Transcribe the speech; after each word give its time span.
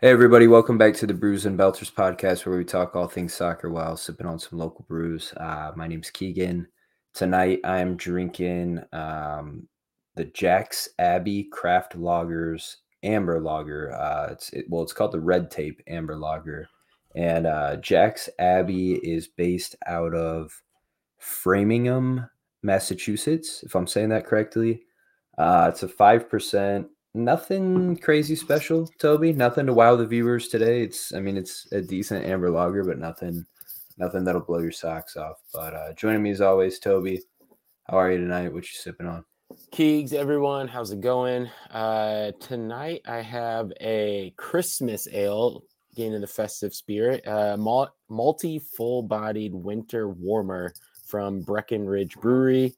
Hey, 0.00 0.10
everybody, 0.10 0.48
welcome 0.48 0.76
back 0.76 0.94
to 0.94 1.06
the 1.06 1.14
Brews 1.14 1.46
and 1.46 1.56
Belters 1.56 1.90
podcast 1.90 2.44
where 2.44 2.58
we 2.58 2.64
talk 2.64 2.96
all 2.96 3.06
things 3.06 3.32
soccer 3.32 3.70
while 3.70 3.96
sipping 3.96 4.26
on 4.26 4.40
some 4.40 4.58
local 4.58 4.84
brews. 4.88 5.32
Uh, 5.36 5.70
my 5.76 5.86
name's 5.86 6.10
Keegan. 6.10 6.66
Tonight 7.14 7.60
I 7.62 7.78
am 7.78 7.96
drinking 7.96 8.82
um, 8.92 9.68
the 10.16 10.24
Jack's 10.24 10.88
Abbey 10.98 11.44
Craft 11.44 11.96
Lagers 11.96 12.76
Amber 13.04 13.40
Lager. 13.40 13.92
Uh, 13.92 14.32
it's 14.32 14.50
it, 14.52 14.66
well, 14.68 14.82
it's 14.82 14.92
called 14.92 15.12
the 15.12 15.20
Red 15.20 15.48
Tape 15.48 15.80
Amber 15.86 16.16
Lager, 16.16 16.68
and 17.14 17.46
uh, 17.46 17.76
Jack's 17.76 18.28
Abbey 18.40 18.94
is 18.94 19.28
based 19.28 19.76
out 19.86 20.12
of 20.12 20.60
Framingham, 21.18 22.28
Massachusetts, 22.62 23.62
if 23.62 23.76
I'm 23.76 23.86
saying 23.86 24.08
that 24.08 24.26
correctly. 24.26 24.82
Uh, 25.38 25.70
it's 25.72 25.84
a 25.84 25.88
five 25.88 26.28
percent 26.28 26.88
nothing 27.14 27.96
crazy 27.96 28.36
special, 28.36 28.86
Toby. 28.98 29.32
Nothing 29.32 29.66
to 29.66 29.72
wow 29.72 29.96
the 29.96 30.06
viewers 30.06 30.48
today. 30.48 30.82
It's, 30.82 31.14
I 31.14 31.20
mean, 31.20 31.36
it's 31.36 31.70
a 31.72 31.80
decent 31.80 32.26
amber 32.26 32.50
lager, 32.50 32.84
but 32.84 32.98
nothing, 32.98 33.46
nothing 33.98 34.24
that'll 34.24 34.40
blow 34.40 34.58
your 34.58 34.72
socks 34.72 35.16
off. 35.16 35.36
But 35.52 35.74
uh, 35.74 35.92
joining 35.94 36.22
me 36.22 36.30
as 36.30 36.40
always, 36.40 36.78
Toby. 36.78 37.22
How 37.88 37.98
are 37.98 38.10
you 38.10 38.18
tonight? 38.18 38.52
What 38.52 38.64
you 38.64 38.76
sipping 38.76 39.06
on? 39.06 39.24
Keegs, 39.72 40.12
everyone, 40.12 40.66
how's 40.68 40.90
it 40.90 41.00
going? 41.00 41.48
Uh, 41.70 42.32
tonight 42.40 43.02
I 43.06 43.20
have 43.20 43.72
a 43.80 44.32
Christmas 44.36 45.06
ale, 45.12 45.64
getting 45.94 46.14
in 46.14 46.22
the 46.22 46.26
festive 46.26 46.74
spirit. 46.74 47.26
Uh, 47.26 47.56
multi 48.08 48.58
full-bodied 48.58 49.54
winter 49.54 50.08
warmer 50.08 50.72
from 51.06 51.40
Breckenridge 51.42 52.16
Brewery, 52.16 52.74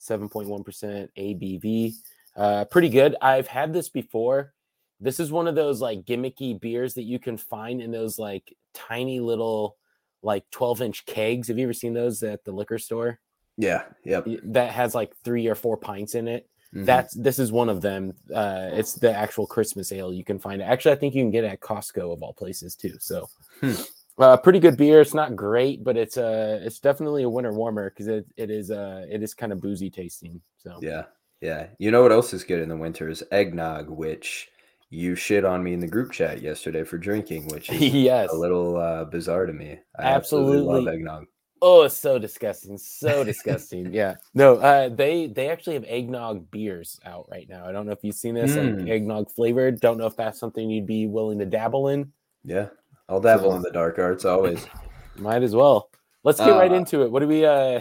7.1% 0.00 1.08
ABV. 1.16 1.94
Uh, 2.40 2.64
pretty 2.64 2.88
good. 2.88 3.14
I've 3.20 3.48
had 3.48 3.74
this 3.74 3.90
before. 3.90 4.54
This 4.98 5.20
is 5.20 5.30
one 5.30 5.46
of 5.46 5.54
those 5.54 5.82
like 5.82 6.06
gimmicky 6.06 6.58
beers 6.58 6.94
that 6.94 7.02
you 7.02 7.18
can 7.18 7.36
find 7.36 7.82
in 7.82 7.90
those 7.90 8.18
like 8.18 8.56
tiny 8.72 9.20
little 9.20 9.76
like 10.22 10.44
12 10.50 10.80
inch 10.80 11.04
kegs. 11.04 11.48
Have 11.48 11.58
you 11.58 11.64
ever 11.64 11.74
seen 11.74 11.92
those 11.92 12.22
at 12.22 12.42
the 12.44 12.52
liquor 12.52 12.78
store? 12.78 13.20
Yeah. 13.58 13.82
Yep. 14.04 14.26
That 14.44 14.72
has 14.72 14.94
like 14.94 15.12
three 15.22 15.48
or 15.48 15.54
four 15.54 15.76
pints 15.76 16.14
in 16.14 16.28
it. 16.28 16.48
Mm-hmm. 16.74 16.86
That's 16.86 17.14
this 17.14 17.38
is 17.38 17.52
one 17.52 17.68
of 17.68 17.82
them. 17.82 18.14
Uh, 18.34 18.70
it's 18.72 18.94
the 18.94 19.14
actual 19.14 19.46
Christmas 19.46 19.92
ale 19.92 20.10
you 20.10 20.24
can 20.24 20.38
find. 20.38 20.62
Actually, 20.62 20.92
I 20.92 20.96
think 20.96 21.14
you 21.14 21.22
can 21.22 21.30
get 21.30 21.44
it 21.44 21.48
at 21.48 21.60
Costco 21.60 22.10
of 22.10 22.22
all 22.22 22.32
places 22.32 22.74
too. 22.74 22.94
So, 23.00 23.28
hmm. 23.60 23.72
uh, 24.18 24.38
pretty 24.38 24.60
good 24.60 24.78
beer. 24.78 25.02
It's 25.02 25.12
not 25.12 25.36
great, 25.36 25.84
but 25.84 25.96
it's 25.96 26.16
uh 26.16 26.60
it's 26.62 26.78
definitely 26.78 27.24
a 27.24 27.28
winter 27.28 27.52
warmer 27.52 27.90
because 27.90 28.06
it, 28.06 28.24
it 28.36 28.50
is 28.50 28.70
uh 28.70 29.04
it 29.10 29.22
is 29.22 29.34
kind 29.34 29.52
of 29.52 29.60
boozy 29.60 29.90
tasting. 29.90 30.40
So 30.58 30.78
yeah, 30.80 31.04
yeah. 31.40 31.66
You 31.78 31.90
know 31.90 32.02
what 32.02 32.12
else 32.12 32.32
is 32.32 32.44
good 32.44 32.60
in 32.60 32.68
the 32.68 32.76
winter 32.76 33.08
is 33.08 33.22
eggnog, 33.30 33.88
which 33.88 34.50
you 34.90 35.14
shit 35.14 35.44
on 35.44 35.62
me 35.62 35.72
in 35.72 35.80
the 35.80 35.86
group 35.86 36.12
chat 36.12 36.42
yesterday 36.42 36.84
for 36.84 36.98
drinking, 36.98 37.46
which 37.48 37.70
is 37.70 37.80
yes. 37.94 38.30
a 38.32 38.36
little 38.36 38.76
uh, 38.76 39.04
bizarre 39.04 39.46
to 39.46 39.52
me. 39.52 39.78
I 39.98 40.02
absolutely, 40.02 40.58
absolutely 40.58 40.84
love 40.84 40.94
eggnog. 40.94 41.26
Oh, 41.62 41.82
it's 41.82 41.96
so 41.96 42.18
disgusting. 42.18 42.78
So 42.78 43.22
disgusting. 43.24 43.92
yeah. 43.92 44.14
No, 44.34 44.56
uh, 44.56 44.88
they 44.88 45.26
they 45.26 45.50
actually 45.50 45.74
have 45.74 45.84
eggnog 45.84 46.50
beers 46.50 46.98
out 47.04 47.26
right 47.30 47.48
now. 47.48 47.66
I 47.66 47.72
don't 47.72 47.86
know 47.86 47.92
if 47.92 48.02
you've 48.02 48.14
seen 48.14 48.34
this, 48.34 48.52
mm. 48.52 48.76
like 48.76 48.80
hmm. 48.84 48.90
eggnog 48.90 49.30
flavored. 49.30 49.80
Don't 49.80 49.98
know 49.98 50.06
if 50.06 50.16
that's 50.16 50.38
something 50.38 50.70
you'd 50.70 50.86
be 50.86 51.06
willing 51.06 51.38
to 51.38 51.46
dabble 51.46 51.88
in. 51.88 52.12
Yeah. 52.44 52.68
I'll 53.08 53.20
dabble 53.20 53.50
so, 53.50 53.56
in 53.56 53.62
the 53.62 53.70
dark 53.70 53.98
arts 53.98 54.24
always. 54.24 54.66
Might 55.16 55.42
as 55.42 55.54
well. 55.54 55.90
Let's 56.22 56.38
get 56.38 56.50
uh, 56.50 56.58
right 56.58 56.72
into 56.72 57.02
it. 57.02 57.10
What 57.10 57.20
do 57.20 57.28
we 57.28 57.44
uh 57.44 57.80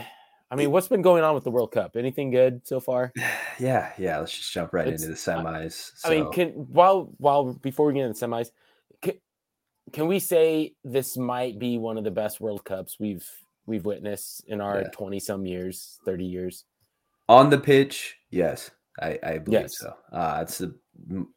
I 0.51 0.55
mean, 0.55 0.71
what's 0.71 0.87
been 0.87 1.03
going 1.03 1.23
on 1.23 1.35
with 1.35 1.43
the 1.43 1.51
World 1.51 1.71
Cup? 1.71 1.95
Anything 1.95 2.31
good 2.31 2.65
so 2.65 2.79
far? 2.79 3.11
Yeah, 3.61 3.91
yeah. 3.97 4.19
Let's 4.19 4.31
just 4.31 4.53
jump 4.53 4.71
right 4.71 4.87
it's, 4.87 5.03
into 5.03 5.13
the 5.13 5.19
semis. 5.19 5.91
So. 5.97 6.09
I 6.09 6.15
mean, 6.15 6.31
can 6.31 6.47
while 6.51 7.13
while 7.17 7.55
before 7.55 7.87
we 7.87 7.93
get 7.93 8.05
into 8.05 8.17
the 8.17 8.25
semis, 8.25 8.51
can, 9.01 9.15
can 9.91 10.07
we 10.07 10.19
say 10.19 10.75
this 10.85 11.17
might 11.17 11.59
be 11.59 11.77
one 11.77 11.97
of 11.97 12.05
the 12.05 12.11
best 12.11 12.39
World 12.39 12.63
Cups 12.63 12.95
we've 13.01 13.29
we've 13.65 13.83
witnessed 13.83 14.45
in 14.47 14.61
our 14.61 14.85
twenty 14.91 15.17
yeah. 15.17 15.23
some 15.23 15.45
years, 15.45 15.99
thirty 16.05 16.23
years? 16.23 16.63
On 17.27 17.49
the 17.49 17.57
pitch, 17.57 18.15
yes, 18.29 18.71
I, 19.01 19.19
I 19.21 19.37
believe 19.39 19.63
yes. 19.63 19.77
so. 19.77 19.93
Uh, 20.09 20.39
it's 20.41 20.59
the 20.59 20.73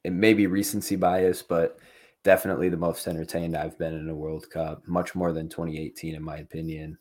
it 0.05 0.13
may 0.13 0.33
be 0.33 0.47
recency 0.47 0.95
bias, 0.95 1.43
but 1.43 1.81
definitely 2.23 2.69
the 2.69 2.77
most 2.77 3.09
entertained 3.09 3.57
I've 3.57 3.79
been 3.79 3.95
in 3.95 4.09
a 4.09 4.15
World 4.15 4.49
Cup, 4.49 4.87
much 4.87 5.17
more 5.17 5.33
than 5.33 5.49
2018, 5.49 6.15
in 6.15 6.23
my 6.23 6.37
opinion. 6.37 6.99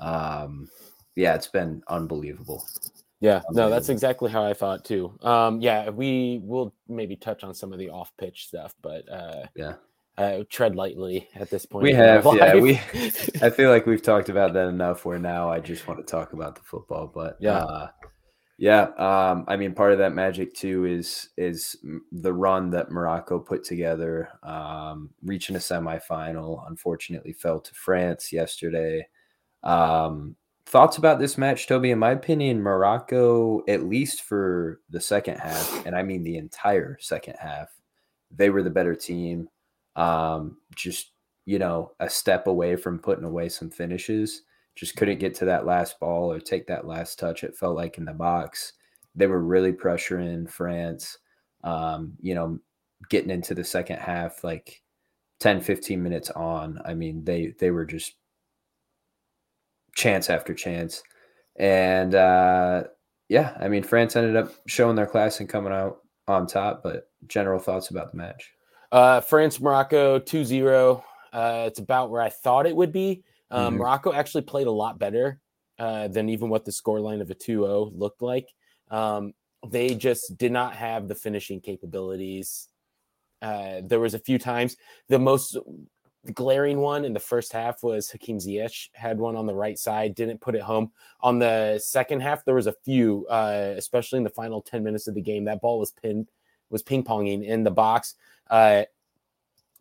Um, 0.00 0.68
yeah, 1.16 1.34
it's 1.34 1.48
been 1.48 1.82
unbelievable. 1.88 2.66
Yeah, 3.20 3.36
unbelievable. 3.36 3.54
no, 3.54 3.70
that's 3.70 3.88
exactly 3.88 4.30
how 4.30 4.44
I 4.44 4.54
thought 4.54 4.84
too. 4.84 5.16
Um, 5.22 5.60
yeah, 5.60 5.90
we 5.90 6.40
will 6.42 6.74
maybe 6.88 7.16
touch 7.16 7.44
on 7.44 7.54
some 7.54 7.72
of 7.72 7.78
the 7.78 7.90
off 7.90 8.12
pitch 8.18 8.46
stuff, 8.46 8.74
but 8.82 9.10
uh, 9.10 9.46
yeah, 9.54 9.74
uh, 10.18 10.44
tread 10.48 10.76
lightly 10.76 11.28
at 11.34 11.50
this 11.50 11.66
point. 11.66 11.84
We 11.84 11.92
have, 11.92 12.26
yeah, 12.34 12.56
we. 12.56 12.74
I 13.42 13.50
feel 13.50 13.70
like 13.70 13.86
we've 13.86 14.02
talked 14.02 14.28
about 14.28 14.52
that 14.54 14.68
enough. 14.68 15.04
Where 15.04 15.18
now 15.18 15.50
I 15.50 15.60
just 15.60 15.88
want 15.88 16.00
to 16.00 16.10
talk 16.10 16.32
about 16.32 16.54
the 16.56 16.62
football, 16.62 17.10
but 17.12 17.36
yeah. 17.40 17.58
Uh, 17.58 17.88
yeah, 18.56 18.82
um, 18.98 19.44
I 19.48 19.56
mean, 19.56 19.74
part 19.74 19.92
of 19.92 19.98
that 19.98 20.14
magic 20.14 20.54
too 20.54 20.84
is 20.84 21.30
is 21.36 21.76
the 22.12 22.32
run 22.32 22.70
that 22.70 22.90
Morocco 22.90 23.40
put 23.40 23.64
together, 23.64 24.28
um, 24.44 25.10
reaching 25.24 25.56
a 25.56 25.58
semifinal. 25.58 26.62
Unfortunately, 26.68 27.32
fell 27.32 27.58
to 27.58 27.74
France 27.74 28.32
yesterday. 28.32 29.08
Um, 29.64 30.36
thoughts 30.66 30.96
about 30.96 31.18
this 31.18 31.38
match, 31.38 31.66
Toby? 31.66 31.90
In 31.90 31.98
my 31.98 32.10
opinion, 32.12 32.62
Morocco, 32.62 33.62
at 33.68 33.84
least 33.84 34.22
for 34.22 34.80
the 34.90 35.00
second 35.00 35.38
half, 35.38 35.86
and 35.86 35.94
I 35.94 36.02
mean 36.02 36.22
the 36.22 36.36
entire 36.36 36.98
second 37.00 37.36
half, 37.38 37.68
they 38.30 38.50
were 38.50 38.62
the 38.62 38.70
better 38.70 38.94
team. 38.94 39.48
Um, 39.96 40.58
just 40.74 41.12
you 41.46 41.58
know, 41.58 41.92
a 42.00 42.08
step 42.08 42.46
away 42.46 42.76
from 42.76 42.98
putting 42.98 43.24
away 43.24 43.48
some 43.48 43.70
finishes. 43.70 44.42
Just 44.74 44.96
couldn't 44.96 45.18
get 45.18 45.34
to 45.36 45.44
that 45.44 45.66
last 45.66 46.00
ball 46.00 46.32
or 46.32 46.40
take 46.40 46.66
that 46.66 46.86
last 46.86 47.18
touch. 47.18 47.44
It 47.44 47.56
felt 47.56 47.76
like 47.76 47.98
in 47.98 48.04
the 48.04 48.12
box. 48.12 48.72
They 49.14 49.26
were 49.26 49.42
really 49.42 49.72
pressuring 49.72 50.50
France. 50.50 51.18
Um, 51.62 52.14
you 52.20 52.34
know, 52.34 52.58
getting 53.10 53.30
into 53.30 53.54
the 53.54 53.64
second 53.64 53.98
half, 53.98 54.42
like 54.42 54.82
10, 55.40 55.60
15 55.60 56.02
minutes 56.02 56.30
on. 56.30 56.80
I 56.84 56.94
mean, 56.94 57.24
they 57.24 57.54
they 57.58 57.70
were 57.70 57.84
just 57.84 58.14
chance 59.94 60.30
after 60.30 60.54
chance. 60.54 61.02
And 61.56 62.14
uh, 62.14 62.84
yeah, 63.28 63.56
I 63.60 63.68
mean, 63.68 63.82
France 63.82 64.16
ended 64.16 64.36
up 64.36 64.52
showing 64.66 64.96
their 64.96 65.06
class 65.06 65.40
and 65.40 65.48
coming 65.48 65.72
out 65.72 65.98
on 66.26 66.46
top. 66.46 66.82
But 66.82 67.10
general 67.26 67.60
thoughts 67.60 67.90
about 67.90 68.10
the 68.10 68.16
match? 68.16 68.52
Uh, 68.92 69.20
France 69.20 69.60
Morocco 69.60 70.18
2 70.18 70.44
0. 70.44 71.04
Uh, 71.32 71.64
it's 71.66 71.80
about 71.80 72.10
where 72.10 72.22
I 72.22 72.28
thought 72.28 72.66
it 72.66 72.76
would 72.76 72.92
be. 72.92 73.24
Um, 73.50 73.74
mm-hmm. 73.74 73.78
Morocco 73.78 74.12
actually 74.12 74.42
played 74.42 74.66
a 74.66 74.72
lot 74.72 74.98
better 74.98 75.40
uh, 75.78 76.08
than 76.08 76.28
even 76.28 76.48
what 76.48 76.64
the 76.64 76.70
scoreline 76.70 77.20
of 77.20 77.30
a 77.30 77.34
2 77.34 77.62
0 77.62 77.92
looked 77.94 78.22
like. 78.22 78.48
Um, 78.90 79.32
they 79.68 79.94
just 79.94 80.36
did 80.36 80.52
not 80.52 80.74
have 80.74 81.08
the 81.08 81.14
finishing 81.14 81.60
capabilities. 81.60 82.68
Uh, 83.42 83.80
there 83.82 84.00
was 84.00 84.14
a 84.14 84.18
few 84.18 84.38
times 84.38 84.76
the 85.08 85.18
most 85.18 85.58
the 86.24 86.32
glaring 86.32 86.78
one 86.78 87.04
in 87.04 87.12
the 87.12 87.20
first 87.20 87.52
half 87.52 87.82
was 87.82 88.10
Hakim 88.10 88.38
Ziyech 88.38 88.88
had 88.94 89.18
one 89.18 89.36
on 89.36 89.46
the 89.46 89.54
right 89.54 89.78
side, 89.78 90.14
didn't 90.14 90.40
put 90.40 90.54
it 90.54 90.62
home. 90.62 90.90
On 91.20 91.38
the 91.38 91.78
second 91.82 92.20
half, 92.20 92.44
there 92.44 92.54
was 92.54 92.66
a 92.66 92.72
few, 92.72 93.26
uh, 93.28 93.74
especially 93.76 94.16
in 94.16 94.24
the 94.24 94.30
final 94.30 94.62
10 94.62 94.82
minutes 94.82 95.06
of 95.06 95.14
the 95.14 95.20
game. 95.20 95.44
That 95.44 95.60
ball 95.60 95.78
was 95.78 95.90
pinned, 95.90 96.30
was 96.70 96.82
ping 96.82 97.04
ponging 97.04 97.44
in 97.44 97.62
the 97.62 97.70
box. 97.70 98.14
Uh, 98.48 98.84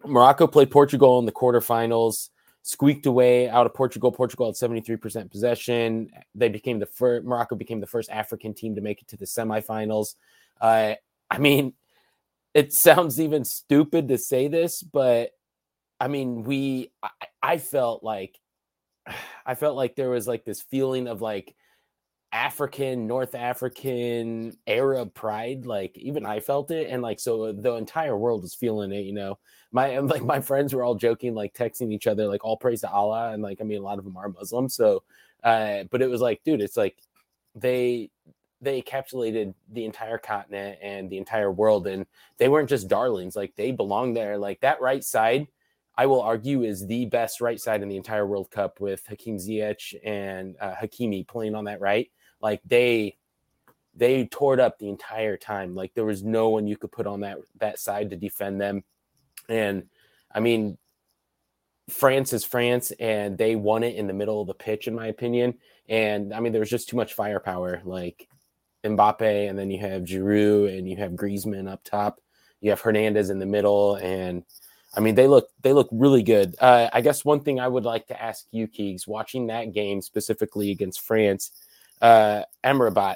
Morocco 0.05 0.45
played 0.45 0.69
Portugal 0.69 1.17
in 1.19 1.25
the 1.25 1.31
quarterfinals, 1.31 2.29
squeaked 2.61 3.05
away 3.05 3.49
out 3.49 3.65
of 3.65 3.73
Portugal. 3.73 4.11
Portugal 4.11 4.47
had 4.47 4.55
73% 4.55 5.31
possession. 5.31 6.11
They 6.35 6.49
became 6.49 6.79
the 6.79 6.85
first, 6.85 7.25
Morocco 7.25 7.55
became 7.55 7.79
the 7.79 7.87
first 7.87 8.09
African 8.09 8.53
team 8.53 8.75
to 8.75 8.81
make 8.81 9.01
it 9.01 9.07
to 9.09 9.17
the 9.17 9.25
semifinals. 9.25 10.15
Uh, 10.59 10.95
I 11.31 11.37
mean, 11.37 11.73
it 12.53 12.73
sounds 12.73 13.17
even 13.21 13.45
stupid 13.45 14.09
to 14.09 14.17
say 14.17 14.49
this, 14.49 14.83
but 14.83 15.31
I 16.03 16.09
mean, 16.09 16.43
we 16.43 16.91
I, 17.01 17.09
I 17.41 17.57
felt 17.57 18.03
like 18.03 18.37
I 19.45 19.55
felt 19.55 19.77
like 19.77 19.95
there 19.95 20.09
was 20.09 20.27
like 20.27 20.43
this 20.43 20.61
feeling 20.61 21.07
of 21.07 21.21
like 21.21 21.55
African, 22.33 23.07
North 23.07 23.35
African 23.35 24.57
Arab 24.67 25.13
pride. 25.13 25.65
Like 25.65 25.97
even 25.97 26.25
I 26.25 26.41
felt 26.41 26.71
it, 26.71 26.89
and 26.89 27.01
like 27.01 27.21
so 27.21 27.53
the 27.53 27.75
entire 27.75 28.17
world 28.17 28.41
was 28.41 28.53
feeling 28.53 28.91
it. 28.91 29.05
You 29.05 29.13
know, 29.13 29.39
my 29.71 29.99
like 29.99 30.23
my 30.23 30.41
friends 30.41 30.73
were 30.73 30.83
all 30.83 30.95
joking, 30.95 31.35
like 31.35 31.53
texting 31.53 31.93
each 31.93 32.07
other, 32.07 32.27
like 32.27 32.43
all 32.43 32.57
praise 32.57 32.81
to 32.81 32.89
Allah, 32.89 33.31
and 33.31 33.41
like 33.41 33.61
I 33.61 33.63
mean 33.63 33.77
a 33.79 33.85
lot 33.85 33.97
of 33.97 34.03
them 34.03 34.17
are 34.17 34.27
Muslim. 34.27 34.67
So, 34.67 35.03
uh, 35.41 35.83
but 35.89 36.01
it 36.01 36.09
was 36.09 36.19
like, 36.19 36.43
dude, 36.43 36.61
it's 36.61 36.77
like 36.77 36.97
they 37.55 38.09
they 38.59 38.81
encapsulated 38.81 39.53
the 39.71 39.85
entire 39.85 40.17
continent 40.17 40.79
and 40.81 41.09
the 41.09 41.17
entire 41.17 41.51
world, 41.51 41.87
and 41.87 42.05
they 42.39 42.49
weren't 42.49 42.69
just 42.69 42.89
darlings. 42.89 43.37
Like 43.37 43.55
they 43.55 43.71
belong 43.71 44.13
there. 44.13 44.37
Like 44.37 44.59
that 44.61 44.81
right 44.81 45.03
side 45.03 45.47
I 45.95 46.07
will 46.07 46.21
argue 46.21 46.63
is 46.63 46.87
the 46.87 47.05
best 47.05 47.39
right 47.39 47.59
side 47.59 47.83
in 47.83 47.89
the 47.89 47.97
entire 47.97 48.25
World 48.25 48.49
Cup 48.49 48.79
with 48.79 49.05
Hakim 49.07 49.37
Ziyech 49.37 49.93
and 50.03 50.55
uh, 50.59 50.73
Hakimi 50.73 51.27
playing 51.27 51.55
on 51.55 51.65
that 51.65 51.81
right. 51.81 52.09
Like 52.41 52.61
they 52.65 53.17
they 53.95 54.25
tore 54.25 54.55
it 54.55 54.59
up 54.59 54.79
the 54.79 54.89
entire 54.89 55.37
time. 55.37 55.75
Like 55.75 55.93
there 55.93 56.05
was 56.05 56.23
no 56.23 56.49
one 56.49 56.67
you 56.67 56.77
could 56.77 56.91
put 56.91 57.05
on 57.05 57.21
that 57.21 57.37
that 57.59 57.79
side 57.79 58.09
to 58.09 58.15
defend 58.15 58.59
them. 58.59 58.83
And 59.49 59.83
I 60.33 60.39
mean, 60.39 60.77
France 61.89 62.33
is 62.33 62.43
France, 62.43 62.91
and 62.99 63.37
they 63.37 63.55
won 63.55 63.83
it 63.83 63.95
in 63.95 64.07
the 64.07 64.13
middle 64.13 64.41
of 64.41 64.47
the 64.47 64.53
pitch, 64.53 64.87
in 64.87 64.95
my 64.95 65.07
opinion. 65.07 65.55
And 65.89 66.33
I 66.33 66.39
mean, 66.39 66.53
there 66.53 66.61
was 66.61 66.69
just 66.69 66.89
too 66.89 66.95
much 66.95 67.13
firepower, 67.13 67.81
like 67.83 68.27
Mbappe, 68.83 69.49
and 69.49 69.59
then 69.59 69.69
you 69.69 69.79
have 69.79 70.03
Giroud, 70.03 70.75
and 70.77 70.89
you 70.89 70.95
have 70.97 71.11
Griezmann 71.11 71.69
up 71.69 71.83
top. 71.83 72.19
You 72.61 72.69
have 72.69 72.81
Hernandez 72.81 73.29
in 73.29 73.39
the 73.39 73.45
middle, 73.45 73.95
and 73.95 74.43
I 74.95 74.99
mean, 74.99 75.15
they 75.15 75.27
look 75.27 75.49
they 75.61 75.73
look 75.73 75.89
really 75.91 76.23
good. 76.23 76.55
Uh, 76.59 76.89
I 76.93 77.01
guess 77.01 77.25
one 77.25 77.39
thing 77.39 77.59
I 77.59 77.67
would 77.67 77.83
like 77.83 78.07
to 78.07 78.21
ask 78.21 78.45
you, 78.51 78.67
Keegs, 78.67 79.07
watching 79.07 79.47
that 79.47 79.73
game 79.73 80.01
specifically 80.01 80.71
against 80.71 81.01
France, 81.01 81.51
uh, 82.01 82.43
Amrabat, 82.63 83.15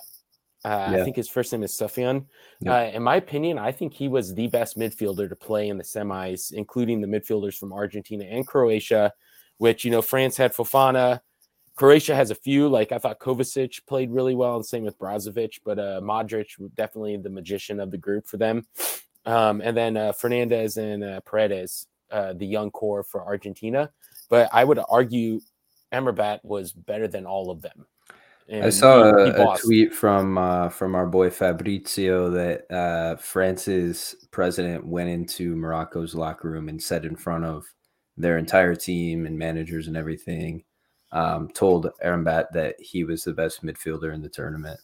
uh, 0.66 0.90
yeah. 0.92 0.98
I 0.98 1.04
think 1.04 1.16
his 1.16 1.30
first 1.30 1.52
name 1.52 1.64
is 1.64 1.72
Sofyan. 1.72 2.26
Yeah. 2.60 2.76
Uh, 2.76 2.84
in 2.86 3.04
my 3.04 3.16
opinion, 3.16 3.58
I 3.58 3.72
think 3.72 3.94
he 3.94 4.08
was 4.08 4.34
the 4.34 4.48
best 4.48 4.78
midfielder 4.78 5.30
to 5.30 5.36
play 5.36 5.70
in 5.70 5.78
the 5.78 5.84
semis, 5.84 6.52
including 6.52 7.00
the 7.00 7.08
midfielders 7.08 7.58
from 7.58 7.72
Argentina 7.72 8.26
and 8.26 8.46
Croatia, 8.46 9.14
which, 9.60 9.86
you 9.86 9.92
know, 9.92 10.02
France 10.02 10.36
had 10.36 10.54
Fofana. 10.54 11.22
Croatia 11.76 12.16
has 12.16 12.32
a 12.32 12.36
few, 12.36 12.68
like 12.68 12.92
I 12.92 12.98
thought 12.98 13.20
Kovacic 13.20 13.86
played 13.86 14.12
really 14.12 14.34
well, 14.34 14.56
and 14.56 14.66
same 14.66 14.84
with 14.84 14.98
Brozovic, 14.98 15.60
but 15.64 15.78
uh, 15.78 16.02
Modric 16.02 16.48
definitely 16.76 17.16
the 17.18 17.30
magician 17.30 17.80
of 17.80 17.92
the 17.92 17.98
group 17.98 18.28
for 18.28 18.38
them. 18.38 18.66
Um, 19.28 19.62
and 19.62 19.76
then 19.76 19.98
uh, 19.98 20.14
Fernandez 20.14 20.78
and 20.78 21.04
uh, 21.04 21.20
Paredes, 21.22 21.88
uh, 22.12 22.34
the 22.34 22.48
young 22.48 22.72
core 22.72 23.04
for 23.04 23.24
Argentina. 23.24 23.92
But 24.30 24.50
I 24.54 24.64
would 24.64 24.80
argue 24.90 25.42
Amrabat 25.94 26.44
was 26.44 26.72
better 26.72 27.08
than 27.08 27.26
all 27.26 27.52
of 27.52 27.62
them. 27.62 27.86
And 28.50 28.66
I 28.66 28.70
saw 28.70 29.04
a, 29.04 29.54
a, 29.54 29.58
tweet 29.58 29.94
from 29.94 30.38
uh, 30.38 30.70
from 30.70 30.96
our 30.96 31.06
boy 31.06 31.30
Fabrizio 31.30 32.30
that 32.30 32.72
uh, 32.72 33.18
France's 33.18 34.16
president 34.32 34.86
went 34.86 35.10
into 35.10 35.54
Morocco's 35.58 36.16
locker 36.16 36.50
room 36.50 36.70
and 36.70 36.82
said 36.82 37.04
in 37.04 37.18
front 37.18 37.44
of 37.44 37.66
their 38.16 38.38
entire 38.38 38.74
team 38.74 39.26
and 39.26 39.38
managers 39.38 39.88
and 39.88 39.98
everything, 39.98 40.64
um, 41.12 41.50
told 41.50 41.92
Amrabat 42.04 42.52
that 42.54 42.76
he 42.80 43.04
was 43.04 43.26
the 43.26 43.34
best 43.34 43.66
midfielder 43.66 44.14
in 44.14 44.22
the 44.22 44.30
tournament. 44.30 44.80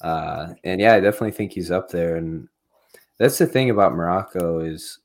Uh, 0.00 0.54
and 0.62 0.80
yeah, 0.80 0.94
I 0.94 1.00
definitely 1.00 1.32
think 1.32 1.52
he's 1.52 1.72
up 1.72 1.90
there. 1.90 2.16
And 2.16 2.48
that's 3.18 3.38
the 3.38 3.46
thing 3.46 3.70
about 3.70 3.94
Morocco 3.94 4.60
is 4.60 5.00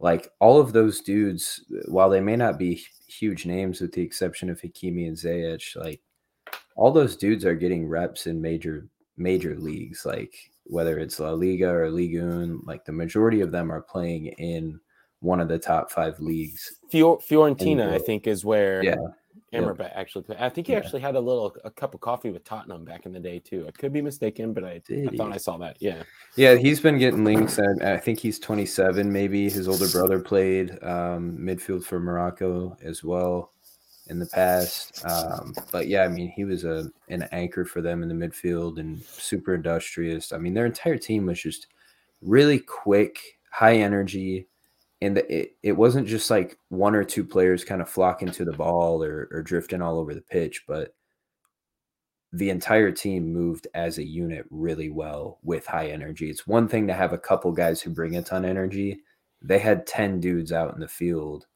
like 0.00 0.30
all 0.40 0.60
of 0.60 0.72
those 0.72 1.00
dudes, 1.00 1.64
while 1.86 2.10
they 2.10 2.20
may 2.20 2.36
not 2.36 2.58
be 2.58 2.84
huge 3.06 3.46
names, 3.46 3.80
with 3.80 3.92
the 3.92 4.02
exception 4.02 4.50
of 4.50 4.60
Hakimi 4.60 5.06
and 5.06 5.16
Ziyech, 5.16 5.76
like 5.76 6.00
all 6.76 6.90
those 6.90 7.16
dudes 7.16 7.44
are 7.44 7.54
getting 7.54 7.86
reps 7.86 8.26
in 8.26 8.40
major 8.40 8.88
major 9.16 9.56
leagues, 9.56 10.04
like 10.04 10.34
whether 10.64 10.98
it's 10.98 11.20
La 11.20 11.30
Liga 11.30 11.70
or 11.70 11.90
Ligue 11.90 12.20
1, 12.20 12.62
like 12.64 12.84
the 12.84 12.92
majority 12.92 13.40
of 13.40 13.52
them 13.52 13.70
are 13.70 13.82
playing 13.82 14.26
in 14.26 14.80
one 15.20 15.40
of 15.40 15.48
the 15.48 15.58
top 15.58 15.90
five 15.90 16.18
leagues. 16.20 16.80
Fiorentina, 16.92 17.92
I 17.92 17.98
think, 17.98 18.26
is 18.26 18.44
where 18.44 18.82
yeah. 18.82 18.96
Amrabat 19.52 19.78
yep. 19.78 19.92
actually 19.94 20.24
I 20.38 20.48
think 20.48 20.66
he 20.66 20.72
yeah. 20.72 20.80
actually 20.80 21.00
had 21.00 21.14
a 21.14 21.20
little 21.20 21.54
a 21.64 21.70
cup 21.70 21.94
of 21.94 22.00
coffee 22.00 22.30
with 22.30 22.44
Tottenham 22.44 22.84
back 22.84 23.06
in 23.06 23.12
the 23.12 23.20
day 23.20 23.38
too. 23.38 23.66
I 23.68 23.70
could 23.70 23.92
be 23.92 24.02
mistaken, 24.02 24.52
but 24.52 24.64
I, 24.64 24.80
I 24.90 25.16
thought 25.16 25.32
I 25.32 25.36
saw 25.36 25.56
that. 25.58 25.76
Yeah. 25.80 26.02
Yeah, 26.36 26.56
he's 26.56 26.80
been 26.80 26.98
getting 26.98 27.24
links. 27.24 27.58
I, 27.58 27.94
I 27.94 27.98
think 27.98 28.18
he's 28.18 28.38
27, 28.38 29.10
maybe. 29.12 29.48
His 29.48 29.68
older 29.68 29.88
brother 29.88 30.18
played 30.20 30.72
um, 30.82 31.36
midfield 31.38 31.84
for 31.84 32.00
Morocco 32.00 32.76
as 32.82 33.04
well 33.04 33.52
in 34.08 34.18
the 34.18 34.26
past. 34.26 35.04
Um, 35.04 35.54
but 35.70 35.88
yeah, 35.88 36.02
I 36.02 36.08
mean, 36.08 36.32
he 36.34 36.44
was 36.44 36.64
a 36.64 36.90
an 37.08 37.28
anchor 37.32 37.64
for 37.64 37.80
them 37.80 38.02
in 38.02 38.08
the 38.08 38.14
midfield 38.14 38.78
and 38.78 39.00
super 39.02 39.54
industrious. 39.54 40.32
I 40.32 40.38
mean, 40.38 40.54
their 40.54 40.66
entire 40.66 40.98
team 40.98 41.26
was 41.26 41.40
just 41.40 41.68
really 42.20 42.58
quick, 42.58 43.18
high 43.50 43.76
energy, 43.76 44.46
and 45.04 45.16
the, 45.16 45.34
it 45.34 45.56
it 45.62 45.72
wasn't 45.72 46.06
just 46.06 46.30
like 46.30 46.58
one 46.68 46.94
or 46.94 47.04
two 47.04 47.24
players 47.24 47.64
kind 47.64 47.82
of 47.82 47.88
flocking 47.88 48.30
to 48.32 48.44
the 48.44 48.52
ball 48.52 49.02
or, 49.02 49.28
or 49.30 49.42
drifting 49.42 49.82
all 49.82 49.98
over 49.98 50.14
the 50.14 50.20
pitch, 50.20 50.64
but 50.66 50.94
the 52.32 52.50
entire 52.50 52.90
team 52.90 53.32
moved 53.32 53.68
as 53.74 53.98
a 53.98 54.04
unit 54.04 54.44
really 54.50 54.90
well 54.90 55.38
with 55.44 55.66
high 55.66 55.88
energy. 55.88 56.30
It's 56.30 56.48
one 56.48 56.66
thing 56.66 56.86
to 56.88 56.92
have 56.92 57.12
a 57.12 57.18
couple 57.18 57.52
guys 57.52 57.80
who 57.80 57.90
bring 57.90 58.16
a 58.16 58.22
ton 58.22 58.44
of 58.44 58.50
energy. 58.50 59.00
They 59.40 59.60
had 59.60 59.86
10 59.86 60.18
dudes 60.18 60.50
out 60.50 60.74
in 60.74 60.80
the 60.80 60.88
field 60.88 61.46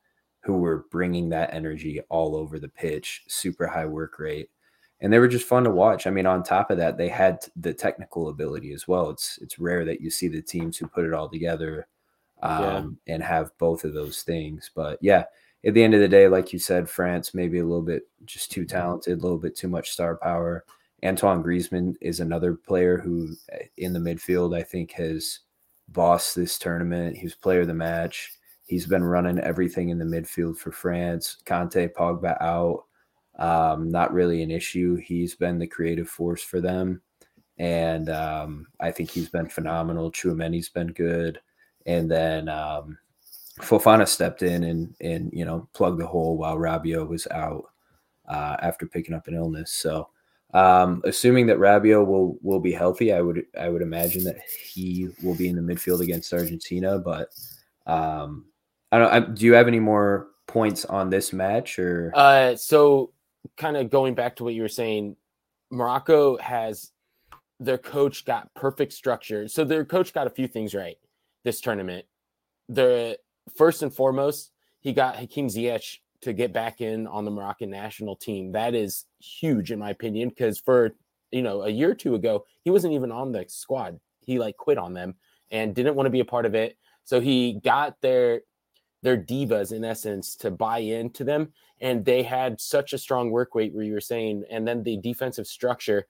who 0.45 0.59
were 0.59 0.87
bringing 0.93 1.31
that 1.31 1.53
energy 1.53 2.01
all 2.11 2.37
over 2.37 2.61
the 2.61 2.69
pitch, 2.69 3.25
super 3.27 3.67
high 3.67 3.87
work 3.87 4.21
rate. 4.21 4.51
And 5.01 5.13
they 5.13 5.19
were 5.19 5.29
just 5.29 5.49
fun 5.49 5.65
to 5.65 5.71
watch. 5.71 6.07
I 6.07 6.11
mean, 6.11 6.27
on 6.27 6.45
top 6.45 6.71
of 6.71 6.77
that, 6.79 6.97
they 6.97 7.09
had 7.09 7.45
the 7.57 7.75
technical 7.75 8.29
ability 8.29 8.73
as 8.73 8.87
well. 8.87 9.11
It's 9.11 9.39
it's 9.43 9.59
rare 9.59 9.85
that 9.85 10.01
you 10.01 10.11
see 10.11 10.29
the 10.29 10.43
teams 10.43 10.77
who 10.77 10.87
put 10.87 11.05
it 11.05 11.15
all 11.15 11.29
together 11.29 11.89
um, 12.43 12.99
yeah. 13.07 13.15
and 13.15 13.23
have 13.23 13.57
both 13.59 13.85
of 13.85 13.95
those 13.95 14.23
things. 14.23 14.71
But 14.75 14.99
yeah, 15.01 15.25
at 15.65 15.75
the 15.75 15.83
end 15.83 15.95
of 15.95 16.01
the 16.01 16.09
day, 16.09 16.29
like 16.29 16.53
you 16.53 16.59
said, 16.59 16.89
France 16.89 17.35
maybe 17.35 17.59
a 17.59 17.65
little 17.65 17.83
bit 17.83 18.09
just 18.25 18.51
too 18.51 18.65
talented, 18.65 19.19
a 19.19 19.23
little 19.23 19.39
bit 19.39 19.57
too 19.57 19.69
much 19.69 19.91
star 19.91 20.17
power. 20.17 20.65
Antoine 21.05 21.43
Griezmann 21.43 21.95
is 22.01 22.21
another 22.21 22.55
player 22.55 22.99
who, 22.99 23.35
eh, 23.53 23.67
in 23.77 23.93
the 23.93 24.01
midfield, 24.01 24.57
I 24.57 24.63
think 24.63 24.93
has 24.93 25.41
bossed 25.89 26.35
this 26.35 26.59
tournament. 26.59 27.17
He 27.17 27.25
was 27.25 27.35
player 27.35 27.63
of 27.63 27.69
the 27.69 27.75
match. 27.75 28.33
He's 28.67 28.87
been 28.87 29.05
running 29.05 29.39
everything 29.39 29.89
in 29.89 29.99
the 29.99 30.05
midfield 30.05 30.59
for 30.59 30.73
France. 30.73 31.39
Kante, 31.45 31.93
Pogba 31.93 32.41
out. 32.41 32.85
Um, 33.39 33.91
not 33.91 34.13
really 34.13 34.43
an 34.43 34.51
issue. 34.51 34.97
He's 34.97 35.35
been 35.35 35.59
the 35.59 35.67
creative 35.67 36.09
force 36.09 36.43
for 36.43 36.61
them. 36.61 37.01
And 37.59 38.09
um, 38.11 38.67
I 38.81 38.91
think 38.91 39.11
he's 39.11 39.29
been 39.29 39.49
phenomenal. 39.49 40.11
Tchouameni's 40.11 40.69
been 40.69 40.93
good. 40.93 41.41
And 41.89 42.11
then 42.11 42.51
um, 42.51 42.99
Fofana 43.61 44.07
stepped 44.07 44.43
in 44.43 44.63
and, 44.65 44.95
and, 45.01 45.33
you 45.33 45.47
know, 45.47 45.67
plugged 45.73 45.99
the 45.99 46.07
hole 46.07 46.37
while 46.37 46.59
Rabiot 46.59 47.09
was 47.09 47.27
out 47.29 47.65
uh, 48.29 48.59
after 48.61 48.87
picking 48.87 49.15
up 49.15 49.27
an 49.27 49.35
illness. 49.35 49.73
So, 49.73 50.11
um, 50.53 51.01
assuming 51.05 51.47
that 51.47 51.59
Rabiot 51.59 52.07
will 52.07 52.39
will 52.43 52.61
be 52.61 52.73
healthy, 52.73 53.13
I 53.13 53.23
would 53.23 53.45
I 53.59 53.69
would 53.69 53.83
imagine 53.83 54.25
that 54.25 54.39
he 54.73 55.09
will 55.23 55.35
be 55.35 55.49
in 55.49 55.57
the 55.57 55.63
midfield 55.63 56.01
against 56.01 56.33
Argentina. 56.33 56.99
But 56.99 57.31
um, 57.87 58.47
I 58.93 58.99
don't. 58.99 59.13
I, 59.13 59.21
do 59.21 59.47
you 59.47 59.55
have 59.55 59.69
any 59.69 59.81
more 59.81 60.29
points 60.47 60.85
on 60.85 61.11
this 61.11 61.33
match 61.33 61.79
or? 61.79 62.13
Uh, 62.15 62.55
so 62.55 63.13
kind 63.57 63.77
of 63.77 63.91
going 63.91 64.15
back 64.15 64.37
to 64.37 64.45
what 64.45 64.55
you 64.55 64.63
were 64.63 64.69
saying, 64.69 65.17
Morocco 65.71 66.37
has 66.39 66.93
their 67.61 67.79
coach 67.79 68.25
got 68.25 68.53
perfect 68.55 68.93
structure. 68.93 69.49
So 69.49 69.65
their 69.65 69.85
coach 69.85 70.13
got 70.13 70.27
a 70.27 70.31
few 70.31 70.49
things 70.49 70.75
right 70.75 70.97
this 71.49 71.63
tournament. 71.63 72.05
The 72.69 73.19
first 73.57 73.83
and 73.83 73.93
foremost, 73.93 74.53
he 74.81 74.93
got 74.93 75.17
Hakim 75.17 75.47
Ziyech 75.47 75.97
to 76.21 76.35
get 76.35 76.53
back 76.53 76.83
in 76.83 77.07
on 77.07 77.25
the 77.25 77.31
Moroccan 77.31 77.71
national 77.71 78.17
team. 78.17 78.53
That 78.53 78.75
is 78.75 79.07
huge 79.19 79.73
in 79.73 79.79
my 79.79 79.89
opinion 79.89 80.29
because 80.29 80.59
for 80.59 80.95
you 81.31 81.41
know 81.41 81.63
a 81.63 81.71
year 81.71 81.91
or 81.93 81.95
two 81.95 82.15
ago 82.15 82.45
he 82.65 82.71
wasn't 82.71 82.93
even 82.93 83.11
on 83.11 83.33
the 83.33 83.47
squad. 83.49 83.99
He 84.21 84.39
like 84.39 84.59
quit 84.59 84.77
on 84.77 84.93
them 84.93 85.15
and 85.51 85.75
didn't 85.75 85.95
want 85.95 86.07
to 86.07 86.11
be 86.11 86.21
a 86.21 86.25
part 86.25 86.45
of 86.45 86.55
it. 86.55 86.77
So 87.05 87.19
he 87.19 87.55
got 87.65 87.99
their 88.03 88.43
their 89.03 89.17
divas 89.17 89.73
in 89.73 89.85
essence 89.85 90.37
to 90.37 90.51
buy 90.51 90.81
into 90.81 91.25
them 91.25 91.53
and 91.81 92.05
they 92.05 92.23
had 92.23 92.61
such 92.61 92.93
a 92.93 92.99
strong 92.99 93.31
work 93.31 93.55
rate 93.55 93.73
where 93.73 93.85
you 93.85 93.95
were 93.95 94.01
saying 94.01 94.45
and 94.51 94.69
then 94.69 94.83
the 94.83 94.99
defensive 94.99 95.47
structure 95.47 96.07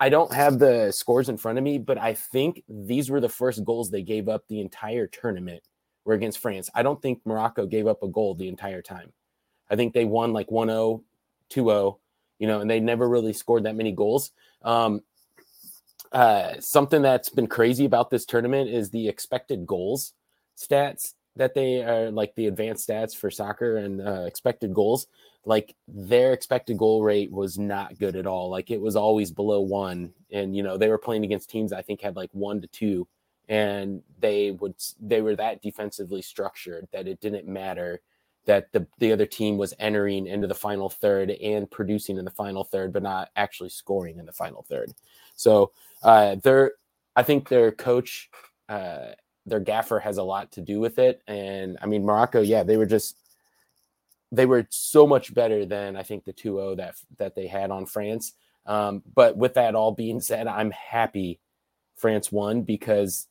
i 0.00 0.08
don't 0.08 0.32
have 0.32 0.58
the 0.58 0.90
scores 0.92 1.28
in 1.28 1.36
front 1.36 1.58
of 1.58 1.64
me 1.64 1.78
but 1.78 1.98
i 1.98 2.14
think 2.14 2.62
these 2.68 3.10
were 3.10 3.20
the 3.20 3.28
first 3.28 3.64
goals 3.64 3.90
they 3.90 4.02
gave 4.02 4.28
up 4.28 4.44
the 4.48 4.60
entire 4.60 5.06
tournament 5.06 5.62
were 6.04 6.14
against 6.14 6.38
france. 6.38 6.70
I 6.74 6.82
don't 6.82 7.00
think 7.00 7.20
morocco 7.24 7.66
gave 7.66 7.86
up 7.86 8.02
a 8.02 8.08
goal 8.08 8.34
the 8.34 8.48
entire 8.48 8.82
time. 8.82 9.12
I 9.68 9.76
think 9.76 9.92
they 9.92 10.04
won 10.04 10.32
like 10.32 10.48
1-0 10.48 11.02
2-0 11.50 11.98
you 12.38 12.46
know 12.46 12.60
and 12.60 12.70
they 12.70 12.80
never 12.80 13.08
really 13.08 13.32
scored 13.32 13.64
that 13.64 13.76
many 13.76 13.92
goals. 13.92 14.32
Um 14.62 15.02
uh 16.12 16.60
something 16.60 17.02
that's 17.02 17.28
been 17.28 17.48
crazy 17.48 17.84
about 17.84 18.10
this 18.10 18.24
tournament 18.24 18.70
is 18.70 18.90
the 18.90 19.08
expected 19.08 19.66
goals 19.66 20.12
stats 20.56 21.14
that 21.36 21.54
they 21.54 21.82
are 21.82 22.10
like 22.10 22.34
the 22.34 22.46
advanced 22.46 22.88
stats 22.88 23.14
for 23.14 23.30
soccer 23.30 23.76
and 23.76 24.00
uh, 24.00 24.22
expected 24.22 24.74
goals, 24.74 25.06
like 25.46 25.76
their 25.86 26.32
expected 26.32 26.76
goal 26.76 27.02
rate 27.04 27.30
was 27.30 27.56
not 27.56 27.98
good 27.98 28.16
at 28.16 28.26
all. 28.26 28.50
Like 28.50 28.70
it 28.72 28.80
was 28.80 28.96
always 28.96 29.30
below 29.30 29.60
one. 29.60 30.12
And, 30.32 30.56
you 30.56 30.62
know, 30.64 30.76
they 30.76 30.88
were 30.88 30.98
playing 30.98 31.24
against 31.24 31.48
teams 31.48 31.72
I 31.72 31.82
think 31.82 32.02
had 32.02 32.16
like 32.16 32.30
one 32.32 32.60
to 32.60 32.66
two. 32.66 33.06
And 33.48 34.02
they 34.18 34.50
would, 34.50 34.74
they 35.00 35.22
were 35.22 35.36
that 35.36 35.62
defensively 35.62 36.20
structured 36.20 36.88
that 36.92 37.06
it 37.06 37.20
didn't 37.20 37.46
matter 37.46 38.00
that 38.46 38.72
the, 38.72 38.88
the 38.98 39.12
other 39.12 39.24
team 39.24 39.56
was 39.56 39.72
entering 39.78 40.26
into 40.26 40.48
the 40.48 40.54
final 40.54 40.88
third 40.88 41.30
and 41.30 41.70
producing 41.70 42.18
in 42.18 42.24
the 42.24 42.30
final 42.32 42.64
third, 42.64 42.92
but 42.92 43.04
not 43.04 43.30
actually 43.36 43.68
scoring 43.68 44.18
in 44.18 44.26
the 44.26 44.32
final 44.32 44.62
third. 44.62 44.92
So 45.36 45.70
uh, 46.02 46.36
they're, 46.42 46.72
I 47.14 47.22
think 47.22 47.48
their 47.48 47.70
coach, 47.70 48.30
uh, 48.68 49.10
their 49.46 49.60
gaffer 49.60 50.00
has 50.00 50.18
a 50.18 50.24
lot 50.24 50.50
to 50.52 50.60
do 50.60 50.80
with 50.80 50.98
it. 50.98 51.22
And 51.28 51.78
I 51.80 51.86
mean, 51.86 52.04
Morocco, 52.04 52.40
yeah, 52.40 52.64
they 52.64 52.76
were 52.76 52.86
just 52.86 53.16
they 54.32 54.46
were 54.46 54.66
so 54.70 55.06
much 55.06 55.32
better 55.32 55.64
than 55.64 55.96
I 55.96 56.02
think 56.02 56.24
the 56.24 56.32
2-0 56.32 56.76
that 56.78 56.96
that 57.18 57.34
they 57.34 57.46
had 57.46 57.70
on 57.70 57.86
France. 57.86 58.32
Um, 58.66 59.02
but 59.14 59.36
with 59.36 59.54
that 59.54 59.74
all 59.74 59.92
being 59.92 60.20
said, 60.20 60.46
I'm 60.46 60.72
happy 60.72 61.40
France 61.96 62.32
won 62.32 62.62
because 62.62 63.28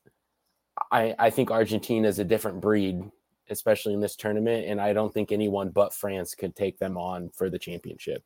I 0.91 1.15
I 1.19 1.29
think 1.29 1.51
Argentina 1.51 2.07
is 2.07 2.19
a 2.19 2.23
different 2.23 2.61
breed 2.61 3.03
especially 3.49 3.93
in 3.93 3.99
this 3.99 4.15
tournament. 4.15 4.67
And 4.67 4.81
I 4.81 4.93
don't 4.93 5.13
think 5.13 5.31
anyone 5.31 5.69
but 5.69 5.93
France 5.93 6.35
could 6.35 6.55
take 6.55 6.79
them 6.79 6.97
on 6.97 7.29
for 7.29 7.49
the 7.49 7.59
championship. 7.59 8.23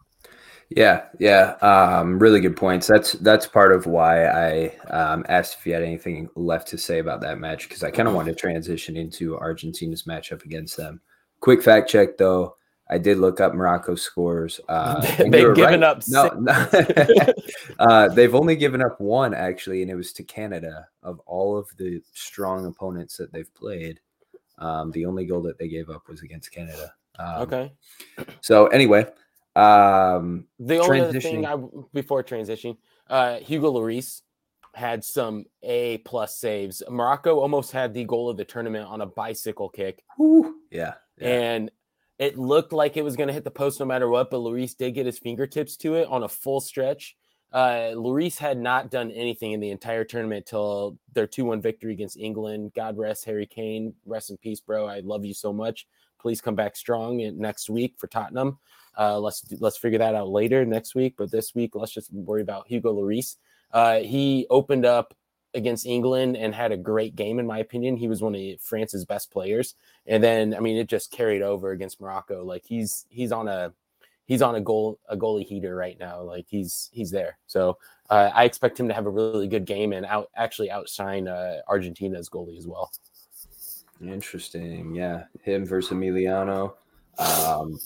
Yeah, 0.69 1.05
yeah, 1.17 1.55
um, 1.61 2.19
really 2.19 2.41
good 2.41 2.55
points. 2.55 2.85
That's 2.85 3.13
that's 3.13 3.47
part 3.47 3.71
of 3.71 3.87
why 3.87 4.27
I 4.27 4.77
um, 4.91 5.25
asked 5.27 5.57
if 5.57 5.65
you 5.65 5.73
had 5.73 5.81
anything 5.81 6.29
left 6.35 6.67
to 6.69 6.77
say 6.77 6.99
about 6.99 7.21
that 7.21 7.39
match 7.39 7.67
because 7.67 7.83
I 7.83 7.89
kind 7.89 8.07
of 8.07 8.13
wanted 8.13 8.31
to 8.31 8.39
transition 8.39 8.95
into 8.95 9.37
Argentina's 9.37 10.03
matchup 10.03 10.45
against 10.45 10.77
them. 10.77 11.01
Quick 11.39 11.63
fact 11.63 11.89
check 11.89 12.17
though, 12.17 12.55
I 12.91 12.97
did 12.97 13.19
look 13.19 13.39
up 13.39 13.53
Morocco's 13.53 14.01
scores. 14.01 14.59
Uh, 14.67 15.01
they've 15.17 15.53
given 15.55 15.81
right. 15.81 15.83
up 15.83 16.03
no, 16.07 16.29
no. 16.29 16.67
uh, 17.79 18.09
they've 18.09 18.33
only 18.33 18.55
given 18.55 18.81
up 18.81 18.99
one 18.99 19.33
actually, 19.33 19.81
and 19.81 19.91
it 19.91 19.95
was 19.95 20.11
to 20.13 20.23
Canada. 20.23 20.87
Of 21.03 21.19
all 21.25 21.57
of 21.57 21.69
the 21.77 22.01
strong 22.13 22.65
opponents 22.65 23.15
that 23.17 23.31
they've 23.31 23.53
played, 23.53 23.99
um, 24.57 24.91
the 24.91 25.05
only 25.05 25.25
goal 25.25 25.41
that 25.43 25.57
they 25.57 25.67
gave 25.67 25.89
up 25.89 26.07
was 26.09 26.23
against 26.23 26.51
Canada. 26.51 26.93
Um, 27.17 27.41
okay. 27.41 27.71
So 28.41 28.67
anyway, 28.67 29.05
um, 29.55 30.45
the 30.59 30.79
only 30.79 31.01
other 31.01 31.19
thing 31.19 31.45
I 31.45 31.57
before 31.93 32.23
transitioning, 32.23 32.77
uh, 33.09 33.37
Hugo 33.37 33.71
Lloris 33.71 34.21
had 34.73 35.03
some 35.03 35.45
A 35.63 35.99
plus 35.99 36.37
saves. 36.37 36.81
Morocco 36.89 37.39
almost 37.39 37.71
had 37.71 37.93
the 37.93 38.03
goal 38.05 38.29
of 38.29 38.37
the 38.37 38.45
tournament 38.45 38.87
on 38.87 39.01
a 39.01 39.05
bicycle 39.05 39.69
kick. 39.69 40.03
Yeah, 40.71 40.93
yeah, 41.17 41.27
and 41.27 41.71
it 42.19 42.37
looked 42.37 42.73
like 42.73 42.97
it 42.97 43.03
was 43.03 43.15
going 43.15 43.27
to 43.27 43.33
hit 43.33 43.45
the 43.45 43.51
post 43.51 43.79
no 43.79 43.85
matter 43.85 44.07
what. 44.09 44.29
But 44.29 44.41
Lloris 44.41 44.75
did 44.75 44.91
get 44.91 45.05
his 45.05 45.17
fingertips 45.17 45.77
to 45.77 45.95
it 45.95 46.07
on 46.09 46.23
a 46.23 46.27
full 46.29 46.59
stretch. 46.59 47.15
Uh, 47.51 47.93
Lloris 47.95 48.37
had 48.37 48.59
not 48.59 48.91
done 48.91 49.09
anything 49.11 49.53
in 49.53 49.59
the 49.59 49.71
entire 49.71 50.03
tournament 50.03 50.45
till 50.45 50.99
their 51.13 51.25
2 51.25 51.45
1 51.45 51.61
victory 51.61 51.93
against 51.93 52.17
England. 52.17 52.73
God 52.75 52.97
rest 52.97 53.25
Harry 53.25 53.47
Kane. 53.47 53.93
Rest 54.05 54.29
in 54.29 54.37
peace, 54.37 54.59
bro. 54.59 54.85
I 54.85 54.99
love 54.99 55.25
you 55.25 55.33
so 55.33 55.51
much. 55.51 55.87
Please 56.19 56.41
come 56.41 56.55
back 56.55 56.75
strong 56.75 57.17
next 57.37 57.69
week 57.69 57.95
for 57.97 58.07
Tottenham. 58.07 58.59
Uh, 58.97 59.17
let's 59.17 59.45
let's 59.59 59.77
figure 59.77 59.99
that 59.99 60.13
out 60.13 60.27
later 60.27 60.65
next 60.65 60.93
week. 60.93 61.15
But 61.17 61.31
this 61.31 61.55
week, 61.55 61.71
let's 61.73 61.93
just 61.93 62.11
worry 62.11 62.41
about 62.41 62.67
Hugo 62.67 62.93
Lloris. 62.93 63.37
Uh, 63.71 63.99
he 63.99 64.45
opened 64.49 64.85
up 64.85 65.15
against 65.53 65.85
England 65.85 66.37
and 66.37 66.53
had 66.53 66.71
a 66.71 66.77
great 66.77 67.15
game, 67.15 67.39
in 67.39 67.47
my 67.47 67.59
opinion. 67.59 67.97
He 67.97 68.07
was 68.07 68.21
one 68.21 68.35
of 68.35 68.61
France's 68.61 69.05
best 69.05 69.31
players, 69.31 69.75
and 70.05 70.23
then 70.23 70.53
I 70.53 70.59
mean, 70.59 70.77
it 70.77 70.87
just 70.87 71.11
carried 71.11 71.41
over 71.41 71.71
against 71.71 72.01
Morocco. 72.01 72.43
Like 72.43 72.63
he's 72.65 73.05
he's 73.09 73.31
on 73.31 73.47
a 73.47 73.73
he's 74.25 74.41
on 74.41 74.55
a 74.55 74.61
goal 74.61 74.99
a 75.09 75.17
goalie 75.17 75.45
heater 75.45 75.75
right 75.75 75.97
now. 75.99 76.21
Like 76.21 76.45
he's 76.47 76.89
he's 76.93 77.11
there. 77.11 77.37
So 77.47 77.77
uh, 78.09 78.31
I 78.33 78.45
expect 78.45 78.79
him 78.79 78.87
to 78.87 78.93
have 78.93 79.05
a 79.05 79.11
really 79.11 79.47
good 79.47 79.65
game 79.65 79.91
and 79.91 80.05
out 80.05 80.29
actually 80.35 80.71
outshine 80.71 81.27
uh, 81.27 81.57
Argentina's 81.67 82.29
goalie 82.29 82.57
as 82.57 82.67
well. 82.67 82.91
Interesting, 84.01 84.95
yeah, 84.95 85.23
him 85.43 85.65
versus 85.65 85.91
Emiliano. 85.91 86.75
Um, 87.17 87.77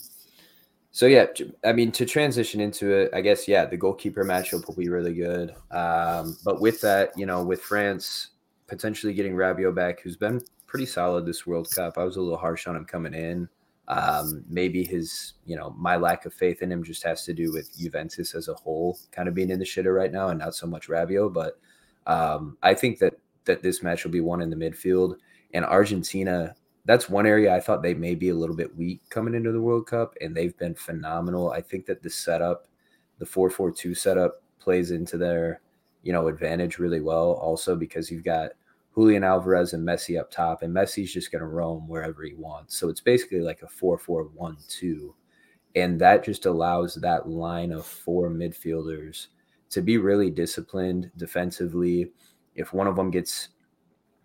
so 0.94 1.06
yeah, 1.06 1.26
I 1.64 1.72
mean 1.72 1.90
to 1.90 2.06
transition 2.06 2.60
into 2.60 2.92
it, 2.92 3.10
I 3.12 3.20
guess 3.20 3.48
yeah, 3.48 3.64
the 3.66 3.76
goalkeeper 3.76 4.24
matchup 4.24 4.68
will 4.68 4.76
be 4.76 4.88
really 4.88 5.12
good. 5.12 5.52
Um, 5.72 6.36
but 6.44 6.60
with 6.60 6.80
that, 6.82 7.18
you 7.18 7.26
know, 7.26 7.42
with 7.42 7.60
France 7.60 8.28
potentially 8.68 9.12
getting 9.12 9.34
Rabiot 9.34 9.74
back, 9.74 9.98
who's 9.98 10.16
been 10.16 10.40
pretty 10.68 10.86
solid 10.86 11.26
this 11.26 11.48
World 11.48 11.68
Cup, 11.74 11.98
I 11.98 12.04
was 12.04 12.14
a 12.14 12.20
little 12.20 12.38
harsh 12.38 12.68
on 12.68 12.76
him 12.76 12.84
coming 12.84 13.12
in. 13.12 13.48
Um, 13.88 14.44
maybe 14.48 14.84
his, 14.84 15.32
you 15.44 15.56
know, 15.56 15.74
my 15.76 15.96
lack 15.96 16.26
of 16.26 16.32
faith 16.32 16.62
in 16.62 16.70
him 16.70 16.84
just 16.84 17.02
has 17.02 17.24
to 17.24 17.34
do 17.34 17.50
with 17.52 17.76
Juventus 17.76 18.32
as 18.36 18.46
a 18.46 18.54
whole 18.54 18.96
kind 19.10 19.28
of 19.28 19.34
being 19.34 19.50
in 19.50 19.58
the 19.58 19.64
shitter 19.64 19.96
right 19.96 20.12
now, 20.12 20.28
and 20.28 20.38
not 20.38 20.54
so 20.54 20.68
much 20.68 20.86
Rabiot. 20.86 21.32
But 21.32 21.58
um, 22.06 22.56
I 22.62 22.72
think 22.72 23.00
that 23.00 23.14
that 23.46 23.64
this 23.64 23.82
match 23.82 24.04
will 24.04 24.12
be 24.12 24.20
won 24.20 24.40
in 24.40 24.48
the 24.48 24.54
midfield, 24.54 25.16
and 25.54 25.64
Argentina 25.64 26.54
that's 26.86 27.08
one 27.08 27.26
area 27.26 27.54
I 27.54 27.60
thought 27.60 27.82
they 27.82 27.94
may 27.94 28.14
be 28.14 28.28
a 28.28 28.34
little 28.34 28.56
bit 28.56 28.76
weak 28.76 29.00
coming 29.08 29.34
into 29.34 29.52
the 29.52 29.60
World 29.60 29.86
Cup, 29.86 30.14
and 30.20 30.36
they've 30.36 30.56
been 30.58 30.74
phenomenal. 30.74 31.50
I 31.50 31.60
think 31.60 31.86
that 31.86 32.02
the 32.02 32.10
setup, 32.10 32.68
the 33.18 33.26
four 33.26 33.48
four 33.50 33.70
two 33.70 33.94
setup, 33.94 34.42
plays 34.58 34.90
into 34.90 35.16
their 35.16 35.60
you 36.02 36.12
know 36.12 36.28
advantage 36.28 36.78
really 36.78 37.00
well. 37.00 37.32
Also 37.32 37.74
because 37.74 38.10
you've 38.10 38.24
got 38.24 38.52
Julian 38.94 39.24
Alvarez 39.24 39.72
and 39.72 39.86
Messi 39.86 40.20
up 40.20 40.30
top, 40.30 40.62
and 40.62 40.74
Messi's 40.74 41.12
just 41.12 41.32
going 41.32 41.40
to 41.40 41.48
roam 41.48 41.88
wherever 41.88 42.22
he 42.22 42.34
wants. 42.34 42.78
So 42.78 42.88
it's 42.88 43.00
basically 43.00 43.40
like 43.40 43.62
a 43.62 43.68
four 43.68 43.96
four 43.98 44.24
one 44.34 44.56
two, 44.68 45.14
and 45.74 45.98
that 46.00 46.22
just 46.22 46.44
allows 46.46 46.94
that 46.96 47.28
line 47.28 47.72
of 47.72 47.86
four 47.86 48.30
midfielders 48.30 49.28
to 49.70 49.80
be 49.80 49.96
really 49.96 50.30
disciplined 50.30 51.10
defensively. 51.16 52.12
If 52.54 52.72
one 52.72 52.86
of 52.86 52.94
them 52.94 53.10
gets 53.10 53.48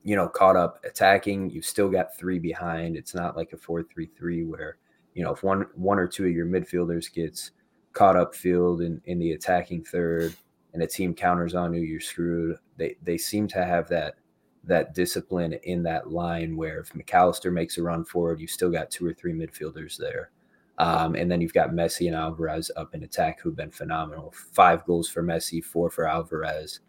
you 0.10 0.16
know, 0.16 0.28
caught 0.28 0.56
up 0.56 0.84
attacking, 0.84 1.51
you've 1.51 1.72
still 1.75 1.88
got 1.88 2.18
three 2.18 2.39
behind. 2.39 2.98
It's 2.98 3.13
not 3.13 3.38
like 3.38 3.54
a 3.54 3.58
four-three-three 3.58 4.44
where, 4.44 4.78
you 5.13 5.24
know, 5.24 5.32
if 5.32 5.44
one 5.44 5.68
one 5.75 6.00
or 6.00 6.08
two 6.08 6.25
of 6.25 6.32
your 6.32 6.48
midfielders 6.48 7.13
gets 7.13 7.51
caught 7.94 8.18
up 8.18 8.34
field 8.34 8.82
in, 8.82 9.00
in 9.06 9.20
the 9.20 9.34
attacking 9.34 9.84
third 9.84 10.34
and 10.74 10.82
a 10.82 10.88
team 10.88 11.13
counters 11.13 11.54
on 11.54 11.75
you, 11.75 11.82
you're 11.82 12.00
screwed. 12.00 12.58
They 12.78 12.96
they 13.04 13.20
seem 13.20 13.48
to 13.50 13.63
have 13.63 13.88
that 13.89 14.16
that 14.63 14.96
discipline 14.96 15.54
in 15.63 15.84
that 15.84 16.10
line 16.10 16.58
where 16.58 16.80
if 16.80 16.92
McAllister 16.94 17.54
makes 17.54 17.78
a 17.78 17.84
run 17.84 18.04
forward, 18.04 18.39
you've 18.39 18.50
still 18.50 18.72
got 18.72 18.89
two 18.89 19.06
or 19.06 19.13
three 19.13 19.34
midfielders 19.34 19.96
there. 19.96 20.32
Um, 20.80 21.13
and 21.13 21.30
then 21.30 21.39
you've 21.39 21.54
got 21.54 21.70
Messi 21.70 22.08
and 22.08 22.16
Alvarez 22.16 22.72
up 22.75 22.96
in 22.96 23.04
attack 23.04 23.42
who've 23.42 23.56
been 23.56 23.70
phenomenal. 23.70 24.34
Five 24.54 24.86
goals 24.86 25.08
for 25.08 25.22
Messi, 25.22 25.63
four 25.63 25.92
for 25.92 26.08
Alvarez. 26.08 26.80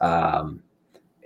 Um, 0.00 0.62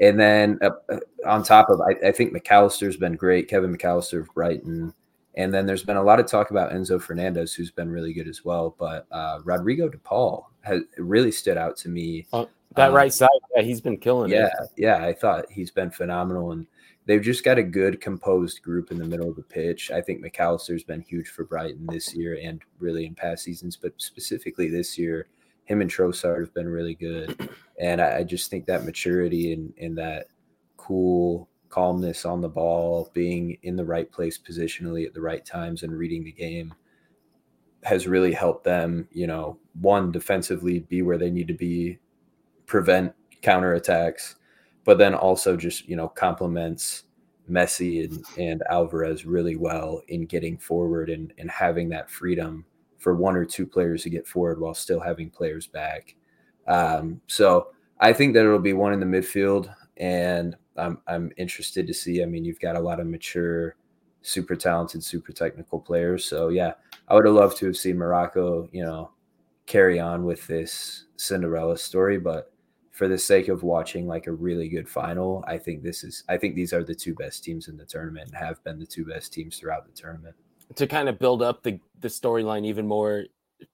and 0.01 0.19
then 0.19 0.59
uh, 0.63 0.71
uh, 0.89 0.99
on 1.27 1.43
top 1.43 1.69
of, 1.69 1.81
I, 1.81 2.09
I, 2.09 2.13
think 2.13 2.33
Mac 2.33 2.51
Allister's 2.51 2.97
been 2.97 3.17
great. 3.17 3.49
Kevin 3.49 3.77
McAllister 3.77 4.21
of 4.21 4.35
Brighton. 4.35 4.95
And 5.37 5.55
then 5.55 5.67
there's 5.67 5.85
been 5.85 5.99
a 5.99 6.03
lot 6.03 6.19
of 6.19 6.27
talk 6.27 6.51
about 6.51 6.73
Enzo 6.73 7.01
Fernandez, 7.01 7.55
who's 7.55 7.71
been 7.71 7.91
really 7.91 8.13
good 8.13 8.27
as 8.27 8.45
well. 8.45 8.75
But 8.79 9.07
uh, 9.13 9.41
Rodrigo 9.45 9.89
De 9.89 9.99
Paul 9.99 10.51
has 10.63 10.81
really 10.97 11.31
stood 11.31 11.57
out 11.57 11.77
to 11.79 11.89
me. 11.89 12.27
Uh, 12.33 12.47
that 12.77 12.89
um, 12.89 12.95
right 12.95 13.13
side, 13.13 13.29
yeah, 13.55 13.63
he's 13.63 13.81
been 13.81 13.99
killing 13.99 14.31
yeah, 14.31 14.47
it. 14.47 14.71
Yeah, 14.77 15.05
I 15.05 15.13
thought 15.13 15.51
he's 15.51 15.71
been 15.71 15.91
phenomenal. 15.91 16.53
And 16.53 16.67
they've 17.05 17.23
just 17.23 17.45
got 17.45 17.59
a 17.59 17.63
good, 17.63 18.01
composed 18.01 18.63
group 18.63 18.91
in 18.91 18.99
the 18.99 19.05
middle 19.05 19.29
of 19.29 19.37
the 19.37 19.43
pitch. 19.43 19.91
I 19.91 20.01
think 20.01 20.21
Mac 20.21 20.41
Allister's 20.41 20.83
been 20.83 21.03
huge 21.03 21.29
for 21.29 21.45
Brighton 21.45 21.87
this 21.91 22.15
year 22.15 22.39
and 22.43 22.63
really 22.79 23.05
in 23.05 23.15
past 23.15 23.45
seasons, 23.45 23.77
but 23.77 23.93
specifically 23.99 24.69
this 24.69 24.99
year 24.99 25.29
him 25.71 25.81
and 25.81 25.91
Trossard 25.91 26.41
have 26.41 26.55
been 26.55 26.69
really 26.69 26.95
good. 26.95 27.49
And 27.81 28.03
I, 28.03 28.19
I 28.19 28.25
just 28.25 28.51
think 28.51 28.67
that 28.67 28.85
maturity 28.85 29.55
and, 29.55 29.73
and 29.81 29.97
that 29.97 30.27
cool 30.77 31.49
calmness 31.71 32.27
on 32.27 32.43
the 32.43 32.49
ball, 32.49 33.11
being 33.15 33.57
in 33.63 33.75
the 33.75 33.87
right 33.87 34.13
place 34.13 34.39
positionally 34.39 35.07
at 35.07 35.15
the 35.15 35.23
right 35.23 35.43
times 35.47 35.83
and 35.83 35.97
reading 35.97 36.23
the 36.23 36.31
game 36.31 36.75
has 37.83 38.07
really 38.07 38.35
helped 38.35 38.65
them, 38.65 39.09
you 39.13 39.27
know, 39.27 39.59
one 39.81 40.13
defensively 40.13 40.81
be 40.81 41.01
where 41.01 41.17
they 41.17 41.31
need 41.31 41.49
to 41.49 41.55
be, 41.55 41.99
prevent 42.67 43.15
counterattacks, 43.41 44.35
but 44.85 44.99
then 44.99 45.15
also 45.15 45.57
just, 45.57 45.89
you 45.89 45.97
know, 45.97 46.09
complements 46.09 47.05
Messi 47.51 48.05
and, 48.05 48.25
and 48.37 48.63
Alvarez 48.69 49.25
really 49.25 49.57
well 49.57 50.03
in 50.09 50.27
getting 50.27 50.59
forward 50.59 51.09
and, 51.09 51.33
and 51.39 51.51
having 51.51 51.89
that 51.89 52.11
freedom 52.11 52.67
for 53.01 53.17
one 53.17 53.35
or 53.35 53.45
two 53.45 53.67
players 53.67 54.05
to 54.05 54.11
get 54.11 54.27
forward 54.27 54.61
while 54.61 54.75
still 54.75 55.01
having 55.01 55.31
players 55.31 55.67
back. 55.67 56.15
Um, 56.69 57.21
so 57.27 57.69
I 57.99 58.13
think 58.13 58.35
that 58.35 58.45
it'll 58.45 58.59
be 58.59 58.75
one 58.75 58.93
in 58.93 59.01
the 59.01 59.07
midfield, 59.07 59.75
and 59.97 60.57
I'm 60.77 60.99
I'm 61.09 61.33
interested 61.37 61.87
to 61.87 61.95
see. 61.95 62.23
I 62.23 62.27
mean, 62.27 62.45
you've 62.45 62.61
got 62.61 62.77
a 62.77 62.81
lot 62.81 63.01
of 63.01 63.07
mature, 63.07 63.77
super 64.23 64.55
talented, 64.55 65.03
super 65.03 65.33
technical 65.33 65.81
players. 65.81 66.25
So 66.25 66.49
yeah, 66.49 66.75
I 67.09 67.15
would 67.15 67.27
have 67.27 67.35
loved 67.35 67.57
to 67.59 67.67
have 67.67 67.77
seen 67.77 67.99
Morocco, 67.99 68.69
you 68.71 68.85
know, 68.85 69.11
carry 69.67 69.99
on 69.99 70.25
with 70.25 70.47
this 70.47 71.07
Cinderella 71.17 71.77
story, 71.77 72.19
but 72.19 72.53
for 72.91 73.09
the 73.09 73.17
sake 73.19 73.49
of 73.49 73.63
watching 73.63 74.07
like 74.07 74.27
a 74.27 74.33
really 74.33 74.69
good 74.69 74.89
final, 74.89 75.43
I 75.47 75.57
think 75.57 75.83
this 75.83 76.05
is 76.05 76.23
I 76.29 76.37
think 76.37 76.55
these 76.55 76.75
are 76.75 76.85
the 76.85 76.95
two 76.95 77.15
best 77.15 77.43
teams 77.43 77.69
in 77.69 77.79
the 77.79 77.87
tournament 77.87 78.29
and 78.29 78.37
have 78.37 78.63
been 78.63 78.79
the 78.79 78.87
two 78.87 79.07
best 79.07 79.33
teams 79.33 79.59
throughout 79.59 79.87
the 79.87 79.93
tournament 79.93 80.37
to 80.77 80.87
kind 80.87 81.09
of 81.09 81.19
build 81.19 81.43
up 81.43 81.63
the 81.63 81.79
the 82.01 82.09
storyline 82.09 82.65
even 82.65 82.87
more, 82.87 83.25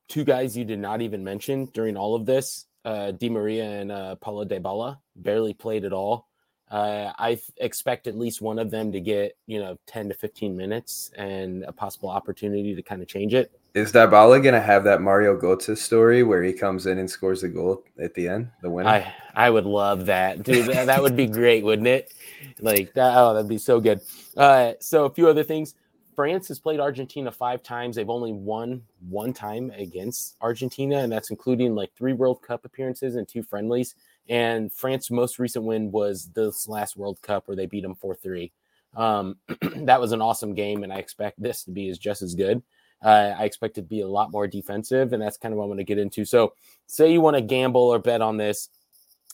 two 0.09 0.25
guys 0.25 0.57
you 0.57 0.65
did 0.65 0.79
not 0.79 1.01
even 1.01 1.23
mention 1.23 1.67
during 1.67 1.97
all 1.97 2.15
of 2.15 2.27
this, 2.27 2.67
uh, 2.85 3.13
Di 3.13 3.29
Maria 3.29 3.65
and 3.65 3.93
uh, 3.93 4.17
Paulo 4.17 4.45
Dybala, 4.45 4.99
barely 5.15 5.55
played 5.55 5.85
at 5.85 5.93
all. 5.93 6.27
Uh, 6.69 7.13
I 7.17 7.39
expect 7.59 8.09
at 8.09 8.19
least 8.19 8.43
one 8.43 8.59
of 8.59 8.73
them 8.73 8.91
to 8.91 9.01
get 9.01 9.37
you 9.47 9.61
know 9.61 9.79
ten 9.87 10.09
to 10.09 10.15
fifteen 10.15 10.57
minutes 10.57 11.13
and 11.17 11.63
a 11.65 11.73
possible 11.73 12.09
opportunity 12.09 12.75
to 12.75 12.83
kind 12.83 13.03
of 13.03 13.09
change 13.09 13.35
it. 13.35 13.53
Is 13.75 13.93
Dybala 13.93 14.43
gonna 14.43 14.61
have 14.61 14.83
that 14.85 15.01
Mario 15.01 15.39
Götze 15.39 15.77
story 15.77 16.25
where 16.25 16.43
he 16.43 16.53
comes 16.53 16.87
in 16.87 16.99
and 16.99 17.09
scores 17.09 17.43
the 17.43 17.49
goal 17.49 17.85
at 18.01 18.15
the 18.15 18.27
end, 18.27 18.49
the 18.63 18.71
winner? 18.71 18.89
I 18.89 19.15
I 19.35 19.51
would 19.51 19.67
love 19.67 20.07
that, 20.07 20.43
dude. 20.43 20.67
that, 20.67 20.87
that 20.87 21.03
would 21.03 21.15
be 21.15 21.27
great, 21.27 21.63
wouldn't 21.63 21.87
it? 21.87 22.13
Like 22.59 22.95
that. 22.95 23.17
Oh, 23.17 23.35
that'd 23.35 23.49
be 23.49 23.59
so 23.59 23.79
good. 23.81 24.01
Uh, 24.37 24.73
so 24.81 25.05
a 25.05 25.11
few 25.11 25.29
other 25.29 25.45
things. 25.45 25.75
France 26.17 26.49
has 26.49 26.59
played 26.59 26.81
Argentina 26.81 27.31
five 27.31 27.63
times. 27.63 27.95
They've 27.95 28.09
only 28.09 28.33
won 28.33 28.83
one 29.09 29.35
time 29.35 29.71
against 29.77 30.37
Argentina, 30.41 30.97
and 31.01 31.13
that's 31.13 31.31
including 31.31 31.75
like 31.75 31.93
three 31.95 32.15
World 32.15 32.41
Cup 32.41 32.65
appearances 32.65 33.17
and 33.17 33.29
two 33.29 33.43
friendlies. 33.43 33.95
And 34.29 34.73
France's 34.73 35.11
most 35.11 35.39
recent 35.39 35.67
win 35.67 35.93
was 35.93 36.31
this 36.35 36.67
last 36.67 36.97
World 36.97 37.21
Cup 37.21 37.47
where 37.47 37.57
they 37.57 37.67
beat 37.67 37.83
them 37.83 37.95
4 37.95 38.15
3. 38.15 38.51
Um, 38.97 39.37
that 39.77 40.01
was 40.01 40.13
an 40.13 40.23
awesome 40.23 40.55
game, 40.55 40.83
and 40.83 40.93
I 40.93 40.97
expect 40.97 41.41
this 41.41 41.65
to 41.65 41.71
be 41.71 41.91
as 41.91 41.99
just 41.99 42.23
as 42.23 42.35
good. 42.35 42.63
Uh, 43.05 43.35
I 43.39 43.45
expect 43.45 43.77
it 43.77 43.83
to 43.83 43.87
be 43.87 44.01
a 44.01 44.09
lot 44.09 44.33
more 44.33 44.47
defensive, 44.47 45.13
and 45.13 45.23
that's 45.23 45.37
kind 45.37 45.53
of 45.53 45.59
what 45.59 45.65
I'm 45.65 45.69
going 45.69 45.79
to 45.79 45.85
get 45.85 45.99
into. 45.99 46.25
So, 46.25 46.55
say 46.87 47.13
you 47.13 47.21
want 47.21 47.37
to 47.37 47.43
gamble 47.43 47.83
or 47.83 47.99
bet 47.99 48.23
on 48.23 48.39
this, 48.39 48.71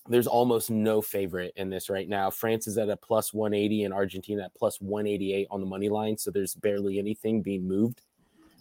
there's 0.08 0.26
almost 0.26 0.70
no 0.70 1.00
favorite 1.00 1.52
in 1.56 1.70
this 1.70 1.88
right 1.88 2.08
now. 2.08 2.30
France 2.30 2.66
is 2.66 2.76
at 2.78 2.88
a 2.88 2.96
plus 2.96 3.32
180 3.32 3.84
and 3.84 3.94
Argentina 3.94 4.44
at 4.44 4.54
plus 4.54 4.80
188 4.80 5.46
on 5.50 5.60
the 5.60 5.66
money 5.66 5.88
line, 5.88 6.18
so 6.18 6.30
there's 6.30 6.54
barely 6.54 6.98
anything 6.98 7.42
being 7.42 7.66
moved. 7.66 8.02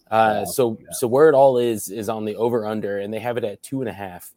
Uh, 0.09 0.45
so, 0.45 0.77
yeah. 0.79 0.87
so 0.91 1.07
where 1.07 1.29
it 1.29 1.35
all 1.35 1.57
is 1.57 1.89
is 1.89 2.09
on 2.09 2.25
the 2.25 2.35
over 2.35 2.65
under, 2.65 2.99
and 2.99 3.13
they 3.13 3.19
have 3.19 3.37
it 3.37 3.43
at 3.43 3.63
two 3.63 3.81
and 3.81 3.89
a 3.89 3.93
half 3.93 4.33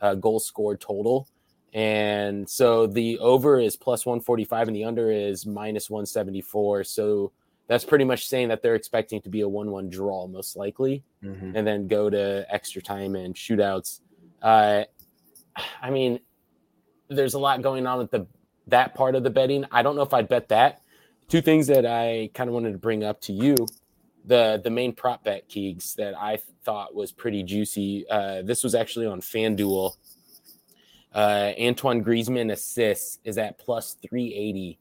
uh, 0.00 0.14
goals 0.14 0.46
scored 0.46 0.80
total. 0.80 1.28
And 1.74 2.48
so 2.48 2.86
the 2.86 3.18
over 3.18 3.60
is 3.60 3.76
plus 3.76 4.06
145 4.06 4.68
and 4.68 4.76
the 4.76 4.84
under 4.84 5.10
is 5.10 5.46
minus 5.46 5.90
174. 5.90 6.84
So 6.84 7.32
that's 7.66 7.84
pretty 7.84 8.06
much 8.06 8.26
saying 8.26 8.48
that 8.48 8.62
they're 8.62 8.74
expecting 8.74 9.20
to 9.22 9.28
be 9.28 9.42
a 9.42 9.48
1 9.48 9.70
1 9.70 9.90
draw, 9.90 10.26
most 10.26 10.56
likely, 10.56 11.04
mm-hmm. 11.22 11.54
and 11.54 11.66
then 11.66 11.86
go 11.86 12.08
to 12.08 12.46
extra 12.48 12.80
time 12.80 13.14
and 13.14 13.34
shootouts. 13.34 14.00
Uh, 14.40 14.84
I 15.82 15.90
mean, 15.90 16.20
there's 17.08 17.34
a 17.34 17.38
lot 17.38 17.62
going 17.62 17.86
on 17.86 17.98
with 17.98 18.10
the 18.10 18.26
that 18.66 18.94
part 18.94 19.14
of 19.14 19.24
the 19.24 19.30
betting. 19.30 19.64
I 19.70 19.82
don't 19.82 19.96
know 19.96 20.02
if 20.02 20.12
I'd 20.12 20.28
bet 20.28 20.48
that. 20.48 20.82
Two 21.28 21.40
things 21.40 21.66
that 21.68 21.86
I 21.86 22.30
kind 22.34 22.48
of 22.48 22.54
wanted 22.54 22.72
to 22.72 22.78
bring 22.78 23.04
up 23.04 23.20
to 23.22 23.32
you. 23.32 23.54
The 24.24 24.60
the 24.62 24.70
main 24.70 24.92
prop 24.94 25.24
bet 25.24 25.48
Keegs 25.48 25.94
that 25.96 26.14
I 26.16 26.38
thought 26.64 26.94
was 26.94 27.12
pretty 27.12 27.42
juicy. 27.42 28.06
Uh, 28.08 28.42
this 28.42 28.62
was 28.62 28.74
actually 28.74 29.06
on 29.06 29.20
FanDuel 29.20 29.94
uh, 31.14 31.52
Antoine 31.60 32.04
Griezmann 32.04 32.52
assists 32.52 33.18
is 33.24 33.38
at 33.38 33.58
plus 33.58 33.96
380. 34.08 34.78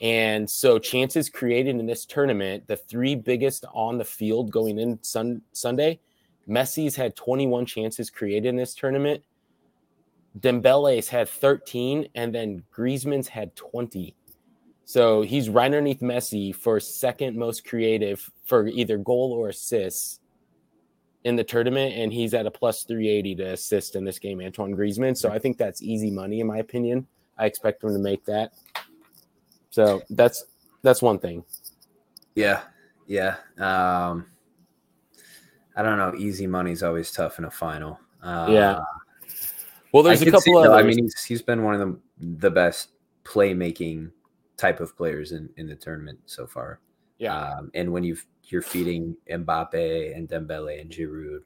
And 0.00 0.48
so 0.48 0.78
chances 0.78 1.28
created 1.28 1.76
in 1.76 1.86
this 1.86 2.04
tournament, 2.04 2.66
the 2.66 2.76
three 2.76 3.14
biggest 3.14 3.64
on 3.72 3.98
the 3.98 4.04
field 4.04 4.50
going 4.50 4.78
in 4.78 5.02
sun, 5.02 5.42
Sunday, 5.52 6.00
Messi's 6.48 6.96
had 6.96 7.16
21 7.16 7.66
chances 7.66 8.08
created 8.08 8.48
in 8.48 8.56
this 8.56 8.74
tournament. 8.74 9.22
Dembele's 10.38 11.08
had 11.08 11.28
13, 11.28 12.08
and 12.14 12.34
then 12.34 12.62
Griezmann's 12.74 13.28
had 13.28 13.54
20. 13.56 14.14
So 14.84 15.22
he's 15.22 15.48
right 15.48 15.66
underneath 15.66 16.00
Messi 16.00 16.54
for 16.54 16.80
second 16.80 17.36
most 17.36 17.66
creative 17.66 18.30
for 18.44 18.66
either 18.68 18.96
goal 18.96 19.32
or 19.32 19.48
assists 19.48 20.20
in 21.24 21.36
the 21.36 21.44
tournament, 21.44 21.94
and 21.94 22.12
he's 22.12 22.32
at 22.32 22.46
a 22.46 22.50
plus 22.50 22.84
380 22.84 23.34
to 23.36 23.52
assist 23.52 23.96
in 23.96 24.04
this 24.04 24.18
game, 24.18 24.40
Antoine 24.40 24.74
Griezmann. 24.74 25.16
So 25.16 25.30
I 25.30 25.38
think 25.38 25.58
that's 25.58 25.82
easy 25.82 26.10
money, 26.10 26.40
in 26.40 26.46
my 26.46 26.58
opinion. 26.58 27.06
I 27.36 27.46
expect 27.46 27.82
him 27.82 27.92
to 27.92 27.98
make 27.98 28.24
that. 28.24 28.52
So 29.70 30.02
that's 30.10 30.44
that's 30.82 31.02
one 31.02 31.18
thing. 31.18 31.44
Yeah, 32.34 32.62
yeah. 33.06 33.36
Um, 33.58 34.26
I 35.76 35.82
don't 35.82 35.98
know. 35.98 36.14
Easy 36.16 36.46
money 36.46 36.72
is 36.72 36.82
always 36.82 37.12
tough 37.12 37.38
in 37.38 37.44
a 37.44 37.50
final. 37.50 38.00
Uh, 38.22 38.46
yeah. 38.50 38.78
Well, 39.92 40.02
there's 40.02 40.22
I 40.22 40.26
a 40.26 40.30
couple 40.30 40.62
of. 40.62 40.72
I 40.72 40.82
mean, 40.82 40.98
he's 40.98 41.24
he's 41.24 41.42
been 41.42 41.62
one 41.62 41.74
of 41.74 41.80
the 41.80 41.98
the 42.20 42.50
best 42.50 42.90
playmaking 43.24 44.10
type 44.56 44.80
of 44.80 44.96
players 44.96 45.32
in 45.32 45.48
in 45.56 45.66
the 45.66 45.76
tournament 45.76 46.18
so 46.26 46.46
far. 46.46 46.80
Yeah. 47.18 47.34
Um, 47.36 47.70
and 47.74 47.92
when 47.92 48.04
you've 48.04 48.26
you're 48.44 48.62
feeding 48.62 49.16
Mbappe 49.30 50.16
and 50.16 50.28
Dembele 50.28 50.80
and 50.80 50.90
Giroud, 50.90 51.40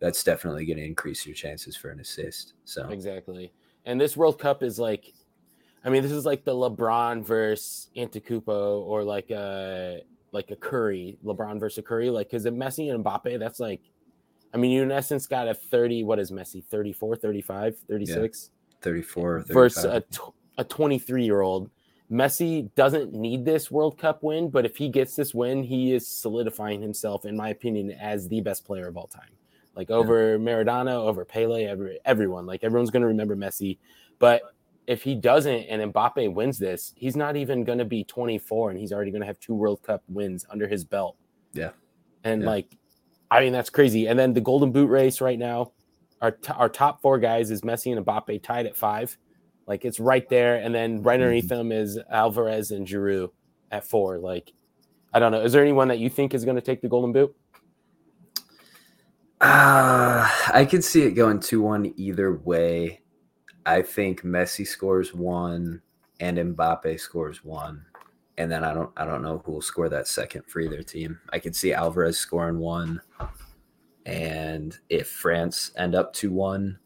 that's 0.00 0.24
definitely 0.24 0.66
going 0.66 0.78
to 0.78 0.84
increase 0.84 1.26
your 1.26 1.34
chances 1.34 1.76
for 1.76 1.90
an 1.90 2.00
assist. 2.00 2.54
So 2.64 2.88
exactly. 2.88 3.52
And 3.84 4.00
this 4.00 4.16
World 4.16 4.38
Cup 4.38 4.62
is 4.62 4.78
like, 4.78 5.12
I 5.84 5.90
mean, 5.90 6.02
this 6.02 6.12
is 6.12 6.26
like 6.26 6.44
the 6.44 6.54
LeBron 6.54 7.24
versus 7.24 7.88
Antetokounmpo 7.96 8.82
or 8.82 9.04
like 9.04 9.30
a 9.30 10.02
like 10.32 10.50
a 10.50 10.56
Curry, 10.56 11.18
LeBron 11.24 11.58
versus 11.58 11.84
Curry, 11.86 12.10
like 12.10 12.30
because 12.30 12.44
Messi 12.44 12.92
and 12.92 13.04
Mbappe, 13.04 13.38
that's 13.38 13.60
like, 13.60 13.80
I 14.52 14.56
mean, 14.56 14.70
you 14.70 14.82
in 14.82 14.90
essence 14.90 15.26
got 15.26 15.48
a 15.48 15.54
30, 15.54 16.04
what 16.04 16.18
is 16.18 16.30
Messi, 16.30 16.64
34, 16.64 17.16
35, 17.16 17.78
36? 17.88 18.50
Yeah, 18.52 18.76
34, 18.82 19.38
35. 19.42 19.54
versus 19.54 19.84
a, 19.84 20.02
a 20.58 20.64
23 20.64 21.24
year 21.24 21.40
old 21.40 21.70
Messi 22.10 22.74
doesn't 22.74 23.12
need 23.12 23.44
this 23.44 23.70
World 23.70 23.96
Cup 23.96 24.22
win, 24.22 24.50
but 24.50 24.66
if 24.66 24.76
he 24.76 24.88
gets 24.88 25.14
this 25.14 25.32
win, 25.32 25.62
he 25.62 25.92
is 25.92 26.08
solidifying 26.08 26.82
himself, 26.82 27.24
in 27.24 27.36
my 27.36 27.50
opinion, 27.50 27.92
as 27.92 28.26
the 28.26 28.40
best 28.40 28.64
player 28.64 28.88
of 28.88 28.96
all 28.96 29.06
time. 29.06 29.30
Like 29.76 29.90
over 29.90 30.32
yeah. 30.32 30.38
Maradona, 30.38 30.92
over 30.92 31.24
Pele, 31.24 31.64
every, 31.64 32.00
everyone. 32.04 32.46
Like 32.46 32.64
everyone's 32.64 32.90
going 32.90 33.02
to 33.02 33.08
remember 33.08 33.36
Messi. 33.36 33.78
But 34.18 34.42
if 34.88 35.04
he 35.04 35.14
doesn't 35.14 35.64
and 35.66 35.92
Mbappe 35.92 36.34
wins 36.34 36.58
this, 36.58 36.92
he's 36.96 37.14
not 37.14 37.36
even 37.36 37.62
going 37.62 37.78
to 37.78 37.84
be 37.84 38.02
24 38.02 38.70
and 38.70 38.78
he's 38.78 38.92
already 38.92 39.12
going 39.12 39.20
to 39.20 39.26
have 39.26 39.38
two 39.38 39.54
World 39.54 39.80
Cup 39.84 40.02
wins 40.08 40.44
under 40.50 40.66
his 40.66 40.84
belt. 40.84 41.16
Yeah. 41.52 41.70
And 42.24 42.42
yeah. 42.42 42.48
like, 42.48 42.76
I 43.30 43.40
mean, 43.40 43.52
that's 43.52 43.70
crazy. 43.70 44.08
And 44.08 44.18
then 44.18 44.32
the 44.32 44.40
Golden 44.40 44.72
Boot 44.72 44.88
race 44.88 45.20
right 45.20 45.38
now, 45.38 45.72
our, 46.20 46.32
t- 46.32 46.52
our 46.54 46.68
top 46.68 47.00
four 47.00 47.18
guys 47.18 47.50
is 47.50 47.62
Messi 47.62 47.96
and 47.96 48.04
Mbappe 48.04 48.42
tied 48.42 48.66
at 48.66 48.76
five. 48.76 49.16
Like 49.66 49.84
it's 49.84 50.00
right 50.00 50.28
there, 50.28 50.56
and 50.56 50.74
then 50.74 51.02
right 51.02 51.14
underneath 51.14 51.44
mm-hmm. 51.44 51.68
them 51.68 51.72
is 51.72 51.98
Alvarez 52.10 52.72
and 52.72 52.86
Giroud 52.86 53.30
at 53.70 53.86
four. 53.86 54.18
Like 54.18 54.52
I 55.12 55.18
don't 55.18 55.32
know. 55.32 55.42
Is 55.42 55.52
there 55.52 55.62
anyone 55.62 55.88
that 55.88 55.98
you 55.98 56.10
think 56.10 56.34
is 56.34 56.44
going 56.44 56.56
to 56.56 56.62
take 56.62 56.80
the 56.82 56.88
Golden 56.88 57.12
Boot? 57.12 57.34
Uh, 59.40 60.28
I 60.52 60.66
could 60.68 60.84
see 60.84 61.02
it 61.02 61.12
going 61.12 61.40
2 61.40 61.62
1 61.62 61.94
either 61.96 62.34
way. 62.34 63.00
I 63.64 63.82
think 63.82 64.22
Messi 64.22 64.66
scores 64.66 65.14
one 65.14 65.82
and 66.18 66.36
Mbappe 66.36 66.98
scores 66.98 67.44
one. 67.44 67.84
And 68.40 68.50
then 68.50 68.64
I 68.64 68.72
don't 68.72 68.90
I 68.96 69.04
don't 69.04 69.22
know 69.22 69.42
who 69.44 69.52
will 69.52 69.60
score 69.60 69.90
that 69.90 70.08
second 70.08 70.44
for 70.46 70.60
either 70.60 70.82
team. 70.82 71.20
I 71.30 71.38
could 71.38 71.54
see 71.54 71.74
Alvarez 71.74 72.18
scoring 72.18 72.58
one. 72.58 73.02
And 74.06 74.78
if 74.88 75.10
France 75.10 75.72
end 75.76 75.94
up 75.94 76.14
2 76.14 76.32
1, 76.32 76.78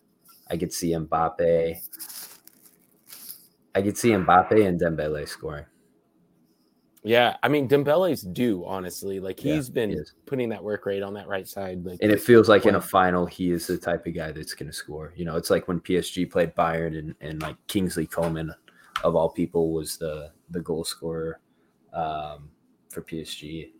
I 0.50 0.56
could 0.56 0.72
see 0.72 0.90
Mbappe 0.90 1.78
I 3.72 3.82
could 3.82 3.96
see 3.96 4.10
Mbappe 4.10 4.66
and 4.66 4.80
Dembele 4.80 5.28
scoring. 5.28 5.66
Yeah, 7.04 7.36
I 7.40 7.48
mean 7.48 7.68
Dembele's 7.68 8.22
due, 8.22 8.64
honestly. 8.66 9.20
Like 9.20 9.38
he's 9.38 9.68
yeah, 9.68 9.74
been 9.74 9.90
he 9.90 10.00
putting 10.26 10.48
that 10.48 10.64
work 10.64 10.86
rate 10.86 11.04
on 11.04 11.14
that 11.14 11.28
right 11.28 11.46
side. 11.46 11.84
Like, 11.84 11.98
and 12.02 12.10
it 12.10 12.20
feels 12.20 12.48
like 12.48 12.66
in 12.66 12.74
a 12.74 12.80
final, 12.80 13.26
he 13.26 13.52
is 13.52 13.68
the 13.68 13.78
type 13.78 14.06
of 14.06 14.14
guy 14.14 14.32
that's 14.32 14.54
going 14.54 14.70
to 14.70 14.72
score. 14.72 15.12
You 15.14 15.24
know, 15.24 15.36
it's 15.36 15.50
like 15.50 15.68
when 15.68 15.78
PSG 15.78 16.28
played 16.28 16.54
Bayern 16.56 16.98
and, 16.98 17.14
and 17.20 17.42
like 17.42 17.56
Kingsley 17.68 18.06
Coman, 18.06 18.52
of 19.02 19.16
all 19.16 19.28
people, 19.28 19.72
was 19.72 19.96
the 19.96 20.30
the 20.50 20.61
goal 20.61 20.85
scorer 20.85 21.40
um, 21.92 22.50
for 22.90 23.02
PSG. 23.02 23.70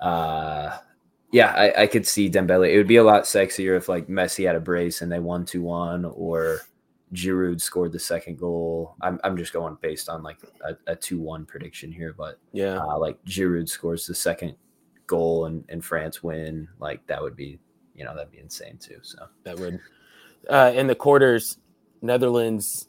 Uh, 0.00 0.78
yeah, 1.32 1.52
I, 1.52 1.82
I 1.82 1.86
could 1.86 2.06
see 2.06 2.30
Dembele. 2.30 2.72
It 2.72 2.76
would 2.76 2.86
be 2.86 2.96
a 2.96 3.04
lot 3.04 3.24
sexier 3.24 3.76
if 3.76 3.88
like 3.88 4.06
Messi 4.08 4.46
had 4.46 4.56
a 4.56 4.60
brace 4.60 5.02
and 5.02 5.10
they 5.10 5.18
won 5.18 5.44
two 5.44 5.62
one, 5.62 6.04
or 6.04 6.60
Giroud 7.14 7.60
scored 7.60 7.92
the 7.92 7.98
second 7.98 8.38
goal. 8.38 8.94
I'm, 9.00 9.20
I'm 9.24 9.36
just 9.36 9.52
going 9.52 9.76
based 9.80 10.08
on 10.08 10.22
like 10.22 10.38
a, 10.64 10.76
a 10.92 10.96
2 10.96 11.18
1 11.18 11.46
prediction 11.46 11.90
here, 11.90 12.14
but 12.16 12.38
yeah, 12.52 12.78
uh, 12.78 12.98
like 12.98 13.22
Giroud 13.24 13.68
scores 13.68 14.06
the 14.06 14.14
second 14.14 14.54
goal 15.06 15.46
and, 15.46 15.64
and 15.68 15.84
France 15.84 16.22
win. 16.22 16.68
Like 16.78 17.06
that 17.06 17.22
would 17.22 17.36
be, 17.36 17.58
you 17.94 18.04
know, 18.04 18.14
that'd 18.14 18.30
be 18.30 18.40
insane 18.40 18.78
too. 18.78 18.98
So 19.02 19.26
that 19.44 19.58
would, 19.58 19.80
uh, 20.48 20.72
in 20.74 20.86
the 20.86 20.94
quarters, 20.94 21.58
Netherlands. 22.02 22.87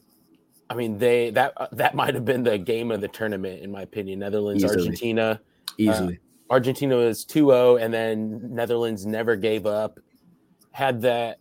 I 0.70 0.76
mean, 0.76 0.98
they 0.98 1.32
that 1.32 1.54
uh, 1.58 1.68
that 1.74 1.96
might 1.96 2.14
have 2.14 2.26
been 2.26 2.44
the 2.44 2.58
game 2.58 2.92
of 2.92 3.02
the 3.02 3.08
tournament, 3.08 3.62
in 3.62 3.72
my 3.72 3.82
opinion. 3.82 4.20
Netherlands, 4.20 4.64
Easily. 4.64 4.80
Argentina. 4.80 5.42
Easily. 5.78 6.16
Uh, 6.16 6.54
Argentina 6.54 6.96
was 6.96 7.26
2 7.26 7.48
0, 7.48 7.76
and 7.78 7.94
then 7.94 8.40
Netherlands 8.54 9.06
never 9.06 9.36
gave 9.36 9.66
up. 9.66 10.00
Had 10.72 11.02
that 11.02 11.40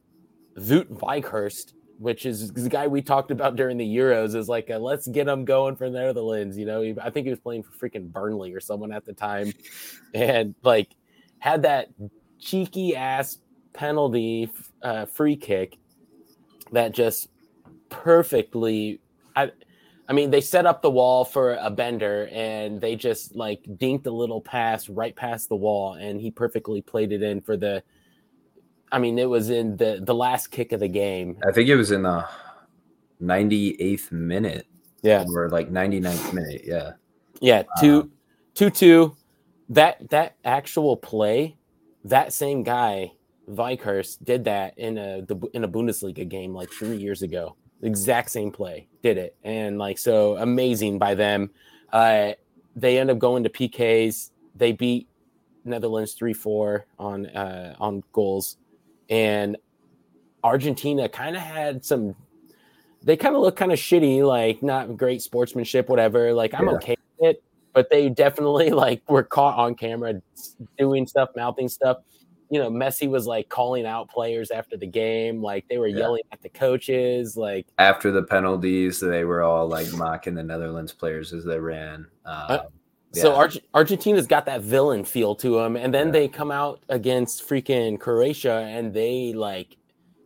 Wout 0.57 0.89
Weghorst 0.89 1.73
which 1.99 2.27
is 2.27 2.53
the 2.53 2.69
guy 2.69 2.87
we 2.87 3.03
talked 3.03 3.31
about 3.31 3.57
during 3.57 3.77
the 3.77 3.85
Euros, 3.85 4.35
is 4.37 4.49
like, 4.49 4.71
a, 4.71 4.79
let's 4.79 5.09
get 5.09 5.27
him 5.27 5.45
going 5.45 5.75
for 5.75 5.91
the 5.91 5.99
Netherlands. 5.99 6.57
You 6.57 6.65
know, 6.65 6.95
I 7.03 7.11
think 7.11 7.27
he 7.27 7.31
was 7.31 7.41
playing 7.41 7.65
for 7.65 7.73
freaking 7.73 8.11
Burnley 8.11 8.53
or 8.55 8.61
someone 8.61 8.93
at 8.93 9.05
the 9.05 9.13
time, 9.13 9.53
and 10.15 10.55
like 10.63 10.95
had 11.41 11.63
that 11.63 11.89
cheeky 12.39 12.95
ass 12.95 13.39
penalty 13.73 14.51
uh, 14.83 15.07
free 15.07 15.37
kick 15.37 15.77
that 16.73 16.93
just 16.93 17.29
perfectly. 17.89 19.01
I, 19.43 19.51
I 20.09 20.13
mean, 20.13 20.31
they 20.31 20.41
set 20.41 20.67
up 20.67 20.83
the 20.83 20.91
wall 20.91 21.25
for 21.25 21.55
a 21.55 21.71
bender 21.71 22.29
and 22.33 22.81
they 22.81 22.97
just 22.97 23.37
like 23.37 23.63
dinked 23.65 24.07
a 24.07 24.11
little 24.11 24.41
pass 24.41 24.89
right 24.89 25.15
past 25.15 25.49
the 25.49 25.57
wall, 25.57 25.95
and 25.95 26.21
he 26.21 26.31
perfectly 26.31 26.81
played 26.81 27.13
it 27.13 27.23
in 27.23 27.41
for 27.41 27.57
the 27.57 27.83
I 28.91 28.99
mean, 28.99 29.19
it 29.19 29.29
was 29.29 29.51
in 29.51 29.77
the 29.77 30.01
the 30.03 30.15
last 30.15 30.49
kick 30.49 30.73
of 30.73 30.81
the 30.81 30.89
game. 30.89 31.39
I 31.47 31.53
think 31.53 31.69
it 31.69 31.77
was 31.77 31.91
in 31.91 32.03
the 32.03 32.27
98th 33.23 34.13
minute. 34.13 34.67
Yeah. 35.03 35.25
Or 35.33 35.49
like 35.49 35.71
99th 35.71 36.33
minute. 36.33 36.63
Yeah. 36.65 36.93
Yeah. 37.41 37.63
Two, 37.81 38.03
um, 38.03 38.13
two, 38.55 38.71
two. 38.71 39.17
That 39.69 40.09
that 40.11 40.37
actual 40.45 40.97
play, 40.97 41.57
that 42.05 42.33
same 42.33 42.63
guy, 42.63 43.13
Weghorst, 43.49 44.25
did 44.25 44.45
that 44.45 44.79
in 44.79 44.97
a 44.97 45.23
the, 45.23 45.37
in 45.53 45.65
a 45.65 45.69
Bundesliga 45.69 46.27
game 46.27 46.55
like 46.55 46.71
three 46.71 46.97
years 46.97 47.23
ago. 47.23 47.57
Exact 47.83 48.31
same 48.31 48.51
play, 48.51 48.89
did 49.03 49.19
it, 49.19 49.37
and 49.45 49.79
like 49.79 49.99
so 49.99 50.37
amazing 50.37 50.99
by 50.99 51.15
them. 51.15 51.51
Uh, 51.93 52.33
they 52.77 52.99
end 52.99 53.11
up 53.11 53.19
going 53.19 53.43
to 53.45 53.51
PKs. 53.51 54.31
They 54.55 54.73
beat 54.73 55.09
Netherlands 55.65 56.15
three 56.15 56.33
four 56.33 56.87
on 56.99 57.27
uh, 57.27 57.75
on 57.79 58.03
goals, 58.13 58.57
and 59.09 59.57
Argentina 60.43 61.09
kind 61.09 61.37
of 61.37 61.43
had 61.43 61.85
some. 61.85 62.15
They 63.03 63.17
kind 63.17 63.37
of 63.37 63.43
look 63.43 63.57
kind 63.57 63.73
of 63.73 63.79
shitty, 63.79 64.27
like 64.27 64.63
not 64.63 64.97
great 64.97 65.23
sportsmanship, 65.23 65.89
whatever. 65.89 66.33
Like 66.33 66.55
I'm 66.55 66.67
yeah. 66.67 66.75
okay 66.75 66.97
with 67.19 67.31
it, 67.31 67.43
but 67.73 67.91
they 67.91 68.09
definitely 68.09 68.71
like 68.85 69.09
were 69.09 69.23
caught 69.23 69.57
on 69.57 69.75
camera 69.75 70.21
doing 70.79 71.07
stuff, 71.07 71.31
mouthing 71.37 71.69
stuff. 71.69 71.99
You 72.51 72.59
know, 72.59 72.71
Messi 72.71 73.09
was 73.09 73.27
like 73.27 73.49
calling 73.49 73.85
out 73.85 74.09
players 74.09 74.51
after 74.51 74.77
the 74.77 74.87
game, 74.87 75.43
like 75.43 75.69
they 75.69 75.79
were 75.79 75.87
yeah. 75.87 75.99
yelling 75.99 76.23
at 76.33 76.43
the 76.43 76.49
coaches, 76.49 77.37
like 77.37 77.67
after 77.79 78.11
the 78.11 78.23
penalties, 78.23 79.01
they 79.01 79.25
were 79.25 79.43
all 79.43 79.69
like 79.69 79.93
mocking 79.93 80.35
the 80.35 80.43
Netherlands 80.43 80.93
players 80.93 81.33
as 81.33 81.45
they 81.45 81.59
ran. 81.59 82.07
Um, 82.25 82.45
uh, 82.49 82.59
yeah. 83.13 83.23
So 83.23 83.35
Ar- 83.35 83.51
Argentina's 83.75 84.27
got 84.27 84.47
that 84.47 84.63
villain 84.63 85.05
feel 85.05 85.35
to 85.37 85.57
them, 85.57 85.77
and 85.77 85.93
then 85.93 86.07
yeah. 86.07 86.13
they 86.13 86.29
come 86.29 86.51
out 86.51 86.81
against 86.89 87.49
freaking 87.49 87.99
Croatia, 87.99 88.67
and 88.69 88.93
they 88.93 89.33
like, 89.33 89.77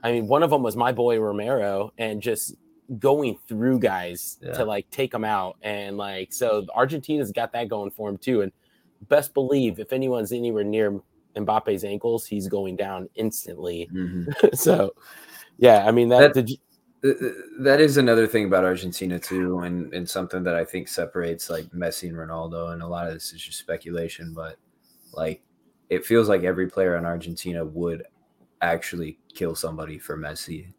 I 0.02 0.12
mean, 0.12 0.26
one 0.26 0.42
of 0.42 0.50
them 0.50 0.62
was 0.62 0.76
my 0.76 0.92
boy 0.92 1.18
Romero, 1.20 1.92
and 1.98 2.20
just 2.20 2.56
going 2.98 3.38
through 3.48 3.78
guys 3.78 4.38
to 4.54 4.64
like 4.64 4.90
take 4.90 5.12
them 5.12 5.24
out, 5.24 5.56
and 5.62 5.96
like 5.96 6.32
so 6.32 6.66
Argentina's 6.74 7.32
got 7.32 7.52
that 7.52 7.68
going 7.68 7.90
for 7.90 8.08
him 8.08 8.18
too, 8.18 8.42
and 8.42 8.52
best 9.08 9.34
believe 9.34 9.78
if 9.78 9.92
anyone's 9.92 10.32
anywhere 10.32 10.64
near 10.64 11.00
Mbappe's 11.36 11.84
ankles, 11.84 12.26
he's 12.26 12.48
going 12.48 12.76
down 12.76 13.08
instantly. 13.14 13.88
Mm-hmm. 13.92 14.30
so, 14.54 14.94
yeah, 15.58 15.84
I 15.86 15.90
mean 15.90 16.08
that. 16.10 16.34
that 16.34 16.58
that 17.58 17.80
is 17.80 17.96
another 17.96 18.28
thing 18.28 18.44
about 18.44 18.64
Argentina 18.64 19.18
too, 19.18 19.60
and, 19.60 19.92
and 19.92 20.08
something 20.08 20.44
that 20.44 20.54
I 20.54 20.64
think 20.64 20.86
separates 20.86 21.50
like 21.50 21.64
Messi 21.70 22.08
and 22.08 22.16
Ronaldo. 22.16 22.72
And 22.72 22.80
a 22.80 22.86
lot 22.86 23.08
of 23.08 23.14
this 23.14 23.32
is 23.32 23.42
just 23.42 23.58
speculation, 23.58 24.32
but 24.32 24.56
like 25.12 25.42
it 25.90 26.06
feels 26.06 26.28
like 26.28 26.44
every 26.44 26.68
player 26.68 26.96
in 26.96 27.04
Argentina 27.04 27.64
would 27.64 28.04
actually 28.60 29.18
kill 29.34 29.56
somebody 29.56 29.98
for 29.98 30.16
Messi, 30.16 30.72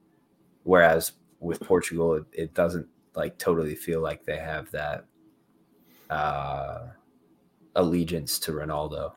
whereas 0.63 1.11
with 1.41 1.59
Portugal, 1.59 2.13
it, 2.13 2.25
it 2.31 2.53
doesn't 2.53 2.87
like 3.15 3.37
totally 3.37 3.75
feel 3.75 4.01
like 4.01 4.23
they 4.23 4.37
have 4.37 4.71
that 4.71 5.05
uh, 6.09 6.87
allegiance 7.75 8.39
to 8.39 8.53
Ronaldo. 8.53 9.13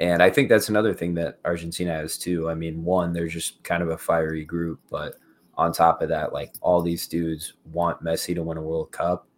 And 0.00 0.22
I 0.22 0.30
think 0.30 0.48
that's 0.48 0.70
another 0.70 0.94
thing 0.94 1.14
that 1.14 1.38
Argentina 1.44 1.92
has 1.92 2.16
too. 2.16 2.48
I 2.48 2.54
mean, 2.54 2.82
one, 2.82 3.12
they're 3.12 3.28
just 3.28 3.62
kind 3.62 3.82
of 3.82 3.90
a 3.90 3.98
fiery 3.98 4.46
group, 4.46 4.80
but 4.90 5.16
on 5.56 5.72
top 5.72 6.00
of 6.00 6.08
that, 6.08 6.32
like 6.32 6.54
all 6.62 6.80
these 6.80 7.06
dudes 7.06 7.52
want 7.70 8.02
Messi 8.02 8.34
to 8.34 8.42
win 8.42 8.56
a 8.56 8.62
World 8.62 8.92
Cup. 8.92 9.28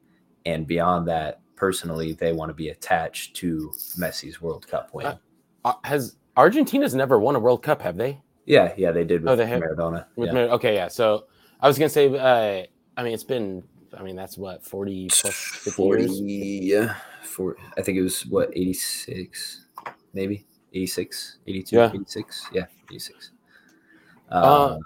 And 0.47 0.65
beyond 0.65 1.09
that, 1.09 1.41
personally, 1.57 2.13
they 2.13 2.33
want 2.33 2.51
to 2.51 2.55
be 2.55 2.69
attached 2.69 3.35
to 3.37 3.73
Messi's 3.99 4.41
World 4.41 4.69
Cup 4.69 4.91
win. 4.95 5.07
Uh, 5.07 5.17
uh, 5.65 5.75
has 5.83 6.17
Argentina's 6.37 6.95
never 6.95 7.19
won 7.19 7.35
a 7.35 7.41
World 7.41 7.65
Cup, 7.65 7.83
have 7.83 7.97
they? 7.97 8.21
Yeah, 8.47 8.73
yeah, 8.77 8.93
they 8.93 9.05
did 9.05 9.23
with 9.23 9.31
oh, 9.31 9.37
they 9.37 9.47
have, 9.47 9.63
Maradona. 9.63 10.07
With 10.15 10.29
yeah. 10.29 10.33
Mar- 10.33 10.55
okay, 10.55 10.75
yeah. 10.75 10.89
So 10.89 11.27
I 11.61 11.67
was 11.67 11.77
gonna 11.77 11.89
say, 11.89 12.07
uh, 12.07 12.67
I 12.97 13.03
mean, 13.03 13.15
it's 13.15 13.25
been, 13.25 13.65
I 13.97 14.03
mean, 14.03 14.17
that's 14.17 14.39
what 14.39 14.65
forty 14.65 15.09
plus 15.09 15.35
40, 15.35 16.03
years. 16.03 16.21
Yeah, 16.21 16.95
for 17.23 17.57
I 17.77 17.83
think 17.83 17.99
it 17.99 18.03
was 18.03 18.27
what 18.27 18.51
eighty 18.57 18.75
six, 18.75 19.67
maybe 20.13 20.45
86, 20.73 21.39
82, 21.47 21.77
yeah. 21.77 21.91
86. 21.93 22.49
Yeah, 22.53 22.65
86. 22.91 23.31
Uh, 24.31 24.75
um, 24.75 24.81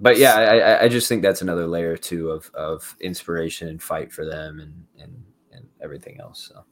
but 0.00 0.18
yeah, 0.18 0.34
I, 0.34 0.84
I 0.84 0.88
just 0.88 1.08
think 1.08 1.22
that's 1.22 1.42
another 1.42 1.66
layer 1.66 1.96
too 1.96 2.30
of 2.30 2.50
of 2.54 2.96
inspiration 3.00 3.68
and 3.68 3.82
fight 3.82 4.12
for 4.12 4.24
them 4.24 4.60
and 4.60 4.84
and 5.02 5.24
and 5.52 5.66
everything 5.82 6.20
else. 6.20 6.50
So. 6.52 6.64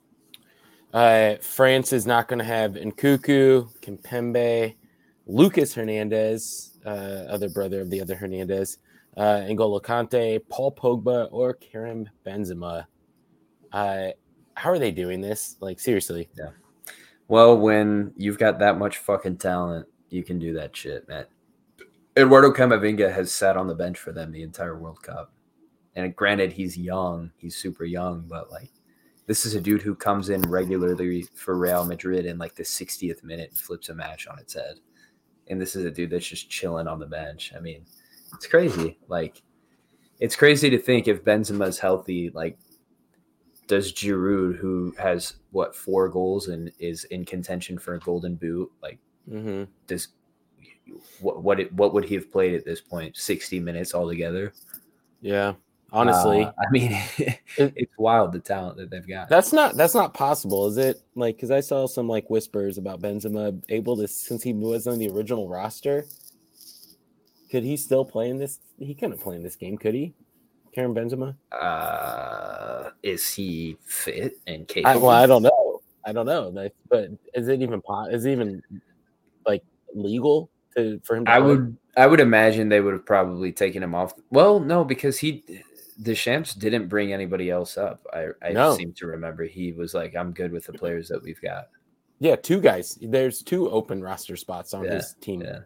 Uh, 0.92 1.37
France 1.40 1.92
is 1.92 2.06
not 2.06 2.28
going 2.28 2.38
to 2.38 2.44
have 2.44 2.74
Nkunku, 2.74 3.68
Kimpembe, 3.80 4.76
Lucas 5.26 5.74
Hernandez, 5.74 6.78
uh, 6.87 7.24
other 7.28 7.48
brother 7.48 7.80
of 7.80 7.90
the 7.90 8.00
other 8.00 8.14
Hernandez, 8.14 8.78
uh, 9.16 9.40
N'Golo 9.40 9.82
Kante, 9.82 10.40
Paul 10.48 10.72
Pogba, 10.72 11.28
or 11.32 11.54
Karim 11.54 12.08
Benzema. 12.24 12.87
Uh, 13.72 14.10
how 14.54 14.70
are 14.70 14.78
they 14.78 14.92
doing 14.92 15.20
this? 15.20 15.56
Like 15.60 15.80
seriously? 15.80 16.28
Yeah. 16.38 16.50
Well, 17.28 17.58
when 17.58 18.12
you've 18.16 18.38
got 18.38 18.58
that 18.58 18.78
much 18.78 18.98
fucking 18.98 19.38
talent, 19.38 19.87
you 20.10 20.22
can 20.22 20.38
do 20.38 20.52
that 20.54 20.76
shit, 20.76 21.08
man. 21.08 21.26
Eduardo 22.16 22.52
Camavinga 22.52 23.12
has 23.12 23.32
sat 23.32 23.56
on 23.56 23.66
the 23.66 23.74
bench 23.74 23.98
for 23.98 24.12
them 24.12 24.30
the 24.30 24.42
entire 24.42 24.78
World 24.78 25.02
Cup. 25.02 25.32
And 25.96 26.14
granted, 26.14 26.52
he's 26.52 26.76
young, 26.76 27.30
he's 27.37 27.56
super 27.56 27.84
young, 27.84 28.24
but 28.28 28.50
like 28.50 28.70
this 29.26 29.46
is 29.46 29.54
a 29.54 29.60
dude 29.60 29.82
who 29.82 29.94
comes 29.94 30.28
in 30.28 30.42
regularly 30.42 31.26
for 31.34 31.56
Real 31.56 31.84
Madrid 31.84 32.26
in 32.26 32.38
like 32.38 32.54
the 32.54 32.62
60th 32.62 33.22
minute 33.24 33.50
and 33.50 33.58
flips 33.58 33.88
a 33.88 33.94
match 33.94 34.26
on 34.26 34.38
its 34.38 34.54
head. 34.54 34.76
And 35.48 35.60
this 35.60 35.76
is 35.76 35.84
a 35.84 35.90
dude 35.90 36.10
that's 36.10 36.26
just 36.26 36.50
chilling 36.50 36.87
on 36.87 36.98
the 36.98 37.06
bench. 37.06 37.52
I 37.56 37.60
mean, 37.60 37.84
it's 38.34 38.46
crazy. 38.46 38.98
Like, 39.08 39.42
it's 40.20 40.37
crazy 40.37 40.70
to 40.70 40.78
think 40.78 41.08
if 41.08 41.24
Benzema's 41.24 41.78
healthy, 41.78 42.30
like, 42.34 42.58
does 43.66 43.92
Giroud, 43.92 44.57
who 44.57 44.94
has 44.98 45.37
what 45.50 45.74
four 45.74 46.09
goals 46.09 46.48
and 46.48 46.70
is 46.79 47.05
in 47.05 47.24
contention 47.24 47.79
for 47.79 47.94
a 47.94 47.98
golden 47.98 48.35
boot, 48.35 48.70
like, 48.83 48.98
mm-hmm. 49.31 49.64
does 49.87 50.09
what 51.20 51.42
what 51.42 51.61
it, 51.61 51.72
what 51.72 51.94
would 51.94 52.05
he 52.05 52.14
have 52.14 52.31
played 52.31 52.55
at 52.55 52.64
this 52.64 52.81
point? 52.81 53.16
Sixty 53.16 53.61
minutes 53.61 53.94
altogether. 53.94 54.53
Yeah, 55.20 55.55
honestly, 55.92 56.42
uh, 56.42 56.53
I 56.59 56.70
mean, 56.70 56.92
it's 57.57 57.92
wild 57.96 58.33
the 58.33 58.40
talent 58.40 58.77
that 58.77 58.90
they've 58.90 59.07
got. 59.07 59.29
That's 59.29 59.53
not 59.53 59.77
that's 59.77 59.94
not 59.94 60.12
possible, 60.12 60.66
is 60.66 60.77
it? 60.77 61.00
Like, 61.14 61.37
because 61.37 61.50
I 61.50 61.61
saw 61.61 61.87
some 61.87 62.09
like 62.09 62.29
whispers 62.29 62.77
about 62.77 63.00
Benzema 63.00 63.62
able 63.68 63.96
to 63.96 64.09
since 64.09 64.42
he 64.42 64.53
was 64.53 64.87
on 64.87 64.98
the 64.98 65.09
original 65.09 65.48
roster. 65.48 66.07
Could 67.50 67.62
he 67.62 67.77
still 67.77 68.05
play 68.05 68.31
in 68.31 68.38
this? 68.38 68.59
He 68.79 68.94
couldn't 68.94 69.20
play 69.20 69.37
in 69.37 69.42
this 69.42 69.57
game, 69.57 69.79
could 69.79 69.94
he? 69.94 70.12
Karim 70.74 70.94
Benzema. 70.94 71.37
Uh, 71.52 72.90
is 73.02 73.32
he 73.32 73.76
fit 73.84 74.38
and 74.46 74.66
capable? 74.66 74.90
I, 74.90 74.96
well, 74.96 75.10
I 75.10 75.26
don't 75.26 75.42
know. 75.42 75.80
I 76.04 76.12
don't 76.12 76.26
know. 76.26 76.68
But 76.88 77.10
is 77.34 77.48
it 77.48 77.62
even 77.62 77.80
is 78.10 78.24
it 78.24 78.32
even 78.32 78.62
like 79.46 79.62
legal 79.94 80.50
to 80.76 81.00
for 81.04 81.16
him. 81.16 81.24
To 81.24 81.30
I 81.30 81.38
play? 81.38 81.46
would 81.48 81.76
I 81.96 82.06
would 82.06 82.20
imagine 82.20 82.68
they 82.68 82.80
would 82.80 82.92
have 82.92 83.06
probably 83.06 83.52
taken 83.52 83.82
him 83.82 83.94
off. 83.94 84.14
Well, 84.30 84.60
no, 84.60 84.84
because 84.84 85.18
he 85.18 85.44
Deschamps 86.02 86.54
didn't 86.54 86.88
bring 86.88 87.12
anybody 87.12 87.50
else 87.50 87.78
up. 87.78 88.04
I, 88.12 88.28
I 88.42 88.50
no. 88.50 88.76
seem 88.76 88.92
to 88.94 89.06
remember 89.06 89.44
he 89.44 89.72
was 89.72 89.94
like, 89.94 90.16
I'm 90.16 90.32
good 90.32 90.50
with 90.50 90.64
the 90.64 90.72
players 90.72 91.08
that 91.08 91.22
we've 91.22 91.40
got. 91.40 91.68
Yeah, 92.18 92.37
two 92.37 92.60
guys. 92.60 92.98
There's 93.00 93.42
two 93.42 93.70
open 93.70 94.02
roster 94.02 94.37
spots 94.37 94.74
on 94.74 94.84
yeah, 94.84 94.94
his 94.94 95.14
team. 95.20 95.42
Yeah. 95.42 95.60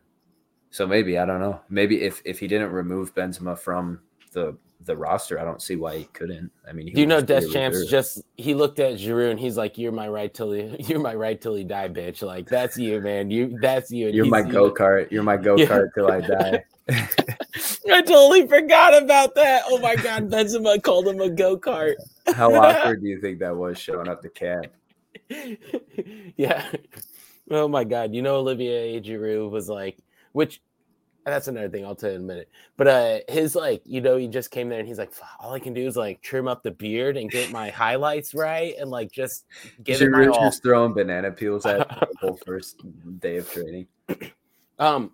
So 0.70 0.86
maybe 0.86 1.18
I 1.18 1.24
don't 1.24 1.40
know. 1.40 1.60
Maybe 1.70 2.02
if 2.02 2.20
if 2.24 2.38
he 2.38 2.46
didn't 2.46 2.72
remove 2.72 3.14
Benzema 3.14 3.58
from 3.58 4.00
the 4.32 4.56
the 4.84 4.96
roster. 4.96 5.38
I 5.38 5.44
don't 5.44 5.62
see 5.62 5.76
why 5.76 5.98
he 5.98 6.04
couldn't. 6.04 6.50
I 6.68 6.72
mean, 6.72 6.92
do 6.92 7.00
you 7.00 7.06
know 7.06 7.20
Deschamps 7.20 7.86
just 7.86 8.22
he 8.36 8.54
looked 8.54 8.78
at 8.78 8.94
Giroud 8.94 9.32
and 9.32 9.40
he's 9.40 9.56
like, 9.56 9.78
"You're 9.78 9.92
my 9.92 10.08
right 10.08 10.32
till 10.32 10.52
he, 10.52 10.76
you're 10.88 11.00
my 11.00 11.14
right 11.14 11.40
till 11.40 11.54
he 11.54 11.64
die, 11.64 11.88
bitch." 11.88 12.22
Like 12.22 12.48
that's 12.48 12.78
you, 12.78 13.00
man. 13.00 13.30
You 13.30 13.58
that's 13.60 13.90
you. 13.90 14.08
You're 14.08 14.26
my 14.26 14.42
go 14.42 14.70
kart. 14.70 15.10
You're 15.10 15.22
my 15.22 15.36
go 15.36 15.56
kart 15.56 15.94
till 15.94 16.10
I 16.10 16.20
die. 16.20 16.64
I 16.88 18.02
totally 18.02 18.46
forgot 18.46 19.02
about 19.02 19.34
that. 19.34 19.64
Oh 19.66 19.78
my 19.78 19.96
god, 19.96 20.30
Benzema 20.30 20.82
called 20.82 21.06
him 21.06 21.20
a 21.20 21.28
go 21.28 21.58
kart. 21.58 21.94
How 22.34 22.54
awkward 22.54 23.02
do 23.02 23.08
you 23.08 23.20
think 23.20 23.40
that 23.40 23.56
was 23.56 23.78
showing 23.78 24.08
up 24.08 24.22
to 24.22 24.28
camp? 24.30 24.66
yeah. 26.36 26.70
Oh 27.50 27.68
my 27.68 27.84
god, 27.84 28.14
you 28.14 28.22
know 28.22 28.36
Olivier 28.36 29.00
Giroud 29.00 29.50
was 29.50 29.68
like, 29.68 29.98
which 30.32 30.62
that's 31.24 31.48
another 31.48 31.68
thing 31.68 31.84
I'll 31.84 31.94
tell 31.94 32.10
you 32.10 32.16
in 32.16 32.22
a 32.22 32.24
minute. 32.24 32.48
But 32.76 32.88
uh 32.88 33.18
his 33.28 33.54
like, 33.54 33.82
you 33.84 34.00
know, 34.00 34.16
he 34.16 34.28
just 34.28 34.50
came 34.50 34.68
there 34.68 34.78
and 34.78 34.88
he's 34.88 34.98
like, 34.98 35.12
all 35.40 35.52
I 35.52 35.58
can 35.58 35.74
do 35.74 35.86
is 35.86 35.96
like 35.96 36.20
trim 36.22 36.48
up 36.48 36.62
the 36.62 36.70
beard 36.70 37.16
and 37.16 37.30
get 37.30 37.50
my 37.50 37.70
highlights 37.70 38.34
right 38.34 38.74
and 38.78 38.90
like 38.90 39.12
just 39.12 39.44
get 39.82 40.00
it 40.00 40.10
my 40.10 40.26
all. 40.26 40.40
just 40.40 40.62
throwing 40.62 40.94
banana 40.94 41.30
peels 41.30 41.66
at 41.66 41.88
the 41.88 42.08
whole 42.20 42.40
first 42.46 42.82
day 43.20 43.36
of 43.36 43.50
training. 43.50 43.86
Um 44.78 45.12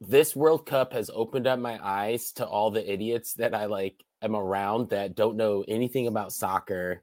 this 0.00 0.36
World 0.36 0.66
Cup 0.66 0.92
has 0.92 1.10
opened 1.12 1.46
up 1.46 1.58
my 1.58 1.78
eyes 1.82 2.32
to 2.32 2.46
all 2.46 2.70
the 2.70 2.92
idiots 2.92 3.34
that 3.34 3.54
I 3.54 3.66
like 3.66 4.04
am 4.22 4.36
around 4.36 4.90
that 4.90 5.14
don't 5.14 5.36
know 5.36 5.64
anything 5.66 6.06
about 6.06 6.32
soccer, 6.32 7.02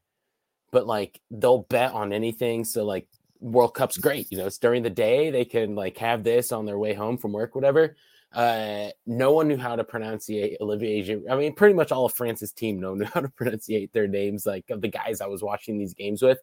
but 0.72 0.86
like 0.86 1.20
they'll 1.32 1.64
bet 1.70 1.94
on 1.94 2.14
anything. 2.14 2.66
So 2.66 2.84
like 2.84 3.08
World 3.42 3.74
Cup's 3.74 3.98
great. 3.98 4.32
You 4.32 4.38
know, 4.38 4.46
it's 4.46 4.60
during 4.60 4.84
the 4.84 4.90
day. 4.90 5.32
They 5.32 5.46
can 5.46 5.76
like 5.76 5.98
have 5.98 6.24
this 6.24 6.52
on 6.52 6.66
their 6.66 6.78
way 6.78 6.94
home 6.94 7.18
from 7.18 7.34
work, 7.34 7.56
whatever. 7.56 7.98
Uh, 8.32 8.88
no 9.06 9.34
one 9.34 9.48
knew 9.48 9.58
how 9.58 9.76
to 9.76 9.84
pronunciate 9.84 10.56
Olivier. 10.62 11.04
Giroud. 11.04 11.30
I 11.30 11.36
mean, 11.36 11.54
pretty 11.54 11.74
much 11.74 11.92
all 11.92 12.06
of 12.06 12.14
France's 12.14 12.54
team 12.54 12.80
know 12.80 12.98
how 13.14 13.20
to 13.20 13.28
pronunciate 13.28 13.92
their 13.92 14.08
names, 14.08 14.46
like 14.46 14.70
of 14.70 14.82
the 14.82 14.88
guys 14.88 15.20
I 15.20 15.28
was 15.28 15.44
watching 15.44 15.78
these 15.78 15.94
games 15.94 16.22
with. 16.22 16.38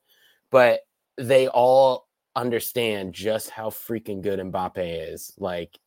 But 0.51 0.81
they 1.17 1.49
all 1.49 2.07
understand 2.37 3.15
just 3.15 3.51
how 3.51 3.71
freaking 3.71 4.21
good 4.21 4.39
Mbappe 4.39 5.13
is. 5.13 5.33
Like, 5.39 5.79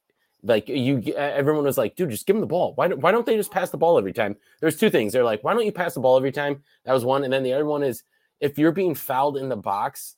like 0.43 0.67
you, 0.69 0.99
everyone 1.15 1.65
was 1.65 1.77
like, 1.77 1.95
dude, 1.95 2.09
just 2.09 2.25
give 2.25 2.35
him 2.35 2.41
the 2.41 2.47
ball. 2.47 2.73
Why 2.75 2.87
don't, 2.87 2.99
why 2.99 3.11
don't 3.11 3.25
they 3.25 3.37
just 3.37 3.51
pass 3.51 3.69
the 3.69 3.77
ball 3.77 3.97
every 3.97 4.13
time? 4.13 4.35
There's 4.59 4.77
two 4.77 4.89
things. 4.89 5.13
They're 5.13 5.23
like, 5.23 5.43
why 5.43 5.53
don't 5.53 5.65
you 5.65 5.71
pass 5.71 5.93
the 5.93 5.99
ball 5.99 6.17
every 6.17 6.31
time? 6.31 6.63
That 6.85 6.93
was 6.93 7.05
one, 7.05 7.23
and 7.23 7.31
then 7.31 7.43
the 7.43 7.53
other 7.53 7.65
one 7.65 7.83
is 7.83 8.03
if 8.39 8.57
you're 8.57 8.71
being 8.71 8.95
fouled 8.95 9.37
in 9.37 9.49
the 9.49 9.55
box, 9.55 10.15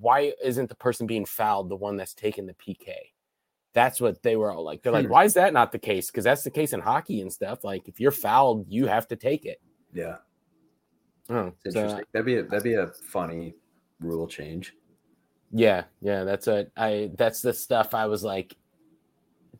why 0.00 0.32
isn't 0.42 0.68
the 0.68 0.74
person 0.74 1.06
being 1.06 1.24
fouled 1.24 1.68
the 1.68 1.76
one 1.76 1.96
that's 1.96 2.14
taking 2.14 2.46
the 2.46 2.54
PK? 2.54 2.92
That's 3.72 4.00
what 4.00 4.22
they 4.22 4.36
were 4.36 4.50
all 4.50 4.64
like. 4.64 4.82
They're 4.82 4.92
like, 4.92 5.06
Hmm. 5.06 5.12
why 5.12 5.24
is 5.24 5.34
that 5.34 5.52
not 5.52 5.70
the 5.70 5.78
case? 5.78 6.10
Because 6.10 6.24
that's 6.24 6.42
the 6.44 6.50
case 6.50 6.72
in 6.72 6.80
hockey 6.80 7.20
and 7.20 7.32
stuff. 7.32 7.62
Like, 7.62 7.88
if 7.88 8.00
you're 8.00 8.10
fouled, 8.10 8.66
you 8.68 8.86
have 8.86 9.06
to 9.08 9.16
take 9.16 9.44
it. 9.44 9.60
Yeah, 9.92 10.16
Oh, 11.28 11.52
it's 11.64 11.74
so, 11.74 11.80
interesting. 11.82 12.04
that'd 12.12 12.26
be 12.26 12.36
a, 12.36 12.42
that'd 12.44 12.62
be 12.64 12.74
a 12.74 12.86
funny 12.88 13.54
rule 14.00 14.26
change. 14.26 14.74
yeah, 15.52 15.84
yeah, 16.00 16.24
that's 16.24 16.46
a 16.48 16.66
I. 16.76 17.10
That's 17.16 17.40
the 17.42 17.52
stuff 17.52 17.94
I 17.94 18.06
was 18.06 18.22
like 18.24 18.56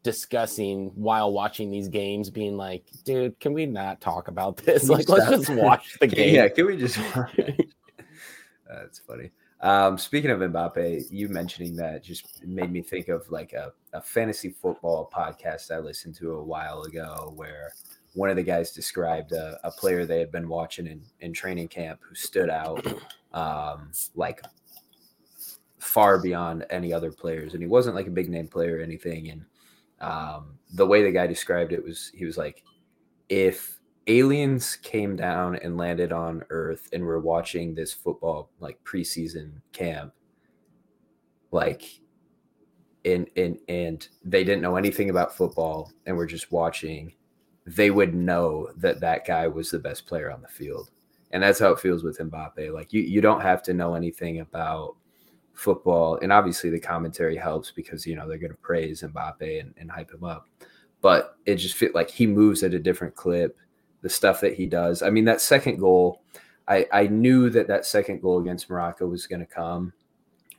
discussing 0.02 0.92
while 0.94 1.32
watching 1.32 1.70
these 1.70 1.88
games, 1.88 2.30
being 2.30 2.56
like, 2.56 2.84
dude, 3.04 3.38
can 3.40 3.52
we 3.52 3.66
not 3.66 4.00
talk 4.00 4.28
about 4.28 4.56
this? 4.64 4.88
Like, 4.88 5.08
let's 5.08 5.28
just 5.28 5.50
watch 5.50 5.98
the 6.00 6.06
game. 6.18 6.34
Yeah, 6.34 6.48
can 6.48 6.66
we 6.66 6.76
just? 6.76 6.98
That's 8.68 8.98
funny. 9.00 9.30
Um, 9.60 9.96
speaking 9.96 10.30
of 10.30 10.40
Mbappe, 10.40 11.10
you 11.10 11.28
mentioning 11.28 11.76
that 11.76 12.04
just 12.04 12.44
made 12.44 12.70
me 12.70 12.82
think 12.82 13.08
of 13.08 13.28
like 13.30 13.52
a, 13.52 13.72
a 13.94 14.02
fantasy 14.02 14.50
football 14.50 15.10
podcast 15.14 15.70
I 15.70 15.78
listened 15.78 16.14
to 16.16 16.32
a 16.32 16.44
while 16.44 16.82
ago 16.82 17.32
where 17.34 17.72
one 18.14 18.30
of 18.30 18.36
the 18.36 18.42
guys 18.42 18.72
described 18.72 19.32
a, 19.32 19.58
a 19.64 19.70
player 19.70 20.04
they 20.04 20.18
had 20.18 20.30
been 20.30 20.48
watching 20.48 20.86
in, 20.86 21.02
in 21.20 21.32
training 21.32 21.68
camp 21.68 22.00
who 22.06 22.14
stood 22.14 22.50
out 22.50 22.86
um, 23.32 23.90
like 24.14 24.42
far 25.78 26.20
beyond 26.20 26.66
any 26.70 26.92
other 26.92 27.12
players. 27.12 27.54
And 27.54 27.62
he 27.62 27.68
wasn't 27.68 27.96
like 27.96 28.06
a 28.06 28.10
big 28.10 28.28
name 28.28 28.48
player 28.48 28.78
or 28.78 28.82
anything. 28.82 29.30
And 29.30 29.44
um, 30.00 30.58
the 30.74 30.86
way 30.86 31.02
the 31.02 31.10
guy 31.10 31.26
described 31.26 31.72
it 31.72 31.82
was 31.82 32.10
he 32.14 32.24
was 32.24 32.36
like, 32.36 32.62
if 33.28 33.75
aliens 34.06 34.76
came 34.76 35.16
down 35.16 35.56
and 35.56 35.76
landed 35.76 36.12
on 36.12 36.44
Earth 36.50 36.88
and 36.92 37.04
were 37.04 37.20
watching 37.20 37.74
this 37.74 37.92
football 37.92 38.50
like 38.60 38.82
preseason 38.84 39.52
camp, 39.72 40.12
like 41.50 42.00
and 43.04 43.28
and 43.36 43.58
and 43.68 44.08
they 44.24 44.44
didn't 44.44 44.62
know 44.62 44.76
anything 44.76 45.10
about 45.10 45.36
football 45.36 45.92
and 46.06 46.16
were 46.16 46.26
just 46.26 46.52
watching, 46.52 47.14
they 47.66 47.90
would 47.90 48.14
know 48.14 48.68
that 48.76 49.00
that 49.00 49.26
guy 49.26 49.46
was 49.48 49.70
the 49.70 49.78
best 49.78 50.06
player 50.06 50.30
on 50.30 50.42
the 50.42 50.48
field. 50.48 50.90
And 51.32 51.42
that's 51.42 51.58
how 51.58 51.72
it 51.72 51.80
feels 51.80 52.04
with 52.04 52.18
Mbappe. 52.18 52.72
Like 52.72 52.92
you 52.92 53.02
you 53.02 53.20
don't 53.20 53.40
have 53.40 53.62
to 53.64 53.74
know 53.74 53.94
anything 53.94 54.40
about 54.40 54.96
football. 55.54 56.18
And 56.22 56.32
obviously 56.32 56.70
the 56.70 56.80
commentary 56.80 57.36
helps 57.36 57.70
because 57.72 58.06
you 58.06 58.14
know 58.14 58.28
they're 58.28 58.38
gonna 58.38 58.54
praise 58.54 59.02
Mbappe 59.02 59.60
and, 59.60 59.74
and 59.78 59.90
hype 59.90 60.12
him 60.12 60.24
up. 60.24 60.46
But 61.00 61.36
it 61.44 61.56
just 61.56 61.76
felt 61.76 61.94
like 61.94 62.10
he 62.10 62.26
moves 62.26 62.62
at 62.62 62.74
a 62.74 62.78
different 62.78 63.14
clip 63.14 63.56
the 64.06 64.10
stuff 64.10 64.40
that 64.40 64.54
he 64.54 64.66
does. 64.66 65.02
I 65.02 65.10
mean, 65.10 65.24
that 65.24 65.40
second 65.40 65.80
goal, 65.80 66.22
I, 66.68 66.86
I 66.92 67.08
knew 67.08 67.50
that 67.50 67.66
that 67.66 67.84
second 67.84 68.22
goal 68.22 68.38
against 68.40 68.70
Morocco 68.70 69.08
was 69.08 69.26
going 69.26 69.40
to 69.40 69.46
come. 69.46 69.92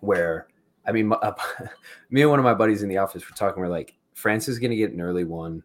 Where, 0.01 0.49
I 0.85 0.91
mean, 0.91 1.07
my, 1.07 1.17
me 2.09 2.23
and 2.23 2.29
one 2.29 2.39
of 2.39 2.43
my 2.43 2.53
buddies 2.53 2.83
in 2.83 2.89
the 2.89 2.97
office 2.97 3.23
were 3.25 3.37
talking. 3.37 3.63
We're 3.63 3.69
like, 3.69 3.95
France 4.15 4.49
is 4.49 4.59
going 4.59 4.71
to 4.71 4.75
get 4.75 4.91
an 4.91 4.99
early 4.99 5.23
one. 5.23 5.63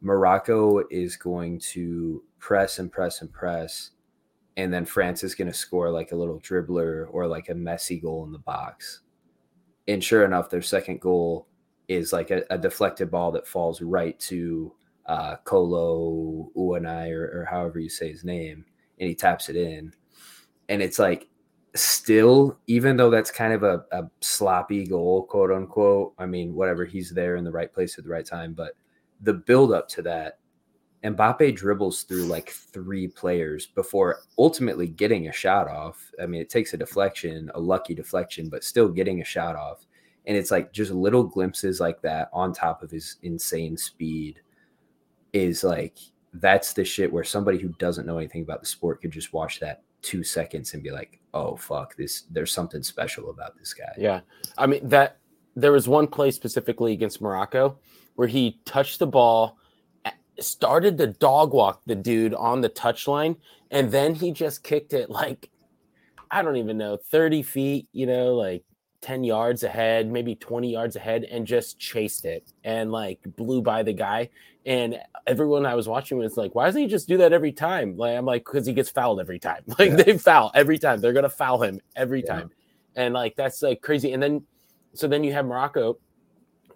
Morocco 0.00 0.82
is 0.90 1.14
going 1.14 1.60
to 1.60 2.20
press 2.40 2.80
and 2.80 2.90
press 2.90 3.20
and 3.20 3.32
press, 3.32 3.92
and 4.56 4.74
then 4.74 4.84
France 4.84 5.22
is 5.22 5.36
going 5.36 5.46
to 5.46 5.56
score 5.56 5.92
like 5.92 6.10
a 6.10 6.16
little 6.16 6.40
dribbler 6.40 7.06
or 7.12 7.28
like 7.28 7.48
a 7.48 7.54
messy 7.54 8.00
goal 8.00 8.24
in 8.24 8.32
the 8.32 8.40
box. 8.40 9.02
And 9.86 10.02
sure 10.02 10.24
enough, 10.24 10.50
their 10.50 10.62
second 10.62 11.00
goal 11.00 11.46
is 11.86 12.12
like 12.12 12.32
a, 12.32 12.42
a 12.50 12.58
deflected 12.58 13.12
ball 13.12 13.30
that 13.30 13.46
falls 13.46 13.80
right 13.80 14.18
to 14.18 14.74
uh, 15.06 15.36
Kolo 15.44 16.50
Uanai 16.56 17.10
or, 17.12 17.40
or 17.40 17.44
however 17.50 17.78
you 17.78 17.88
say 17.88 18.10
his 18.10 18.24
name, 18.24 18.64
and 18.98 19.08
he 19.08 19.14
taps 19.14 19.48
it 19.48 19.56
in. 19.56 19.92
And 20.68 20.82
it's 20.82 20.98
like, 20.98 21.28
still, 21.74 22.58
even 22.66 22.96
though 22.96 23.10
that's 23.10 23.30
kind 23.30 23.52
of 23.52 23.62
a, 23.62 23.84
a 23.92 24.04
sloppy 24.20 24.86
goal, 24.86 25.24
quote 25.24 25.50
unquote, 25.50 26.14
I 26.18 26.26
mean, 26.26 26.54
whatever, 26.54 26.84
he's 26.84 27.10
there 27.10 27.36
in 27.36 27.44
the 27.44 27.52
right 27.52 27.72
place 27.72 27.98
at 27.98 28.04
the 28.04 28.10
right 28.10 28.24
time. 28.24 28.52
But 28.52 28.72
the 29.20 29.34
build 29.34 29.72
up 29.72 29.88
to 29.90 30.02
that, 30.02 30.38
Mbappe 31.04 31.54
dribbles 31.54 32.04
through 32.04 32.24
like 32.24 32.48
three 32.50 33.08
players 33.08 33.66
before 33.66 34.20
ultimately 34.38 34.86
getting 34.86 35.28
a 35.28 35.32
shot 35.32 35.68
off. 35.68 36.10
I 36.22 36.26
mean, 36.26 36.40
it 36.40 36.48
takes 36.48 36.72
a 36.72 36.78
deflection, 36.78 37.50
a 37.54 37.60
lucky 37.60 37.94
deflection, 37.94 38.48
but 38.48 38.64
still 38.64 38.88
getting 38.88 39.20
a 39.20 39.24
shot 39.24 39.54
off. 39.54 39.84
And 40.26 40.34
it's 40.34 40.50
like 40.50 40.72
just 40.72 40.92
little 40.92 41.24
glimpses 41.24 41.78
like 41.78 42.00
that 42.02 42.30
on 42.32 42.54
top 42.54 42.82
of 42.82 42.90
his 42.90 43.16
insane 43.22 43.76
speed 43.76 44.40
is 45.34 45.64
like 45.64 45.98
that's 46.34 46.72
the 46.72 46.84
shit 46.84 47.12
where 47.12 47.24
somebody 47.24 47.58
who 47.58 47.68
doesn't 47.78 48.06
know 48.06 48.18
anything 48.18 48.42
about 48.42 48.60
the 48.60 48.66
sport 48.66 49.02
could 49.02 49.10
just 49.10 49.32
watch 49.32 49.60
that 49.60 49.82
two 50.00 50.22
seconds 50.22 50.74
and 50.74 50.82
be 50.82 50.90
like, 50.90 51.20
oh 51.34 51.56
fuck, 51.56 51.94
this 51.96 52.22
there's 52.30 52.52
something 52.52 52.82
special 52.82 53.30
about 53.30 53.58
this 53.58 53.74
guy. 53.74 53.92
Yeah. 53.98 54.20
I 54.56 54.66
mean 54.66 54.88
that 54.88 55.18
there 55.56 55.72
was 55.72 55.88
one 55.88 56.06
play 56.06 56.30
specifically 56.30 56.92
against 56.92 57.20
Morocco 57.20 57.78
where 58.14 58.28
he 58.28 58.60
touched 58.64 59.00
the 59.00 59.06
ball, 59.06 59.58
started 60.38 60.96
to 60.98 61.08
dog 61.08 61.52
walk 61.52 61.82
the 61.86 61.94
dude 61.94 62.34
on 62.34 62.60
the 62.60 62.70
touchline, 62.70 63.36
and 63.70 63.90
then 63.90 64.14
he 64.14 64.30
just 64.30 64.62
kicked 64.62 64.92
it 64.92 65.10
like 65.10 65.50
I 66.30 66.42
don't 66.42 66.56
even 66.56 66.78
know, 66.78 66.96
30 66.96 67.42
feet, 67.42 67.88
you 67.92 68.06
know, 68.06 68.34
like 68.34 68.64
10 69.04 69.22
yards 69.22 69.64
ahead, 69.64 70.10
maybe 70.10 70.34
20 70.34 70.72
yards 70.72 70.96
ahead, 70.96 71.24
and 71.24 71.46
just 71.46 71.78
chased 71.78 72.24
it 72.24 72.50
and 72.64 72.90
like 72.90 73.20
blew 73.36 73.60
by 73.60 73.82
the 73.82 73.92
guy. 73.92 74.30
And 74.64 74.98
everyone 75.26 75.66
I 75.66 75.74
was 75.74 75.86
watching 75.86 76.16
was 76.16 76.38
like, 76.38 76.54
why 76.54 76.64
doesn't 76.64 76.80
he 76.80 76.88
just 76.88 77.06
do 77.06 77.18
that 77.18 77.34
every 77.34 77.52
time? 77.52 77.98
Like, 77.98 78.16
I'm 78.16 78.24
like, 78.24 78.46
because 78.46 78.66
he 78.66 78.72
gets 78.72 78.88
fouled 78.88 79.20
every 79.20 79.38
time. 79.38 79.62
Like, 79.78 79.90
Yeah. 79.90 79.96
they 79.96 80.16
foul 80.16 80.50
every 80.54 80.78
time. 80.78 81.02
They're 81.02 81.12
going 81.12 81.24
to 81.24 81.28
foul 81.28 81.62
him 81.62 81.80
every 81.94 82.22
Yeah. 82.22 82.34
time. 82.34 82.50
And 82.96 83.12
like, 83.12 83.36
that's 83.36 83.60
like 83.60 83.82
crazy. 83.82 84.14
And 84.14 84.22
then, 84.22 84.42
so 84.94 85.06
then 85.06 85.22
you 85.22 85.34
have 85.34 85.44
Morocco 85.44 85.98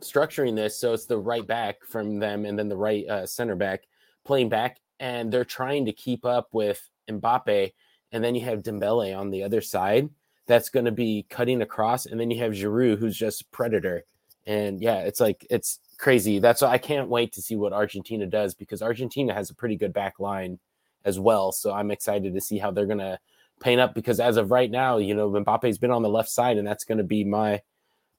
structuring 0.01 0.55
this. 0.55 0.79
So 0.79 0.93
it's 0.93 1.07
the 1.07 1.17
right 1.17 1.47
back 1.47 1.83
from 1.87 2.19
them 2.19 2.45
and 2.45 2.59
then 2.59 2.69
the 2.69 2.77
right 2.77 3.09
uh, 3.09 3.25
center 3.27 3.57
back 3.57 3.85
playing 4.27 4.51
back. 4.51 4.81
And 5.01 5.33
they're 5.33 5.47
trying 5.47 5.87
to 5.87 5.93
keep 5.93 6.27
up 6.27 6.49
with 6.53 6.87
Mbappe. 7.11 7.73
And 8.12 8.23
then 8.23 8.35
you 8.35 8.43
have 8.43 8.62
Dembele 8.62 9.17
on 9.19 9.31
the 9.31 9.45
other 9.45 9.62
side 9.62 10.11
that's 10.49 10.71
going 10.71 10.87
to 10.87 10.91
be 10.91 11.27
cutting 11.29 11.63
across. 11.63 12.07
And 12.07 12.19
then 12.19 12.31
you 12.31 12.43
have 12.43 12.53
Giroud, 12.53 12.99
who's 12.99 13.17
just 13.17 13.43
a 13.43 13.45
predator. 13.47 14.05
And 14.47 14.81
yeah, 14.81 15.01
it's 15.01 15.21
like, 15.21 15.47
it's 15.51 15.79
crazy. 15.99 16.39
That's 16.39 16.63
why 16.63 16.71
I 16.71 16.79
can't 16.79 17.09
wait 17.09 17.33
to 17.35 17.43
see 17.43 17.55
what 17.55 17.75
Argentina 17.75 18.27
does 18.27 18.55
because 18.55 18.83
Argentina 18.83 19.35
has 19.35 19.51
a 19.51 19.55
pretty 19.55 19.77
good 19.77 19.93
back 19.93 20.19
line 20.19 20.59
as 21.05 21.21
well. 21.21 21.53
So 21.53 21.73
I'm 21.73 21.91
excited 21.91 22.35
to 22.35 22.41
see 22.41 22.59
how 22.59 22.71
they're 22.71 22.87
going 22.87 22.99
to 22.99 23.19
paint 23.61 23.81
up 23.81 23.95
because 23.95 24.21
as 24.21 24.39
of 24.39 24.51
right 24.51 24.71
now, 24.71 24.97
you 24.97 25.15
know, 25.15 25.31
Mbappe's 25.31 25.79
been 25.79 25.91
on 25.91 26.03
the 26.03 26.09
left 26.09 26.31
side 26.31 26.57
and 26.57 26.67
that's 26.67 26.85
going 26.85 26.99
to 26.99 27.05
be 27.05 27.25
my 27.25 27.61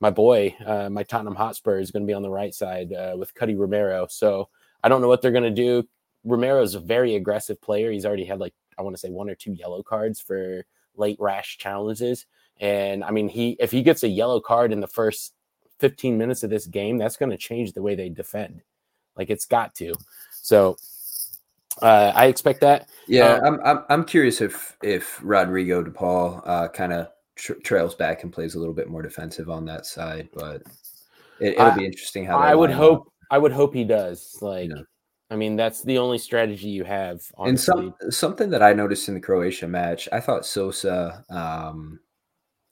my 0.02 0.10
boy, 0.10 0.56
uh, 0.66 0.90
my 0.90 1.04
Tottenham 1.04 1.36
Hotspur 1.36 1.78
is 1.78 1.92
going 1.92 2.04
to 2.04 2.08
be 2.08 2.14
on 2.14 2.22
the 2.22 2.30
right 2.30 2.54
side 2.54 2.94
uh, 2.94 3.16
with 3.18 3.34
Cuti 3.34 3.58
Romero. 3.58 4.08
So 4.10 4.48
I 4.82 4.88
don't 4.88 5.02
know 5.02 5.10
what 5.10 5.22
they're 5.22 5.34
going 5.34 5.44
to 5.44 5.50
do. 5.50 5.86
Romero 6.24 6.62
is 6.62 6.74
a 6.74 6.80
very 6.80 7.16
aggressive 7.16 7.62
player. 7.62 7.92
He's 7.92 8.06
already 8.06 8.24
had 8.24 8.40
like 8.40 8.54
I 8.78 8.82
want 8.82 8.96
to 8.96 9.00
say 9.00 9.10
one 9.10 9.30
or 9.30 9.36
two 9.36 9.52
yellow 9.52 9.84
cards 9.84 10.22
for 10.22 10.66
late 10.96 11.18
rash 11.20 11.58
challenges. 11.58 12.26
And 12.60 13.04
I 13.04 13.12
mean, 13.12 13.30
he 13.30 13.56
if 13.60 13.72
he 13.72 13.82
gets 13.82 14.04
a 14.04 14.08
yellow 14.08 14.40
card 14.40 14.72
in 14.72 14.80
the 14.80 14.88
first 14.88 15.34
15 15.80 16.18
minutes 16.18 16.44
of 16.44 16.50
this 16.50 16.66
game, 16.66 16.98
that's 16.98 17.18
going 17.18 17.32
to 17.32 17.38
change 17.38 17.74
the 17.74 17.82
way 17.82 17.96
they 17.96 18.10
defend. 18.10 18.62
Like 19.16 19.30
it's 19.30 19.46
got 19.46 19.76
to. 19.76 19.94
So 20.42 20.78
uh, 21.82 22.12
I 22.16 22.26
expect 22.26 22.62
that. 22.62 22.90
Yeah, 23.08 23.40
Um, 23.44 23.46
I'm, 23.46 23.60
I'm 23.66 23.84
I'm 23.90 24.06
curious 24.06 24.42
if 24.42 24.78
if 24.84 25.20
Rodrigo 25.24 25.82
De 25.82 25.92
Paul 25.92 26.42
uh, 26.46 26.68
kind 26.68 26.94
of 26.94 27.08
tr- 27.36 27.54
trails 27.64 27.96
back 27.96 28.24
and 28.24 28.34
plays 28.34 28.56
a 28.56 28.60
little 28.60 28.74
bit 28.74 28.90
more 28.90 29.02
defensive 29.02 29.50
on 29.50 29.66
that 29.66 29.86
side, 29.86 30.30
but 30.34 30.62
it, 31.40 31.58
will 31.58 31.72
be 31.72 31.86
interesting 31.86 32.26
how 32.26 32.38
I 32.38 32.54
would 32.54 32.72
hope. 32.72 33.02
up. 33.02 33.14
I 33.32 33.38
would 33.38 33.52
hope 33.52 33.74
he 33.74 33.84
does. 33.84 34.38
Like, 34.42 34.70
Yeah. 34.70 34.82
I 35.32 35.36
mean, 35.36 35.56
that's 35.56 35.84
the 35.84 35.98
only 35.98 36.18
strategy 36.18 36.70
you 36.70 36.84
have. 36.84 37.22
Honestly. 37.38 37.50
And 37.50 37.60
some 37.60 38.12
something 38.12 38.50
that 38.50 38.64
I 38.64 38.74
noticed 38.74 39.08
in 39.08 39.14
the 39.14 39.20
Croatia 39.20 39.68
match, 39.68 40.10
I 40.12 40.20
thought 40.20 40.46
Sosa, 40.46 41.24
um, 41.30 42.00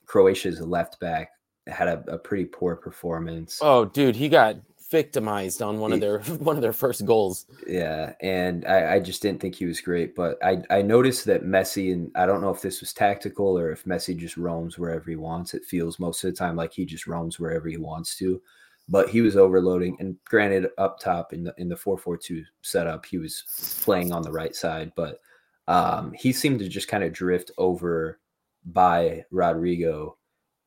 Croatia's 0.06 0.60
left 0.62 1.00
back, 1.00 1.32
had 1.68 1.88
a, 1.88 2.04
a 2.08 2.18
pretty 2.18 2.46
poor 2.46 2.76
performance. 2.76 3.60
Oh, 3.62 3.86
dude, 3.86 4.16
he 4.16 4.28
got 4.28 4.58
victimized 4.90 5.62
on 5.62 5.80
one 5.80 5.92
of 5.92 6.00
their 6.00 6.20
one 6.40 6.56
of 6.56 6.62
their 6.62 6.74
first 6.74 7.06
goals. 7.06 7.46
Yeah, 7.68 8.14
and 8.22 8.66
I, 8.66 8.96
I 8.96 9.00
just 9.00 9.22
didn't 9.22 9.40
think 9.40 9.56
he 9.56 9.66
was 9.66 9.82
great. 9.82 10.16
But 10.16 10.44
I, 10.44 10.64
I 10.70 10.82
noticed 10.82 11.26
that 11.26 11.44
Messi, 11.44 11.94
and 11.94 12.12
I 12.16 12.26
don't 12.26 12.42
know 12.42 12.50
if 12.50 12.62
this 12.62 12.80
was 12.80 12.94
tactical 12.94 13.58
or 13.58 13.72
if 13.72 13.86
Messi 13.86 14.18
just 14.18 14.38
roams 14.38 14.80
wherever 14.80 15.10
he 15.10 15.16
wants. 15.16 15.54
It 15.54 15.66
feels 15.66 16.00
most 16.00 16.24
of 16.24 16.32
the 16.32 16.38
time 16.38 16.56
like 16.56 16.74
he 16.74 16.86
just 16.86 17.08
roams 17.08 17.40
wherever 17.40 17.68
he 17.68 17.78
wants 17.78 18.18
to. 18.18 18.42
But 18.90 19.10
he 19.10 19.22
was 19.22 19.36
overloading, 19.36 19.98
and 20.00 20.16
granted, 20.26 20.70
up 20.78 21.00
top 21.00 21.34
in 21.34 21.44
the 21.44 21.54
in 21.58 21.68
the 21.70 21.76
four 21.76 21.98
four 21.98 22.18
two 22.18 22.44
setup, 22.62 23.06
he 23.06 23.18
was 23.18 23.82
playing 23.84 24.14
on 24.14 24.22
the 24.22 24.32
right 24.32 24.56
side, 24.56 24.94
but 24.96 25.20
um, 25.68 26.14
he 26.14 26.32
seemed 26.32 26.60
to 26.60 26.70
just 26.70 26.88
kind 26.88 27.04
of 27.04 27.12
drift 27.12 27.52
over 27.58 28.20
by 28.66 29.26
Rodrigo, 29.32 30.18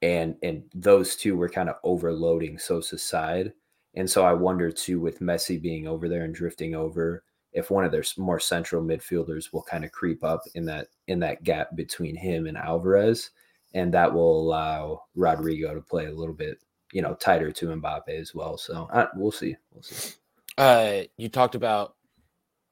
and 0.02 0.36
and 0.42 0.64
those 0.74 1.16
two 1.16 1.36
were 1.36 1.48
kind 1.48 1.68
of 1.68 1.76
overloading 1.82 2.58
Sosa's 2.58 3.02
side. 3.02 3.52
And 3.94 4.08
so 4.08 4.24
I 4.24 4.34
wonder 4.34 4.70
too, 4.70 5.00
with 5.00 5.20
Messi 5.20 5.60
being 5.60 5.86
over 5.88 6.08
there 6.08 6.24
and 6.24 6.34
drifting 6.34 6.74
over, 6.74 7.24
if 7.52 7.70
one 7.70 7.84
of 7.84 7.90
their 7.92 8.04
more 8.16 8.38
central 8.38 8.82
midfielders 8.82 9.52
will 9.52 9.62
kind 9.62 9.84
of 9.84 9.92
creep 9.92 10.22
up 10.22 10.42
in 10.54 10.64
that 10.66 10.88
in 11.08 11.18
that 11.20 11.42
gap 11.42 11.74
between 11.74 12.16
him 12.16 12.46
and 12.46 12.56
Alvarez, 12.56 13.30
and 13.74 13.92
that 13.94 14.12
will 14.12 14.40
allow 14.42 15.02
Rodrigo 15.14 15.74
to 15.74 15.80
play 15.80 16.06
a 16.06 16.12
little 16.12 16.34
bit, 16.34 16.58
you 16.92 17.02
know, 17.02 17.14
tighter 17.14 17.52
to 17.52 17.66
Mbappe 17.66 18.08
as 18.08 18.34
well. 18.34 18.56
So 18.58 18.88
uh, 18.92 19.06
we'll 19.14 19.32
see. 19.32 19.56
We'll 19.72 19.82
see. 19.82 20.14
Uh, 20.58 21.02
you 21.16 21.28
talked 21.28 21.54
about 21.54 21.94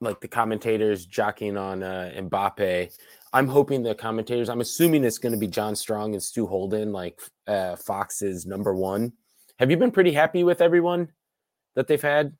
like 0.01 0.21
the 0.21 0.27
commentators 0.27 1.05
jockeying 1.05 1.57
on 1.57 1.83
uh, 1.83 2.11
Mbappe. 2.15 2.95
I'm 3.33 3.47
hoping 3.47 3.83
the 3.83 3.95
commentators. 3.95 4.49
I'm 4.49 4.61
assuming 4.61 5.03
it's 5.03 5.17
going 5.17 5.33
to 5.33 5.37
be 5.37 5.47
John 5.47 5.75
Strong 5.75 6.13
and 6.13 6.23
Stu 6.23 6.47
Holden, 6.47 6.91
like 6.91 7.19
uh, 7.47 7.75
Fox's 7.75 8.45
number 8.45 8.73
one. 8.73 9.13
Have 9.59 9.69
you 9.69 9.77
been 9.77 9.91
pretty 9.91 10.13
happy 10.13 10.43
with 10.43 10.61
everyone 10.61 11.09
that 11.75 11.87
they've 11.87 12.01
had? 12.01 12.33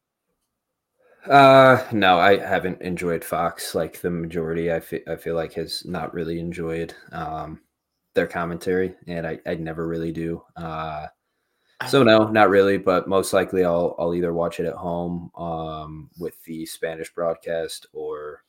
Uh, 1.28 1.86
no, 1.92 2.18
I 2.18 2.38
haven't 2.38 2.82
enjoyed 2.82 3.26
Fox 3.26 3.76
like 3.76 4.00
the 4.00 4.10
majority. 4.10 4.72
I 4.72 4.80
feel 4.80 5.02
I 5.08 5.16
feel 5.16 5.36
like 5.36 5.54
has 5.54 5.86
not 5.86 6.14
really 6.14 6.40
enjoyed 6.40 6.94
um 7.12 7.60
their 8.16 8.26
commentary, 8.26 8.96
and 9.06 9.28
I 9.28 9.40
I 9.46 9.56
never 9.56 9.88
really 9.88 10.14
do. 10.14 10.42
Uh, 10.56 11.08
so 11.88 12.04
no, 12.04 12.28
not 12.28 12.50
really, 12.50 12.78
but 12.78 13.08
most 13.08 13.32
likely 13.34 13.64
I'll 13.64 13.96
I'll 13.98 14.14
either 14.14 14.34
watch 14.34 14.60
it 14.60 14.66
at 14.66 14.74
home 14.74 15.32
um 15.36 16.10
with 16.20 16.42
the 16.44 16.66
Spanish 16.66 17.14
broadcast 17.14 17.88
or 17.94 18.44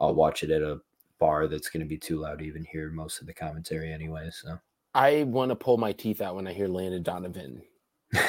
I'll 0.00 0.14
watch 0.14 0.42
it 0.42 0.50
at 0.50 0.62
a 0.62 0.80
bar 1.20 1.46
that's 1.46 1.70
going 1.70 1.82
to 1.82 1.88
be 1.88 1.96
too 1.96 2.18
loud 2.18 2.40
to 2.40 2.44
even 2.44 2.64
hear 2.64 2.90
most 2.90 3.20
of 3.20 3.28
the 3.28 3.32
commentary 3.32 3.92
anyway. 3.92 4.28
So 4.32 4.58
I 4.94 5.22
want 5.24 5.50
to 5.50 5.56
pull 5.56 5.78
my 5.78 5.92
teeth 5.92 6.20
out 6.20 6.34
when 6.34 6.46
I 6.48 6.52
hear 6.52 6.66
Landon 6.66 7.02
Donovan. 7.02 7.62
yeah, 8.12 8.20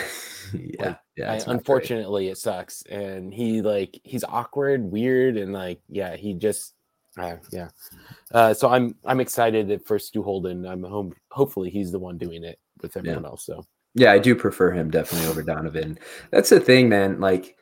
like, 0.80 1.00
yeah. 1.18 1.34
I, 1.34 1.42
unfortunately, 1.48 2.30
it 2.30 2.38
sucks, 2.38 2.84
and 2.84 3.34
he 3.34 3.62
like 3.62 4.00
he's 4.04 4.24
awkward, 4.24 4.84
weird, 4.84 5.38
and 5.38 5.52
like 5.52 5.82
yeah, 5.90 6.16
he 6.16 6.36
just 6.36 6.76
uh, 7.18 7.38
yeah. 7.52 7.70
Uh, 8.32 8.54
so 8.54 8.70
I'm 8.70 8.96
I'm 9.06 9.20
excited 9.20 9.82
for 9.86 10.00
Stu 10.00 10.24
Holden. 10.24 10.66
I'm 10.66 10.84
home. 10.84 11.14
Hopefully, 11.32 11.70
he's 11.70 11.92
the 11.92 12.00
one 12.00 12.18
doing 12.18 12.44
it 12.44 12.60
with 12.82 12.96
everyone 12.96 13.24
yeah. 13.24 13.30
else. 13.30 13.46
So 13.46 13.66
yeah, 13.96 14.12
I 14.12 14.20
do 14.20 14.36
prefer 14.36 14.72
him 14.72 14.90
definitely 14.90 15.28
over 15.28 15.44
Donovan. 15.44 16.00
That's 16.32 16.50
the 16.50 16.60
thing, 16.60 16.90
man. 16.90 17.20
Like 17.20 17.58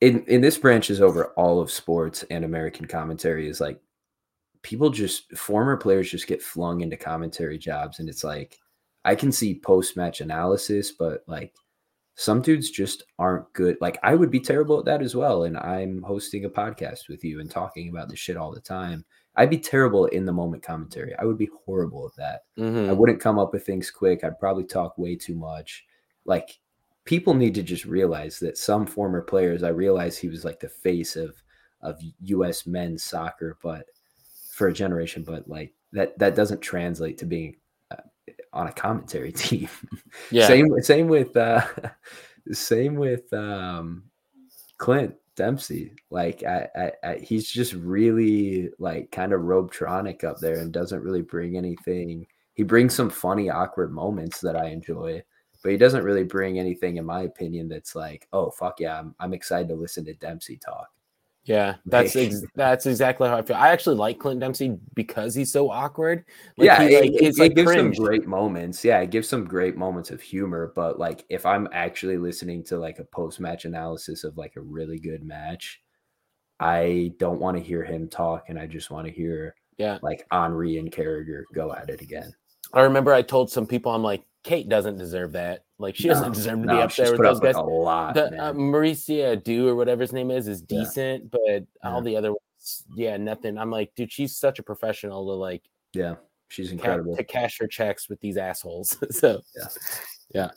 in 0.00 0.24
in 0.24 0.40
this 0.40 0.58
branch 0.58 0.90
is 0.90 1.00
over 1.00 1.26
all 1.34 1.60
of 1.60 1.70
sports 1.70 2.24
and 2.30 2.44
American 2.44 2.86
commentary 2.86 3.48
is 3.48 3.60
like 3.60 3.80
people 4.62 4.90
just 4.90 5.36
former 5.36 5.76
players 5.76 6.10
just 6.10 6.26
get 6.26 6.42
flung 6.42 6.80
into 6.82 6.96
commentary 6.96 7.58
jobs 7.58 7.98
and 7.98 8.08
it's 8.08 8.24
like 8.24 8.58
I 9.04 9.14
can 9.14 9.32
see 9.32 9.58
post 9.58 9.96
match 9.96 10.20
analysis, 10.20 10.92
but 10.92 11.24
like 11.26 11.54
some 12.16 12.42
dudes 12.42 12.70
just 12.70 13.04
aren't 13.18 13.52
good. 13.52 13.76
Like 13.80 13.98
I 14.02 14.14
would 14.14 14.30
be 14.30 14.40
terrible 14.40 14.78
at 14.78 14.84
that 14.84 15.02
as 15.02 15.16
well. 15.16 15.44
And 15.44 15.56
I'm 15.56 16.02
hosting 16.02 16.44
a 16.44 16.50
podcast 16.50 17.08
with 17.08 17.24
you 17.24 17.40
and 17.40 17.50
talking 17.50 17.88
about 17.88 18.08
this 18.08 18.18
shit 18.18 18.36
all 18.36 18.52
the 18.52 18.60
time. 18.60 19.04
I'd 19.36 19.50
be 19.50 19.58
terrible 19.58 20.06
in 20.06 20.26
the 20.26 20.32
moment 20.32 20.62
commentary. 20.62 21.14
I 21.18 21.24
would 21.24 21.38
be 21.38 21.50
horrible 21.64 22.06
at 22.06 22.16
that. 22.16 22.62
Mm-hmm. 22.62 22.90
I 22.90 22.92
wouldn't 22.92 23.20
come 23.20 23.38
up 23.38 23.52
with 23.52 23.64
things 23.64 23.90
quick. 23.90 24.24
I'd 24.24 24.38
probably 24.38 24.64
talk 24.64 24.98
way 24.98 25.16
too 25.16 25.34
much. 25.34 25.86
Like 26.24 26.58
people 27.04 27.34
need 27.34 27.54
to 27.54 27.62
just 27.62 27.84
realize 27.84 28.38
that 28.40 28.58
some 28.58 28.86
former 28.86 29.22
players, 29.22 29.62
I 29.62 29.68
realize 29.68 30.18
he 30.18 30.28
was 30.28 30.44
like 30.44 30.60
the 30.60 30.68
face 30.68 31.16
of 31.16 31.34
of 31.80 31.98
US 32.20 32.66
men's 32.66 33.02
soccer, 33.02 33.58
but 33.62 33.86
for 34.50 34.68
a 34.68 34.72
generation, 34.72 35.24
but 35.24 35.48
like 35.48 35.72
that 35.92 36.18
that 36.18 36.36
doesn't 36.36 36.60
translate 36.60 37.18
to 37.18 37.26
being 37.26 37.56
on 38.52 38.66
a 38.66 38.72
commentary 38.72 39.32
team. 39.32 39.68
Yeah. 40.30 40.46
same 40.46 40.68
same 40.80 41.08
with 41.08 41.36
uh 41.36 41.66
same 42.52 42.96
with 42.96 43.32
um 43.32 44.04
Clint 44.78 45.14
Dempsey. 45.36 45.92
Like 46.10 46.42
I, 46.44 46.68
I, 46.76 46.92
I 47.02 47.16
he's 47.16 47.50
just 47.50 47.72
really 47.74 48.70
like 48.78 49.10
kind 49.10 49.32
of 49.32 49.42
robotronic 49.42 50.24
up 50.24 50.38
there 50.38 50.58
and 50.58 50.72
doesn't 50.72 51.02
really 51.02 51.22
bring 51.22 51.56
anything. 51.56 52.26
He 52.54 52.62
brings 52.62 52.94
some 52.94 53.10
funny, 53.10 53.50
awkward 53.50 53.92
moments 53.92 54.40
that 54.40 54.56
I 54.56 54.66
enjoy, 54.68 55.22
but 55.62 55.72
he 55.72 55.78
doesn't 55.78 56.04
really 56.04 56.24
bring 56.24 56.58
anything, 56.58 56.98
in 56.98 57.06
my 57.06 57.22
opinion, 57.22 57.68
that's 57.68 57.94
like, 57.94 58.28
oh 58.32 58.50
fuck 58.50 58.80
yeah, 58.80 58.98
I'm 58.98 59.14
I'm 59.20 59.34
excited 59.34 59.68
to 59.68 59.74
listen 59.74 60.04
to 60.06 60.14
Dempsey 60.14 60.58
talk. 60.58 60.88
Yeah, 61.44 61.74
that's 61.86 62.14
ex- 62.14 62.44
that's 62.54 62.86
exactly 62.86 63.28
how 63.28 63.36
I 63.36 63.42
feel. 63.42 63.56
I 63.56 63.70
actually 63.70 63.96
like 63.96 64.20
Clint 64.20 64.38
Dempsey 64.38 64.78
because 64.94 65.34
he's 65.34 65.50
so 65.50 65.70
awkward. 65.70 66.24
Like, 66.56 66.66
yeah, 66.66 66.88
he, 66.88 67.00
like, 67.00 67.04
it, 67.10 67.22
it, 67.22 67.38
like 67.38 67.54
gives 67.56 67.72
some 67.72 67.90
great 67.90 68.28
moments. 68.28 68.84
Yeah, 68.84 69.00
it 69.00 69.10
gives 69.10 69.28
some 69.28 69.44
great 69.44 69.76
moments 69.76 70.10
of 70.12 70.22
humor. 70.22 70.72
But 70.76 71.00
like, 71.00 71.24
if 71.30 71.44
I'm 71.44 71.68
actually 71.72 72.16
listening 72.16 72.62
to 72.64 72.78
like 72.78 73.00
a 73.00 73.04
post 73.04 73.40
match 73.40 73.64
analysis 73.64 74.22
of 74.22 74.36
like 74.36 74.54
a 74.56 74.60
really 74.60 75.00
good 75.00 75.24
match, 75.24 75.80
I 76.60 77.12
don't 77.18 77.40
want 77.40 77.56
to 77.56 77.62
hear 77.62 77.82
him 77.82 78.08
talk, 78.08 78.44
and 78.48 78.56
I 78.56 78.68
just 78.68 78.92
want 78.92 79.08
to 79.08 79.12
hear 79.12 79.56
yeah, 79.78 79.98
like 80.00 80.24
Henry 80.30 80.78
and 80.78 80.92
Carragher 80.92 81.42
go 81.52 81.72
at 81.72 81.90
it 81.90 82.02
again. 82.02 82.32
I 82.72 82.82
remember 82.82 83.12
I 83.12 83.22
told 83.22 83.50
some 83.50 83.66
people 83.66 83.92
I'm 83.92 84.04
like, 84.04 84.22
Kate 84.44 84.68
doesn't 84.68 84.96
deserve 84.96 85.32
that. 85.32 85.64
Like 85.78 85.94
she 85.96 86.08
doesn't 86.08 86.32
deserve 86.32 86.60
to 86.60 86.66
no, 86.66 86.76
be 86.76 86.82
up 86.82 86.94
there 86.94 87.12
with 87.12 87.20
those 87.20 87.40
guys. 87.40 87.54
a 87.54 87.62
lot. 87.62 88.14
The, 88.14 88.48
uh, 88.48 88.52
Maurice 88.52 89.06
Edu 89.06 89.66
or 89.66 89.76
whatever 89.76 90.02
his 90.02 90.12
name 90.12 90.30
is 90.30 90.48
is 90.48 90.60
decent, 90.60 91.24
yeah. 91.24 91.28
but 91.32 91.40
yeah. 91.42 91.66
all 91.84 92.02
the 92.02 92.16
other 92.16 92.30
ones, 92.30 92.84
yeah, 92.94 93.16
nothing. 93.16 93.56
I'm 93.58 93.70
like, 93.70 93.92
dude, 93.94 94.12
she's 94.12 94.36
such 94.36 94.58
a 94.58 94.62
professional 94.62 95.24
to 95.26 95.32
like. 95.32 95.62
Yeah, 95.92 96.16
she's 96.48 96.72
incredible 96.72 97.12
ca- 97.12 97.18
to 97.18 97.24
cash 97.24 97.58
her 97.60 97.66
checks 97.66 98.08
with 98.08 98.20
these 98.20 98.36
assholes. 98.36 98.96
so 99.10 99.40
yeah, 99.56 99.68
yeah. 100.34 100.50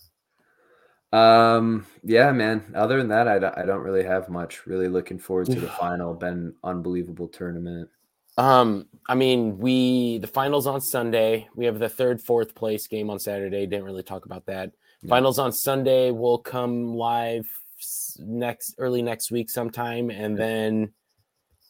Um, 1.12 1.86
yeah, 2.04 2.32
man. 2.32 2.74
Other 2.76 2.98
than 2.98 3.08
that, 3.10 3.28
I 3.28 3.40
don't, 3.40 3.58
I 3.58 3.66
don't 3.66 3.82
really 3.82 4.04
have 4.04 4.30
much. 4.30 4.66
Really 4.66 4.88
looking 4.88 5.20
forward 5.20 5.48
to 5.48 5.60
the 5.60 5.68
final. 5.80 6.14
Been 6.14 6.54
unbelievable 6.64 7.28
tournament. 7.28 7.90
Um, 8.38 8.88
I 9.08 9.16
mean, 9.16 9.58
we 9.58 10.18
the 10.18 10.28
finals 10.28 10.68
on 10.68 10.82
Sunday. 10.82 11.48
We 11.56 11.66
have 11.66 11.80
the 11.80 11.90
third, 11.90 12.22
fourth 12.22 12.56
place 12.56 12.88
game 12.88 13.10
on 13.10 13.20
Saturday. 13.20 13.66
Didn't 13.66 13.86
really 13.86 14.04
talk 14.04 14.26
about 14.26 14.46
that. 14.48 14.72
Finals 15.08 15.38
on 15.38 15.52
Sunday 15.52 16.10
will 16.10 16.40
come 16.40 16.96
live 16.96 17.48
next 18.20 18.76
early 18.80 19.02
next 19.04 19.30
week 19.30 19.50
sometime, 19.52 20.10
and 20.10 20.36
then 20.36 20.92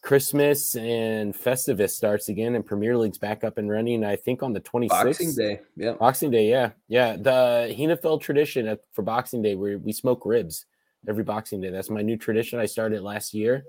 Christmas 0.02 0.74
and 0.76 1.34
Festivus 1.34 1.90
starts 1.90 2.30
again, 2.30 2.54
and 2.54 2.64
Premier 2.64 2.96
League's 2.96 3.18
back 3.18 3.44
up 3.44 3.58
and 3.58 3.68
running. 3.68 4.04
I 4.04 4.16
think 4.16 4.42
on 4.42 4.54
the 4.54 4.60
twenty 4.60 4.88
sixth. 4.88 5.04
Boxing 5.04 5.34
Day, 5.34 5.60
yeah. 5.76 5.92
Boxing 5.92 6.30
Day, 6.30 6.48
yeah, 6.48 6.70
yeah. 6.88 7.16
The 7.16 7.74
Henafeld 7.76 8.22
tradition 8.22 8.66
at, 8.68 8.80
for 8.92 9.02
Boxing 9.02 9.42
Day, 9.42 9.54
where 9.54 9.78
we 9.78 9.92
smoke 9.92 10.24
ribs 10.24 10.64
every 11.06 11.24
Boxing 11.24 11.60
Day. 11.60 11.70
That's 11.70 11.90
my 11.90 12.02
new 12.02 12.16
tradition. 12.16 12.58
I 12.58 12.66
started 12.66 13.02
last 13.02 13.34
year 13.34 13.64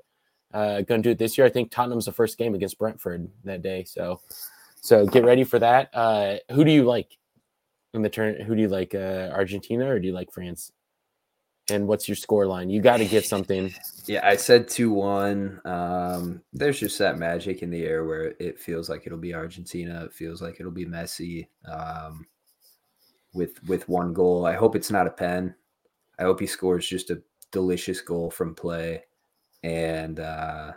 uh, 0.54 0.82
going 0.82 1.02
to 1.02 1.10
do 1.10 1.12
it 1.12 1.18
this 1.18 1.38
year. 1.38 1.46
I 1.46 1.50
think 1.50 1.72
Tottenham's 1.72 2.06
the 2.06 2.12
first 2.12 2.38
game 2.38 2.56
against 2.56 2.78
Brentford 2.78 3.30
that 3.44 3.62
day. 3.62 3.84
So, 3.84 4.22
so 4.82 5.06
get 5.06 5.26
ready 5.26 5.44
for 5.44 5.60
that. 5.60 5.90
Uh, 5.94 6.38
who 6.52 6.64
do 6.64 6.72
you 6.72 6.84
like 6.84 7.18
in 7.94 8.02
the 8.02 8.10
turn? 8.10 8.40
Who 8.42 8.56
do 8.56 8.62
you 8.62 8.70
like, 8.70 8.96
uh, 8.96 9.30
Argentina 9.34 9.88
or 9.88 10.00
do 10.00 10.08
you 10.08 10.14
like 10.14 10.32
France? 10.32 10.72
And 11.70 11.86
what's 11.86 12.08
your 12.08 12.16
score 12.16 12.48
line? 12.48 12.70
You 12.70 12.82
got 12.82 12.98
to 12.98 13.06
get 13.06 13.26
something. 13.26 13.74
Yeah, 14.10 14.26
I 14.26 14.38
said 14.38 14.70
2 14.70 14.94
1. 14.94 15.62
Um, 15.66 16.42
there's 16.54 16.80
just 16.80 16.98
that 17.00 17.18
magic 17.18 17.62
in 17.62 17.70
the 17.70 17.84
air 17.84 18.06
where 18.06 18.36
it 18.40 18.58
feels 18.58 18.88
like 18.88 19.06
it'll 19.06 19.18
be 19.18 19.34
Argentina. 19.34 20.06
It 20.06 20.14
feels 20.14 20.42
like 20.42 20.62
it'll 20.62 20.72
be 20.72 20.86
Messi 20.86 21.50
um, 21.70 22.26
with, 23.34 23.62
with 23.68 23.90
one 23.90 24.14
goal. 24.14 24.46
I 24.46 24.54
hope 24.54 24.78
it's 24.78 24.92
not 24.92 25.08
a 25.08 25.12
pen. 25.12 25.54
I 26.18 26.24
hope 26.24 26.40
he 26.40 26.48
scores 26.48 26.88
just 26.88 27.10
a 27.10 27.22
delicious 27.52 28.00
goal 28.00 28.32
from 28.32 28.56
play 28.56 29.04
and 29.68 30.20
uh, 30.22 30.72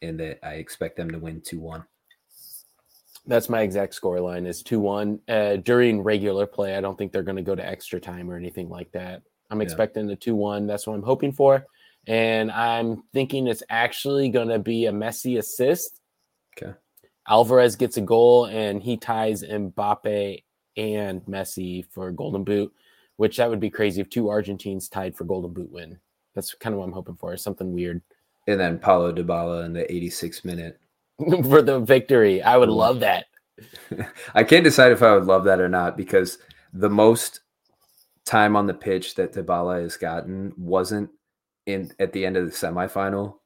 and 0.00 0.18
that 0.18 0.38
I 0.42 0.54
expect 0.54 0.96
them 0.96 1.10
to 1.10 1.18
win 1.18 1.42
two 1.42 1.60
one. 1.60 1.84
That's 3.26 3.50
my 3.50 3.60
exact 3.60 3.94
score 3.94 4.18
line 4.18 4.46
is 4.46 4.62
two 4.62 4.80
one 4.80 5.20
uh, 5.28 5.56
during 5.56 6.00
regular 6.00 6.46
play. 6.46 6.76
I 6.76 6.80
don't 6.80 6.96
think 6.96 7.12
they're 7.12 7.22
going 7.22 7.36
to 7.36 7.42
go 7.42 7.54
to 7.54 7.66
extra 7.66 8.00
time 8.00 8.30
or 8.30 8.36
anything 8.36 8.70
like 8.70 8.90
that. 8.92 9.22
I'm 9.50 9.60
expecting 9.60 10.06
the 10.06 10.16
two 10.16 10.34
one. 10.34 10.66
That's 10.66 10.86
what 10.86 10.94
I'm 10.94 11.02
hoping 11.02 11.32
for, 11.32 11.66
and 12.06 12.50
I'm 12.50 13.02
thinking 13.12 13.46
it's 13.46 13.62
actually 13.68 14.30
going 14.30 14.48
to 14.48 14.58
be 14.58 14.86
a 14.86 14.92
Messi 14.92 15.38
assist. 15.38 16.00
Okay. 16.56 16.72
Alvarez 17.28 17.76
gets 17.76 17.98
a 17.98 18.00
goal 18.00 18.46
and 18.46 18.82
he 18.82 18.96
ties 18.96 19.42
Mbappe 19.42 20.42
and 20.76 21.20
Messi 21.26 21.84
for 21.90 22.10
Golden 22.10 22.42
Boot, 22.42 22.72
which 23.16 23.36
that 23.36 23.50
would 23.50 23.60
be 23.60 23.70
crazy 23.70 24.00
if 24.00 24.08
two 24.08 24.30
Argentines 24.30 24.88
tied 24.88 25.14
for 25.14 25.24
Golden 25.24 25.52
Boot 25.52 25.70
win. 25.70 25.98
That's 26.34 26.54
kind 26.54 26.72
of 26.72 26.78
what 26.78 26.86
I'm 26.86 26.92
hoping 26.92 27.16
for. 27.16 27.36
Something 27.36 27.72
weird 27.72 28.02
and 28.50 28.60
then 28.60 28.78
Paulo 28.78 29.12
Dybala 29.12 29.64
in 29.64 29.72
the 29.72 29.84
86th 29.84 30.44
minute 30.44 30.80
for 31.18 31.62
the 31.62 31.80
victory. 31.80 32.42
I 32.42 32.56
would 32.56 32.68
love 32.68 33.00
that. 33.00 33.26
I 34.34 34.44
can't 34.44 34.64
decide 34.64 34.92
if 34.92 35.02
I 35.02 35.14
would 35.14 35.26
love 35.26 35.44
that 35.44 35.60
or 35.60 35.68
not 35.68 35.96
because 35.96 36.38
the 36.72 36.90
most 36.90 37.40
time 38.24 38.56
on 38.56 38.66
the 38.66 38.74
pitch 38.74 39.14
that 39.16 39.32
Dybala 39.32 39.82
has 39.82 39.96
gotten 39.96 40.52
wasn't 40.56 41.10
in 41.66 41.90
at 41.98 42.12
the 42.12 42.24
end 42.24 42.36
of 42.36 42.46
the 42.46 42.52
semifinal. 42.52 43.36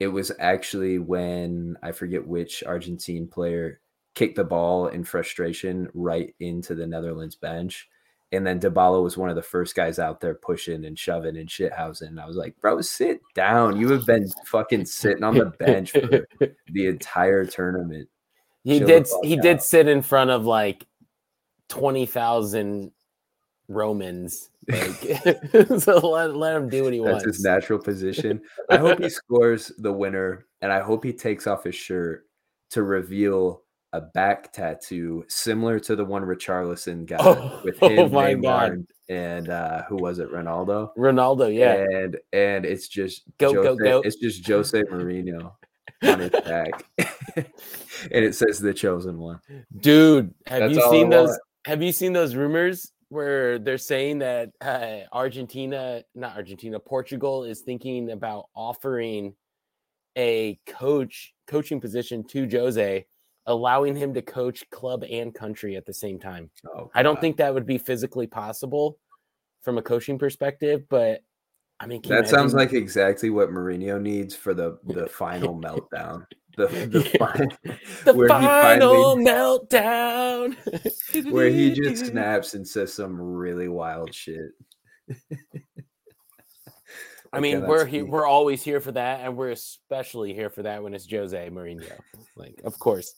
It 0.00 0.08
was 0.08 0.32
actually 0.38 0.98
when 0.98 1.76
I 1.82 1.92
forget 1.92 2.26
which 2.26 2.64
Argentine 2.64 3.28
player 3.28 3.80
kicked 4.14 4.36
the 4.36 4.44
ball 4.44 4.88
in 4.88 5.04
frustration 5.04 5.88
right 5.94 6.34
into 6.40 6.74
the 6.74 6.86
Netherlands 6.86 7.36
bench 7.36 7.88
And 8.34 8.46
then 8.46 8.60
Dybala 8.60 9.02
was 9.02 9.16
one 9.16 9.30
of 9.30 9.36
the 9.36 9.42
first 9.42 9.74
guys 9.74 9.98
out 9.98 10.20
there 10.20 10.34
pushing 10.34 10.84
and 10.84 10.98
shoving 10.98 11.36
and 11.36 11.48
shithousing. 11.48 12.08
And 12.08 12.20
I 12.20 12.26
was 12.26 12.36
like, 12.36 12.58
bro, 12.60 12.80
sit 12.80 13.20
down. 13.34 13.78
You 13.78 13.90
have 13.92 14.06
been 14.06 14.28
fucking 14.46 14.86
sitting 14.86 15.24
on 15.24 15.36
the 15.36 15.46
bench 15.46 15.92
for 15.92 16.26
the 16.72 16.86
entire 16.86 17.44
tournament. 17.44 18.08
He 18.64 18.78
Chill 18.78 18.86
did 18.88 19.08
he 19.22 19.36
out. 19.36 19.42
did 19.42 19.62
sit 19.62 19.88
in 19.88 20.00
front 20.02 20.30
of 20.30 20.46
like 20.46 20.86
20,000 21.68 22.92
Romans. 23.68 24.50
Like, 24.68 24.94
so 25.78 25.98
let, 26.08 26.36
let 26.36 26.56
him 26.56 26.68
do 26.68 26.84
what 26.84 26.92
he 26.92 27.00
That's 27.00 27.24
wants. 27.24 27.24
his 27.24 27.40
natural 27.42 27.78
position. 27.78 28.40
I 28.70 28.78
hope 28.78 29.00
he 29.00 29.08
scores 29.10 29.72
the 29.78 29.92
winner, 29.92 30.46
and 30.62 30.72
I 30.72 30.80
hope 30.80 31.04
he 31.04 31.12
takes 31.12 31.46
off 31.46 31.64
his 31.64 31.74
shirt 31.74 32.26
to 32.70 32.82
reveal 32.82 33.63
a 33.94 34.00
back 34.00 34.52
tattoo 34.52 35.24
similar 35.28 35.78
to 35.78 35.94
the 35.94 36.04
one 36.04 36.22
Richarlison 36.22 37.06
got 37.06 37.20
Oh, 37.24 37.60
with 37.64 37.78
oh 37.80 37.88
him, 37.88 38.12
my 38.12 38.34
Neymar, 38.34 38.42
God. 38.42 38.72
and, 38.72 38.88
and 39.08 39.48
uh, 39.48 39.82
who 39.84 39.96
was 39.96 40.18
it, 40.18 40.30
Ronaldo? 40.32 40.90
Ronaldo, 40.98 41.54
yeah. 41.54 41.84
and 41.96 42.18
and 42.32 42.66
it's 42.66 42.88
just 42.88 43.22
Go, 43.38 43.54
Jose, 43.54 43.68
go, 43.68 43.76
go. 43.76 44.00
It's 44.04 44.16
just 44.16 44.46
Jose 44.46 44.82
Mourinho 44.82 45.52
on 46.02 46.18
his 46.18 46.30
back, 46.30 46.84
and 47.36 48.24
it 48.24 48.34
says 48.34 48.58
the 48.58 48.74
chosen 48.74 49.16
one. 49.18 49.40
Dude, 49.78 50.34
have 50.46 50.60
That's 50.60 50.74
you 50.74 50.90
seen 50.90 51.08
those 51.10 51.38
have 51.64 51.80
you 51.80 51.92
seen 51.92 52.12
those 52.12 52.34
rumors 52.34 52.90
where 53.10 53.60
they're 53.60 53.78
saying 53.78 54.18
that 54.18 54.50
uh, 54.60 55.00
Argentina, 55.12 56.02
not 56.16 56.36
Argentina, 56.36 56.80
Portugal 56.80 57.44
is 57.44 57.60
thinking 57.60 58.10
about 58.10 58.46
offering 58.56 59.34
a 60.18 60.58
coach 60.66 61.32
coaching 61.46 61.80
position 61.80 62.24
to 62.28 62.48
Jose, 62.50 63.06
allowing 63.46 63.94
him 63.94 64.14
to 64.14 64.22
coach 64.22 64.68
club 64.70 65.04
and 65.10 65.34
country 65.34 65.76
at 65.76 65.86
the 65.86 65.92
same 65.92 66.18
time. 66.18 66.50
Oh, 66.66 66.90
I 66.94 67.02
don't 67.02 67.20
think 67.20 67.36
that 67.36 67.52
would 67.52 67.66
be 67.66 67.78
physically 67.78 68.26
possible 68.26 68.98
from 69.62 69.78
a 69.78 69.82
coaching 69.82 70.18
perspective, 70.18 70.84
but 70.88 71.20
I 71.80 71.86
mean, 71.86 72.02
that 72.08 72.28
sounds 72.28 72.54
like 72.54 72.72
exactly 72.72 73.30
what 73.30 73.50
Mourinho 73.50 74.00
needs 74.00 74.34
for 74.34 74.54
the 74.54 74.78
the 74.84 75.06
final 75.08 75.58
meltdown. 75.58 76.24
The 76.56 76.66
the, 76.68 77.02
fin- 77.02 77.74
the 78.04 78.26
final 78.28 79.16
finally- 79.16 79.24
meltdown. 79.24 81.32
where 81.32 81.50
he 81.50 81.72
just 81.72 82.06
snaps 82.06 82.54
and 82.54 82.66
says 82.66 82.94
some 82.94 83.20
really 83.20 83.68
wild 83.68 84.14
shit. 84.14 84.50
I 87.32 87.40
mean, 87.40 87.60
that's 87.60 87.68
we're 87.68 87.84
here, 87.84 88.04
me. 88.04 88.10
we're 88.10 88.26
always 88.26 88.62
here 88.62 88.80
for 88.80 88.92
that, 88.92 89.22
and 89.22 89.36
we're 89.36 89.50
especially 89.50 90.32
here 90.32 90.48
for 90.48 90.62
that 90.62 90.82
when 90.82 90.94
it's 90.94 91.10
Jose 91.10 91.50
Mourinho. 91.50 91.98
Like, 92.36 92.60
of 92.64 92.78
course, 92.78 93.12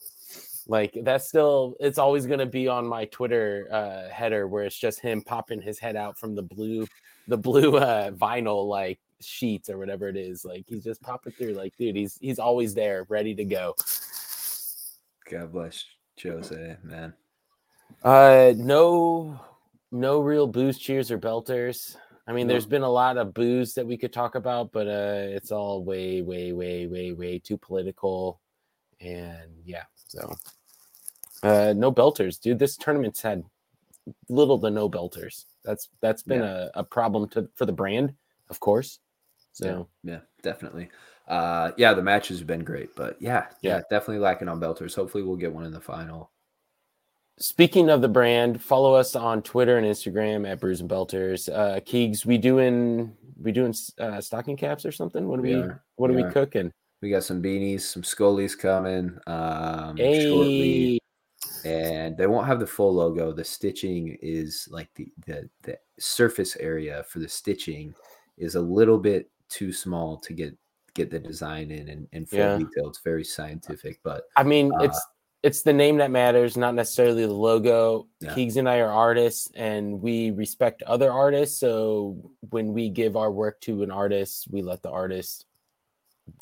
like 0.67 0.97
that's 1.03 1.27
still 1.27 1.75
it's 1.79 1.97
always 1.97 2.25
going 2.25 2.39
to 2.39 2.45
be 2.45 2.67
on 2.67 2.85
my 2.85 3.05
Twitter 3.05 3.67
uh, 3.71 4.09
header 4.13 4.47
where 4.47 4.63
it's 4.63 4.77
just 4.77 4.99
him 4.99 5.21
popping 5.21 5.61
his 5.61 5.79
head 5.79 5.95
out 5.95 6.17
from 6.17 6.35
the 6.35 6.41
blue, 6.41 6.87
the 7.27 7.37
blue 7.37 7.77
uh, 7.77 8.11
vinyl 8.11 8.67
like 8.67 8.99
sheets 9.21 9.69
or 9.69 9.77
whatever 9.77 10.07
it 10.07 10.17
is. 10.17 10.43
Like 10.43 10.65
he's 10.67 10.83
just 10.83 11.01
popping 11.01 11.33
through. 11.33 11.53
Like, 11.53 11.75
dude, 11.77 11.95
he's 11.95 12.17
he's 12.19 12.39
always 12.39 12.73
there, 12.73 13.05
ready 13.09 13.33
to 13.35 13.45
go. 13.45 13.75
God 15.29 15.51
bless 15.51 15.85
Jose, 16.21 16.77
man. 16.83 17.13
Uh, 18.03 18.53
no, 18.57 19.39
no 19.91 20.19
real 20.19 20.47
booze 20.47 20.77
cheers 20.77 21.11
or 21.11 21.17
belters. 21.17 21.95
I 22.27 22.33
mean, 22.33 22.47
there's 22.47 22.65
been 22.65 22.81
a 22.81 22.89
lot 22.89 23.17
of 23.17 23.33
booze 23.33 23.73
that 23.75 23.87
we 23.87 23.95
could 23.95 24.11
talk 24.11 24.35
about, 24.35 24.73
but 24.73 24.85
uh, 24.85 25.31
it's 25.31 25.49
all 25.49 25.85
way, 25.85 26.21
way, 26.21 26.51
way, 26.51 26.85
way, 26.85 27.13
way 27.13 27.39
too 27.39 27.57
political, 27.57 28.41
and 28.99 29.49
yeah, 29.63 29.83
so 29.95 30.35
uh, 31.43 31.73
no 31.75 31.91
belters, 31.91 32.39
dude. 32.39 32.59
This 32.59 32.77
tournament's 32.77 33.21
had 33.21 33.43
little 34.29 34.59
to 34.59 34.69
no 34.69 34.89
belters. 34.89 35.45
That's 35.63 35.89
that's 36.01 36.23
been 36.23 36.41
a, 36.41 36.71
a 36.75 36.83
problem 36.83 37.27
to 37.29 37.49
for 37.55 37.65
the 37.65 37.73
brand, 37.73 38.13
of 38.49 38.59
course. 38.59 38.99
So 39.53 39.87
Yeah, 40.03 40.19
definitely. 40.43 40.89
Uh, 41.27 41.71
yeah, 41.77 41.93
the 41.93 42.01
matches 42.01 42.37
have 42.39 42.47
been 42.47 42.63
great, 42.63 42.95
but 42.95 43.17
yeah, 43.19 43.47
yeah, 43.61 43.77
Yeah. 43.77 43.81
definitely 43.89 44.19
lacking 44.19 44.47
on 44.47 44.59
belters. 44.61 44.95
Hopefully, 44.95 45.23
we'll 45.23 45.35
get 45.35 45.51
one 45.51 45.65
in 45.65 45.73
the 45.73 45.81
final. 45.81 46.31
Speaking 47.39 47.89
of 47.89 48.01
the 48.01 48.07
brand, 48.07 48.61
follow 48.61 48.95
us 48.95 49.15
on 49.15 49.43
Twitter 49.43 49.77
and 49.77 49.85
Instagram 49.85 50.49
at 50.49 50.59
Brews 50.59 50.81
and 50.81 50.89
Belters. 50.89 51.53
Uh, 51.53 51.79
Keegs, 51.81 52.25
we 52.25 52.37
doing 52.37 53.15
we 53.39 53.51
doing 53.51 53.75
uh, 53.99 54.19
stocking 54.21 54.57
caps 54.57 54.85
or 54.85 54.91
something? 54.91 55.27
What 55.27 55.39
are 55.39 55.43
We 55.43 55.55
we, 55.55 55.61
are. 55.61 55.83
what 55.97 56.09
are 56.09 56.13
We 56.13 56.23
we 56.23 56.27
are. 56.27 56.31
cooking? 56.31 56.71
We 57.01 57.09
got 57.11 57.23
some 57.23 57.43
beanies, 57.43 57.81
some 57.81 58.01
Scullies 58.01 58.57
coming 58.57 59.19
um, 59.27 59.97
shortly, 59.97 60.93
Hey, 60.93 60.99
and 61.65 62.17
they 62.17 62.27
won't 62.27 62.47
have 62.47 62.59
the 62.59 62.67
full 62.67 62.93
logo. 62.93 63.31
The 63.31 63.43
stitching 63.43 64.17
is 64.21 64.67
like 64.71 64.89
the 64.95 65.11
the 65.25 65.49
the 65.63 65.77
surface 65.99 66.55
area 66.57 67.03
for 67.09 67.19
the 67.19 67.27
stitching 67.29 67.93
is 68.37 68.55
a 68.55 68.61
little 68.61 68.97
bit 68.97 69.29
too 69.49 69.71
small 69.73 70.17
to 70.17 70.33
get 70.33 70.55
get 70.93 71.09
the 71.11 71.19
design 71.19 71.69
in 71.71 71.89
and, 71.89 72.07
and 72.13 72.27
full 72.27 72.39
Yeah. 72.39 72.57
detail. 72.57 72.89
It's 72.89 73.01
very 73.01 73.23
scientific, 73.23 73.99
but 74.03 74.25
I 74.35 74.43
mean, 74.43 74.71
Uh, 74.73 74.83
it's 74.83 74.99
it's 75.43 75.61
the 75.61 75.71
name 75.71 75.97
that 75.97 76.09
matters, 76.11 76.57
not 76.57 76.73
necessarily 76.73 77.25
the 77.25 77.31
logo. 77.33 78.07
Yeah. 78.19 78.33
Keegs 78.33 78.57
and 78.57 78.67
I 78.67 78.79
are 78.79 78.89
artists, 78.91 79.49
and 79.53 80.01
we 80.01 80.31
respect 80.31 80.81
other 80.83 81.11
artists. 81.11 81.59
So 81.59 82.31
when 82.49 82.73
we 82.73 82.89
give 82.89 83.15
our 83.15 83.31
work 83.31 83.61
to 83.61 83.83
an 83.83 83.91
artist, 83.91 84.47
we 84.49 84.61
let 84.63 84.81
the 84.81 84.89
artist 84.89 85.45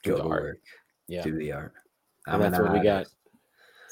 do 0.04 0.12
go 0.12 0.18
the 0.18 0.24
art. 0.24 0.44
work, 0.44 0.60
Yeah, 1.08 1.24
do 1.24 1.36
the 1.38 1.52
art. 1.52 1.74
and 2.26 2.36
I'm 2.36 2.42
that's 2.42 2.58
an 2.58 2.64
what 2.64 2.74
we 2.74 2.80
got. 2.80 3.08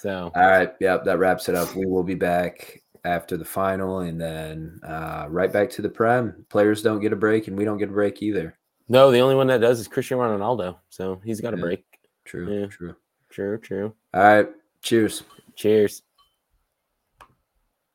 So 0.03 0.29
All 0.35 0.47
right. 0.47 0.73
Yep. 0.81 1.05
That 1.05 1.17
wraps 1.17 1.47
it 1.47 1.55
up. 1.55 1.73
We 1.75 1.85
will 1.85 2.03
be 2.03 2.13
back 2.13 2.81
after 3.05 3.37
the 3.37 3.45
final 3.45 3.99
and 3.99 4.19
then 4.19 4.81
uh, 4.85 5.27
right 5.29 5.51
back 5.51 5.69
to 5.71 5.81
the 5.81 5.87
prem. 5.87 6.45
Players 6.49 6.81
don't 6.81 6.99
get 6.99 7.13
a 7.13 7.15
break 7.15 7.47
and 7.47 7.57
we 7.57 7.63
don't 7.63 7.77
get 7.77 7.87
a 7.87 7.93
break 7.93 8.21
either. 8.21 8.53
no, 8.89 9.11
the 9.11 9.19
only 9.19 9.35
one 9.35 9.47
that 9.47 9.61
does 9.61 9.79
is 9.79 9.87
Cristiano 9.87 10.37
Ronaldo. 10.37 10.75
So 10.89 11.21
he's 11.23 11.39
got 11.39 11.53
a 11.53 11.57
break. 11.57 11.85
True. 12.25 12.53
Yeah. 12.53 12.65
True. 12.65 12.95
True, 13.29 13.57
true. 13.57 13.93
All 14.13 14.23
right. 14.23 14.49
Cheers. 14.81 15.23
Cheers. 15.55 16.01